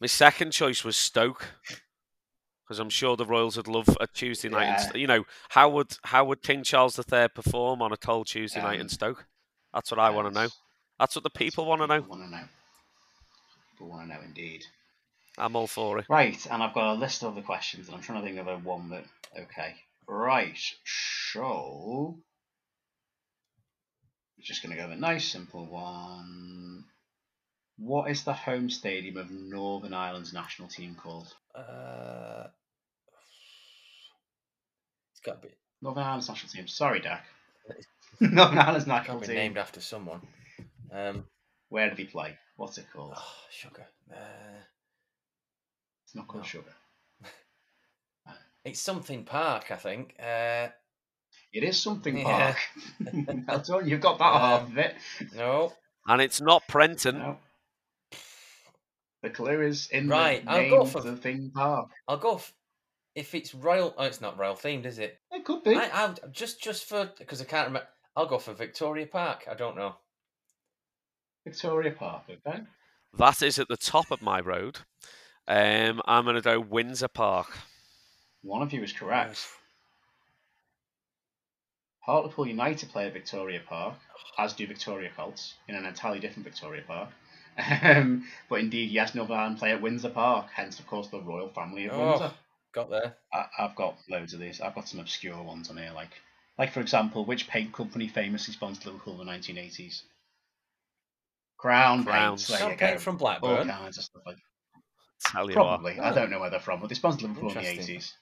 My 0.00 0.06
second 0.06 0.52
choice 0.52 0.84
was 0.84 0.96
Stoke. 0.96 1.46
Because 2.64 2.80
I'm 2.80 2.90
sure 2.90 3.16
the 3.16 3.24
Royals 3.24 3.56
would 3.56 3.66
love 3.66 3.88
a 3.98 4.06
Tuesday 4.06 4.50
night. 4.50 4.64
Yeah. 4.64 4.76
St- 4.76 4.96
you 4.96 5.06
know, 5.06 5.24
how 5.48 5.70
would 5.70 5.96
how 6.04 6.26
would 6.26 6.42
King 6.42 6.62
Charles 6.62 6.98
III 6.98 7.28
perform 7.28 7.80
on 7.80 7.92
a 7.92 7.96
cold 7.96 8.26
Tuesday 8.26 8.60
night 8.60 8.74
in 8.74 8.82
Um, 8.82 8.88
Stoke? 8.90 9.26
That's 9.72 9.90
what 9.90 9.98
I 9.98 10.10
want 10.10 10.28
to 10.28 10.34
know. 10.34 10.48
That's 10.98 11.14
what 11.16 11.22
the 11.22 11.30
people 11.30 11.64
want 11.64 11.80
to 11.80 11.86
know. 11.86 12.00
Want 12.00 12.24
to 12.24 12.30
know. 12.30 12.44
People 13.72 13.88
want 13.88 14.08
to 14.08 14.14
know 14.14 14.20
indeed. 14.22 14.64
I'm 15.38 15.56
all 15.56 15.66
for 15.66 15.98
it. 15.98 16.06
Right, 16.10 16.46
and 16.50 16.62
I've 16.62 16.74
got 16.74 16.92
a 16.92 16.98
list 16.98 17.22
of 17.22 17.36
the 17.36 17.42
questions, 17.42 17.86
and 17.86 17.96
I'm 17.96 18.02
trying 18.02 18.20
to 18.20 18.26
think 18.26 18.38
of 18.38 18.48
a 18.48 18.58
one 18.58 18.90
that. 18.90 19.04
Okay, 19.38 19.74
right. 20.08 20.56
So, 21.32 22.18
just 24.40 24.62
going 24.62 24.74
to 24.74 24.80
go 24.80 24.88
with 24.88 24.96
a 24.98 25.00
nice, 25.00 25.30
simple 25.30 25.66
one. 25.66 26.84
What 27.76 28.10
is 28.10 28.24
the 28.24 28.32
home 28.32 28.70
stadium 28.70 29.16
of 29.16 29.30
Northern 29.30 29.94
Ireland's 29.94 30.32
national 30.32 30.68
team 30.68 30.96
called? 31.00 31.32
Uh, 31.54 32.48
it's 35.12 35.20
got 35.24 35.40
to 35.42 35.48
be, 35.48 35.54
Northern 35.82 36.02
Ireland's 36.04 36.28
national 36.28 36.50
team. 36.52 36.66
Sorry, 36.66 37.00
Dak. 37.00 37.24
Northern 38.20 38.58
Ireland's 38.58 38.86
national 38.86 39.16
to 39.18 39.20
be 39.22 39.26
team. 39.28 39.36
named 39.36 39.58
after 39.58 39.80
someone. 39.80 40.20
Um, 40.92 41.24
Where 41.68 41.88
did 41.88 41.98
he 41.98 42.04
play? 42.06 42.36
What's 42.56 42.78
it 42.78 42.86
called? 42.92 43.14
oh, 43.16 43.34
sugar. 43.50 43.86
Uh, 44.12 44.16
It's 46.04 46.14
not 46.16 46.26
called 46.26 46.44
no. 46.44 46.48
Sugar. 46.48 46.72
It's 48.68 48.80
something 48.80 49.24
Park, 49.24 49.70
I 49.70 49.76
think. 49.76 50.14
Uh, 50.18 50.68
It 51.52 51.62
is 51.64 51.80
something 51.80 52.16
Yeah. 52.18 52.54
Park. 52.54 52.56
well 53.48 53.58
done, 53.60 53.88
you've 53.88 54.00
got 54.00 54.18
that 54.18 54.32
half 54.40 54.68
of 54.68 54.78
it. 54.78 54.94
no, 55.34 55.72
And 56.06 56.20
it's 56.22 56.40
not 56.40 56.62
Prenton. 56.68 57.18
No. 57.18 57.38
The 59.22 59.30
clue 59.30 59.62
is 59.62 59.88
in 59.90 60.08
Right, 60.08 60.44
the 60.44 60.50
I'll 60.50 60.60
name 60.60 60.70
go 60.70 60.82
of 60.82 60.92
for- 60.92 61.00
the 61.00 61.16
thing 61.16 61.50
park. 61.52 61.90
I'll 62.06 62.18
go. 62.18 62.36
F- 62.36 62.54
if 63.16 63.34
it's 63.34 63.52
royal, 63.52 63.92
oh, 63.98 64.04
it's 64.04 64.20
not 64.20 64.38
royal 64.38 64.54
themed, 64.54 64.86
is 64.86 65.00
it? 65.00 65.18
It 65.32 65.44
could 65.44 65.64
be. 65.64 65.74
I, 65.74 65.88
I'll 65.92 66.14
just 66.30 66.62
just 66.62 66.84
for 66.84 67.10
because 67.18 67.40
I 67.40 67.44
can't 67.44 67.66
remember. 67.66 67.88
I'll 68.14 68.26
go 68.26 68.38
for 68.38 68.52
Victoria 68.52 69.06
Park. 69.06 69.46
I 69.50 69.54
don't 69.54 69.74
know. 69.76 69.96
Victoria 71.44 71.90
Park, 71.92 72.24
okay? 72.30 72.60
That 73.16 73.42
is 73.42 73.58
at 73.58 73.68
the 73.68 73.76
top 73.76 74.10
of 74.12 74.22
my 74.22 74.38
road. 74.40 74.78
Um, 75.48 76.00
I'm 76.04 76.24
going 76.24 76.36
to 76.36 76.42
go 76.42 76.60
Windsor 76.60 77.08
Park. 77.08 77.48
One 78.42 78.62
of 78.62 78.72
you 78.72 78.82
is 78.82 78.92
correct. 78.92 79.46
Hartlepool 82.00 82.46
United 82.46 82.88
play 82.90 83.06
at 83.06 83.12
Victoria 83.12 83.60
Park, 83.66 83.94
as 84.38 84.54
do 84.54 84.66
Victoria 84.66 85.10
Colts, 85.14 85.54
in 85.68 85.74
an 85.74 85.84
entirely 85.84 86.20
different 86.20 86.44
Victoria 86.44 86.82
Park. 86.86 87.10
Um, 87.82 88.24
but 88.48 88.60
indeed, 88.60 88.90
yes, 88.92 89.14
Northern 89.14 89.36
Ireland 89.36 89.58
play 89.58 89.72
at 89.72 89.82
Windsor 89.82 90.10
Park, 90.10 90.46
hence, 90.54 90.78
of 90.78 90.86
course, 90.86 91.08
the 91.08 91.20
royal 91.20 91.48
family 91.48 91.86
of 91.86 91.92
Oh. 91.94 92.08
Windsor. 92.10 92.32
Got 92.72 92.90
there. 92.90 93.16
I, 93.32 93.46
I've 93.58 93.74
got 93.74 93.96
loads 94.08 94.32
of 94.32 94.40
these. 94.40 94.60
I've 94.60 94.74
got 94.74 94.88
some 94.88 95.00
obscure 95.00 95.42
ones 95.42 95.68
on 95.70 95.76
here, 95.76 95.90
like, 95.94 96.12
like 96.58 96.70
for 96.72 96.80
example, 96.80 97.24
which 97.24 97.48
paint 97.48 97.72
company 97.72 98.06
famously 98.08 98.54
sponsored 98.54 98.86
Liverpool 98.86 99.20
in 99.20 99.26
the 99.26 99.32
1980s? 99.32 100.02
Crown 101.58 102.04
Crowns. 102.04 102.46
Paints. 102.46 102.48
There 102.48 102.58
Crown 102.58 102.70
you 102.70 102.76
go. 102.76 102.86
Paint 102.86 103.00
from 103.00 103.18
All 103.20 103.64
kinds 103.64 103.98
of 103.98 104.04
stuff 104.04 104.22
like 104.24 104.36
Tell 105.26 105.48
you 105.48 105.54
Probably. 105.54 105.98
I 105.98 106.12
Oh. 106.12 106.14
don't 106.14 106.30
know 106.30 106.38
where 106.38 106.50
they're 106.50 106.60
from, 106.60 106.80
but 106.80 106.88
they 106.88 106.94
sponsored 106.94 107.22
Liverpool 107.22 107.48
in 107.48 107.54
the 107.56 107.70
Interesting. 107.70 107.96
80s. 107.98 108.12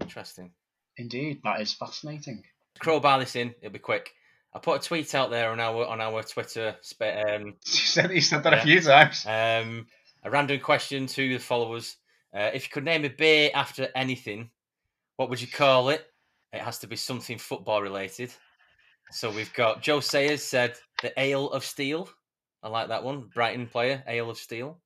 Interesting. 0.00 0.50
Indeed, 0.96 1.40
that 1.44 1.60
is 1.60 1.72
fascinating. 1.72 2.42
Crowbar 2.78 3.20
this 3.20 3.36
in. 3.36 3.54
It'll 3.60 3.72
be 3.72 3.78
quick. 3.78 4.12
I 4.54 4.58
put 4.58 4.82
a 4.82 4.86
tweet 4.88 5.14
out 5.14 5.30
there 5.30 5.50
on 5.50 5.60
our 5.60 5.84
on 5.86 6.00
our 6.00 6.22
Twitter. 6.22 6.76
Um, 7.00 7.44
You 7.66 7.72
said, 7.72 8.10
you 8.12 8.20
said 8.20 8.42
that 8.44 8.52
Yeah. 8.54 8.58
a 8.60 8.62
few 8.64 8.80
times. 8.80 9.26
um, 9.26 9.86
a 10.24 10.30
random 10.30 10.60
question 10.60 11.06
to 11.08 11.34
the 11.34 11.38
followers. 11.38 11.96
Uh, 12.34 12.50
if 12.52 12.64
you 12.64 12.70
could 12.70 12.84
name 12.84 13.04
a 13.04 13.08
beer 13.08 13.50
after 13.54 13.88
anything, 13.94 14.50
what 15.16 15.30
would 15.30 15.40
you 15.40 15.46
call 15.48 15.88
it? 15.90 16.04
It 16.52 16.60
has 16.60 16.78
to 16.78 16.86
be 16.86 16.96
something 16.96 17.38
football 17.38 17.82
related. 17.82 18.32
So 19.10 19.30
we've 19.30 19.52
got 19.54 19.82
Joe 19.82 20.00
Sayers 20.00 20.42
said 20.42 20.74
the 21.02 21.12
Ale 21.20 21.50
of 21.50 21.64
Steel. 21.64 22.08
I 22.62 22.68
like 22.68 22.88
that 22.88 23.04
one. 23.04 23.30
Brighton 23.34 23.66
player, 23.68 24.02
Ale 24.08 24.30
of 24.30 24.38
Steel. 24.38 24.78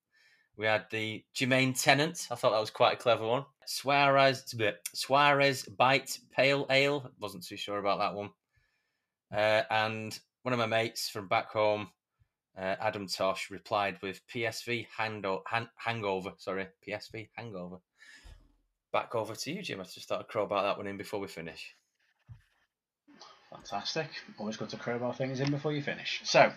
We 0.60 0.66
had 0.66 0.84
the 0.90 1.24
Jermaine 1.34 1.82
Tennant. 1.82 2.28
I 2.30 2.34
thought 2.34 2.50
that 2.52 2.60
was 2.60 2.68
quite 2.68 2.92
a 2.92 2.96
clever 2.96 3.26
one. 3.26 3.46
Suarez, 3.64 4.54
Suarez 4.92 5.62
Bite 5.62 6.18
Pale 6.36 6.66
Ale. 6.68 7.10
Wasn't 7.18 7.46
too 7.46 7.56
sure 7.56 7.78
about 7.78 7.98
that 8.00 8.14
one. 8.14 8.28
Uh, 9.32 9.62
and 9.70 10.20
one 10.42 10.52
of 10.52 10.58
my 10.58 10.66
mates 10.66 11.08
from 11.08 11.28
back 11.28 11.48
home, 11.50 11.88
uh, 12.58 12.76
Adam 12.78 13.06
Tosh, 13.06 13.50
replied 13.50 13.96
with 14.02 14.20
PSV 14.28 14.86
hando- 14.98 15.40
han- 15.46 15.70
hangover. 15.76 16.34
Sorry, 16.36 16.68
PSV 16.86 17.30
hangover. 17.32 17.78
Back 18.92 19.14
over 19.14 19.34
to 19.34 19.52
you, 19.52 19.62
Jim. 19.62 19.80
I 19.80 19.84
just 19.84 20.08
thought 20.08 20.20
I'd 20.20 20.28
crowbar 20.28 20.62
that 20.64 20.76
one 20.76 20.88
in 20.88 20.98
before 20.98 21.20
we 21.20 21.28
finish. 21.28 21.74
Fantastic. 23.48 24.08
Always 24.38 24.58
good 24.58 24.68
to 24.68 24.76
crowbar 24.76 25.14
things 25.14 25.40
in 25.40 25.50
before 25.50 25.72
you 25.72 25.80
finish. 25.80 26.20
So, 26.24 26.52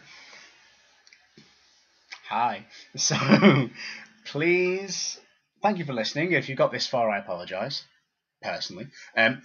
hi. 2.33 2.65
So, 2.95 3.15
please, 4.25 5.19
thank 5.61 5.77
you 5.77 5.85
for 5.85 5.93
listening. 5.93 6.31
If 6.31 6.49
you 6.49 6.55
got 6.55 6.71
this 6.71 6.87
far, 6.87 7.09
I 7.09 7.19
apologise, 7.19 7.83
personally. 8.41 8.87
Um, 9.15 9.43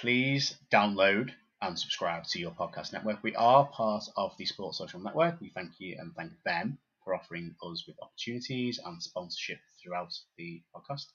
please 0.00 0.56
download 0.72 1.30
and 1.60 1.78
subscribe 1.78 2.24
to 2.28 2.38
your 2.38 2.52
podcast 2.52 2.92
network. 2.92 3.22
We 3.22 3.34
are 3.36 3.66
part 3.66 4.04
of 4.16 4.32
the 4.38 4.46
Sports 4.46 4.78
Social 4.78 5.00
Network. 5.00 5.40
We 5.40 5.50
thank 5.54 5.72
you 5.78 5.96
and 5.98 6.14
thank 6.14 6.32
them 6.44 6.78
for 7.04 7.14
offering 7.14 7.54
us 7.62 7.84
with 7.86 7.96
opportunities 8.00 8.80
and 8.84 9.02
sponsorship 9.02 9.58
throughout 9.82 10.12
the 10.38 10.62
podcast. 10.74 11.06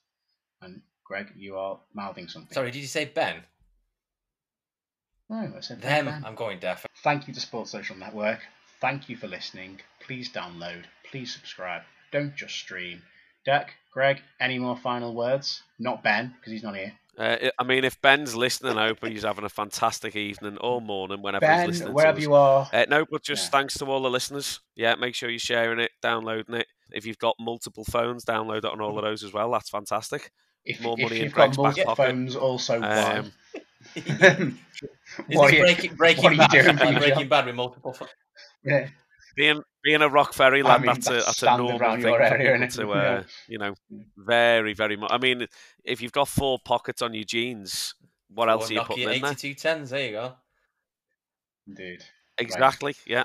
And 0.62 0.82
Greg, 1.04 1.32
you 1.36 1.56
are 1.56 1.80
mouthing 1.94 2.28
something. 2.28 2.52
Sorry, 2.52 2.70
did 2.70 2.80
you 2.80 2.86
say 2.86 3.06
Ben? 3.06 3.42
No, 5.28 5.52
I 5.56 5.60
said 5.60 5.82
Them. 5.82 6.04
Ben. 6.04 6.24
I'm 6.24 6.36
going 6.36 6.60
deaf. 6.60 6.86
Thank 7.02 7.26
you 7.26 7.34
to 7.34 7.40
Sports 7.40 7.72
Social 7.72 7.96
Network. 7.96 8.40
Thank 8.80 9.08
you 9.08 9.16
for 9.16 9.26
listening. 9.26 9.80
Please 10.00 10.30
download. 10.30 10.84
Please 11.10 11.32
subscribe. 11.32 11.82
Don't 12.12 12.34
just 12.36 12.54
stream. 12.54 13.02
Dec, 13.46 13.68
Greg, 13.92 14.20
any 14.40 14.58
more 14.58 14.76
final 14.76 15.14
words? 15.14 15.62
Not 15.78 16.02
Ben, 16.02 16.34
because 16.38 16.52
he's 16.52 16.62
not 16.62 16.76
here. 16.76 16.92
Uh, 17.18 17.36
I 17.58 17.64
mean, 17.64 17.84
if 17.84 17.98
Ben's 18.02 18.34
listening, 18.36 18.76
I 18.76 18.88
hope 18.88 19.04
he's 19.06 19.22
having 19.22 19.44
a 19.44 19.48
fantastic 19.48 20.14
evening 20.16 20.58
or 20.58 20.82
morning 20.82 21.22
whenever 21.22 21.46
Ben, 21.46 21.60
he's 21.68 21.78
listening. 21.78 21.94
wherever 21.94 22.16
to 22.20 22.22
us. 22.22 22.26
you 22.26 22.34
are, 22.34 22.68
Uh, 22.72 22.84
no, 22.90 23.06
but 23.10 23.22
just 23.22 23.44
Yeah. 23.46 23.50
thanks 23.50 23.74
to 23.78 23.86
all 23.86 24.02
the 24.02 24.10
listeners. 24.10 24.60
Yeah, 24.74 24.94
make 24.96 25.14
sure 25.14 25.30
you're 25.30 25.38
sharing 25.38 25.78
it, 25.80 25.92
downloading 26.02 26.56
it. 26.56 26.66
If 26.92 27.06
you've 27.06 27.18
got 27.18 27.34
multiple 27.40 27.84
phones, 27.84 28.24
download 28.24 28.58
it 28.58 28.64
on 28.66 28.80
all 28.82 28.98
of 28.98 29.04
those 29.04 29.24
as 29.24 29.32
well. 29.32 29.50
That's 29.52 29.70
fantastic. 29.70 30.30
if, 30.66 30.80
more 30.82 30.96
if 30.98 31.04
money 31.04 31.16
in 31.18 31.22
you've 31.24 31.32
got 31.34 31.54
Greg's 31.54 31.56
back 31.56 31.62
multiple 31.62 31.94
pocket. 31.96 32.10
phones, 32.10 32.36
also 32.36 32.82
Um, 32.82 33.32
Is 33.94 34.04
one. 34.20 34.58
this 35.28 35.36
What 35.38 35.52
are 35.52 35.56
you- 35.56 35.62
breaking, 35.62 35.94
breaking 35.94 36.22
what 36.24 36.32
are 36.32 36.34
you 36.34 36.38
bad? 36.40 36.50
doing 36.50 36.64
for 36.76 36.84
Like 36.84 36.90
your 36.92 37.00
breaking 37.00 37.28
bad 37.28 37.46
with 37.46 37.54
multiple. 37.54 37.92
pho- 37.94 38.08
yeah. 38.66 38.88
Being 39.36 39.62
being 39.84 40.02
a 40.02 40.08
Rock 40.08 40.32
Ferry 40.32 40.62
I 40.62 40.78
mean, 40.78 40.86
that's 40.86 41.08
a 41.08 41.12
that's 41.12 41.24
that's 41.26 41.42
a 41.42 41.56
normal 41.58 41.78
around 41.78 42.02
thing 42.02 42.10
your 42.12 42.18
for 42.18 42.34
area, 42.36 42.58
people 42.66 42.86
to, 42.86 42.92
uh, 42.92 43.22
you 43.48 43.58
know, 43.58 43.74
very 44.16 44.72
very 44.72 44.96
much. 44.96 45.10
I 45.12 45.18
mean, 45.18 45.46
if 45.84 46.00
you've 46.00 46.12
got 46.12 46.28
four 46.28 46.58
pockets 46.64 47.02
on 47.02 47.14
your 47.14 47.24
jeans, 47.24 47.94
what 48.28 48.48
else 48.48 48.70
Or 48.70 48.72
are 48.72 48.74
you 48.74 48.80
Nokia 48.80 48.86
putting 48.86 49.02
in 49.12 49.22
there? 49.22 49.32
8210s. 49.32 49.88
There 49.90 50.06
you 50.06 50.12
go. 50.12 50.32
Indeed. 51.68 52.04
Exactly. 52.38 52.94
Yeah. 53.06 53.24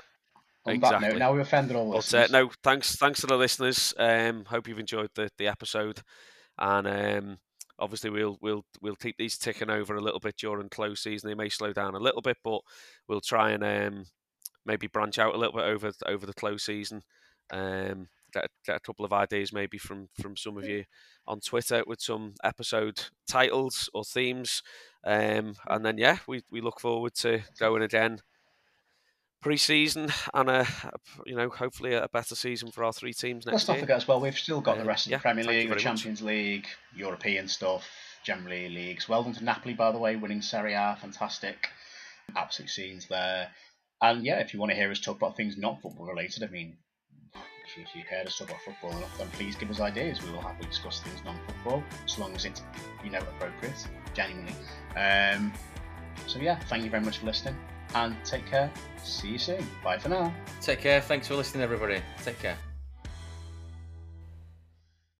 On 0.64 0.78
that 0.78 0.80
note, 0.80 0.96
Exactly. 0.96 1.18
now 1.18 1.32
we've 1.32 1.42
offended 1.42 1.76
all 1.76 1.92
But 1.92 2.14
uh, 2.14 2.26
no, 2.30 2.50
thanks, 2.62 2.94
thanks 2.94 3.20
to 3.22 3.26
the 3.26 3.36
listeners. 3.36 3.92
Um, 3.98 4.44
hope 4.44 4.68
you've 4.68 4.78
enjoyed 4.78 5.10
the, 5.14 5.28
the 5.36 5.48
episode, 5.48 6.00
and 6.58 6.86
um, 6.86 7.38
obviously 7.80 8.10
we'll 8.10 8.38
we'll 8.40 8.64
we'll 8.80 8.94
keep 8.94 9.16
these 9.16 9.36
ticking 9.36 9.70
over 9.70 9.96
a 9.96 10.00
little 10.00 10.20
bit 10.20 10.36
during 10.36 10.68
close 10.68 11.02
season. 11.02 11.28
They 11.28 11.34
may 11.34 11.48
slow 11.48 11.72
down 11.72 11.96
a 11.96 12.00
little 12.00 12.22
bit, 12.22 12.36
but 12.44 12.60
we'll 13.08 13.20
try 13.20 13.50
and 13.50 13.64
um, 13.64 14.04
maybe 14.64 14.86
branch 14.86 15.18
out 15.18 15.34
a 15.34 15.38
little 15.38 15.54
bit 15.56 15.64
over 15.64 15.92
over 16.06 16.26
the 16.26 16.34
close 16.34 16.64
season. 16.64 17.02
Um, 17.52 18.08
get, 18.32 18.48
get 18.64 18.76
a 18.76 18.80
couple 18.80 19.04
of 19.04 19.12
ideas 19.12 19.52
maybe 19.52 19.76
from 19.78 20.08
from 20.20 20.36
some 20.36 20.56
of 20.56 20.66
you 20.66 20.84
on 21.26 21.40
Twitter 21.40 21.82
with 21.86 22.00
some 22.00 22.34
episode 22.42 23.04
titles 23.28 23.90
or 23.92 24.04
themes, 24.04 24.62
um, 25.04 25.54
and 25.68 25.84
then 25.84 25.98
yeah, 25.98 26.18
we 26.26 26.42
we 26.50 26.60
look 26.60 26.80
forward 26.80 27.14
to 27.16 27.42
going 27.58 27.82
again 27.82 28.20
pre-season 29.40 30.08
and 30.34 30.48
a 30.48 30.66
you 31.26 31.34
know 31.34 31.48
hopefully 31.48 31.94
a 31.94 32.08
better 32.12 32.34
season 32.36 32.70
for 32.70 32.84
our 32.84 32.92
three 32.92 33.12
teams 33.12 33.44
next 33.44 33.54
Let's 33.54 33.68
not 33.68 33.74
year. 33.74 33.82
forget 33.82 33.96
as 33.96 34.08
well, 34.08 34.20
we've 34.20 34.38
still 34.38 34.60
got 34.60 34.76
the 34.76 34.82
Um, 34.82 34.88
rest 34.88 35.06
of 35.06 35.10
yeah, 35.10 35.18
the 35.18 35.22
Premier 35.22 35.44
League, 35.44 35.68
the 35.68 35.74
very 35.74 35.82
much. 35.82 35.82
Champions 35.82 36.22
League, 36.22 36.66
European 36.94 37.48
stuff, 37.48 37.84
generally 38.24 38.68
leagues. 38.68 39.08
Well 39.08 39.24
done 39.24 39.32
to 39.34 39.44
Napoli, 39.44 39.74
by 39.74 39.90
the 39.90 39.98
way, 39.98 40.14
winning 40.16 40.42
Serie 40.42 40.74
A, 40.74 40.96
fantastic. 41.00 41.68
Absolute 42.36 42.70
scenes 42.70 43.06
there. 43.08 43.50
And 44.02 44.24
yeah, 44.24 44.40
if 44.40 44.52
you 44.52 44.58
want 44.58 44.70
to 44.70 44.76
hear 44.76 44.90
us 44.90 44.98
talk 44.98 45.16
about 45.16 45.36
things 45.36 45.56
not 45.56 45.80
football 45.80 46.06
related, 46.06 46.42
I 46.42 46.48
mean, 46.48 46.76
if 47.64 47.76
you- 47.76 47.84
if 47.84 47.94
you 47.94 48.02
heard 48.10 48.26
us 48.26 48.36
talk 48.36 48.48
about 48.48 48.60
football 48.62 48.90
enough, 48.96 49.16
then 49.16 49.28
please 49.30 49.54
give 49.56 49.70
us 49.70 49.80
ideas. 49.80 50.20
We 50.22 50.32
will 50.32 50.40
happily 50.42 50.68
discuss 50.68 51.00
things 51.00 51.24
non-football, 51.24 51.84
as 52.04 52.18
long 52.18 52.34
as 52.34 52.44
it's, 52.44 52.62
you 53.04 53.10
know, 53.10 53.20
appropriate, 53.20 53.86
genuinely. 54.12 54.54
Um, 54.96 55.52
so 56.26 56.40
yeah, 56.40 56.58
thank 56.64 56.82
you 56.84 56.90
very 56.90 57.04
much 57.04 57.18
for 57.18 57.26
listening, 57.26 57.56
and 57.94 58.16
take 58.24 58.46
care. 58.46 58.72
See 59.04 59.28
you 59.28 59.38
soon. 59.38 59.64
Bye 59.84 59.98
for 59.98 60.08
now. 60.08 60.34
Take 60.60 60.80
care. 60.80 61.00
Thanks 61.00 61.28
for 61.28 61.36
listening, 61.36 61.62
everybody. 61.62 62.02
Take 62.24 62.40
care. 62.40 62.71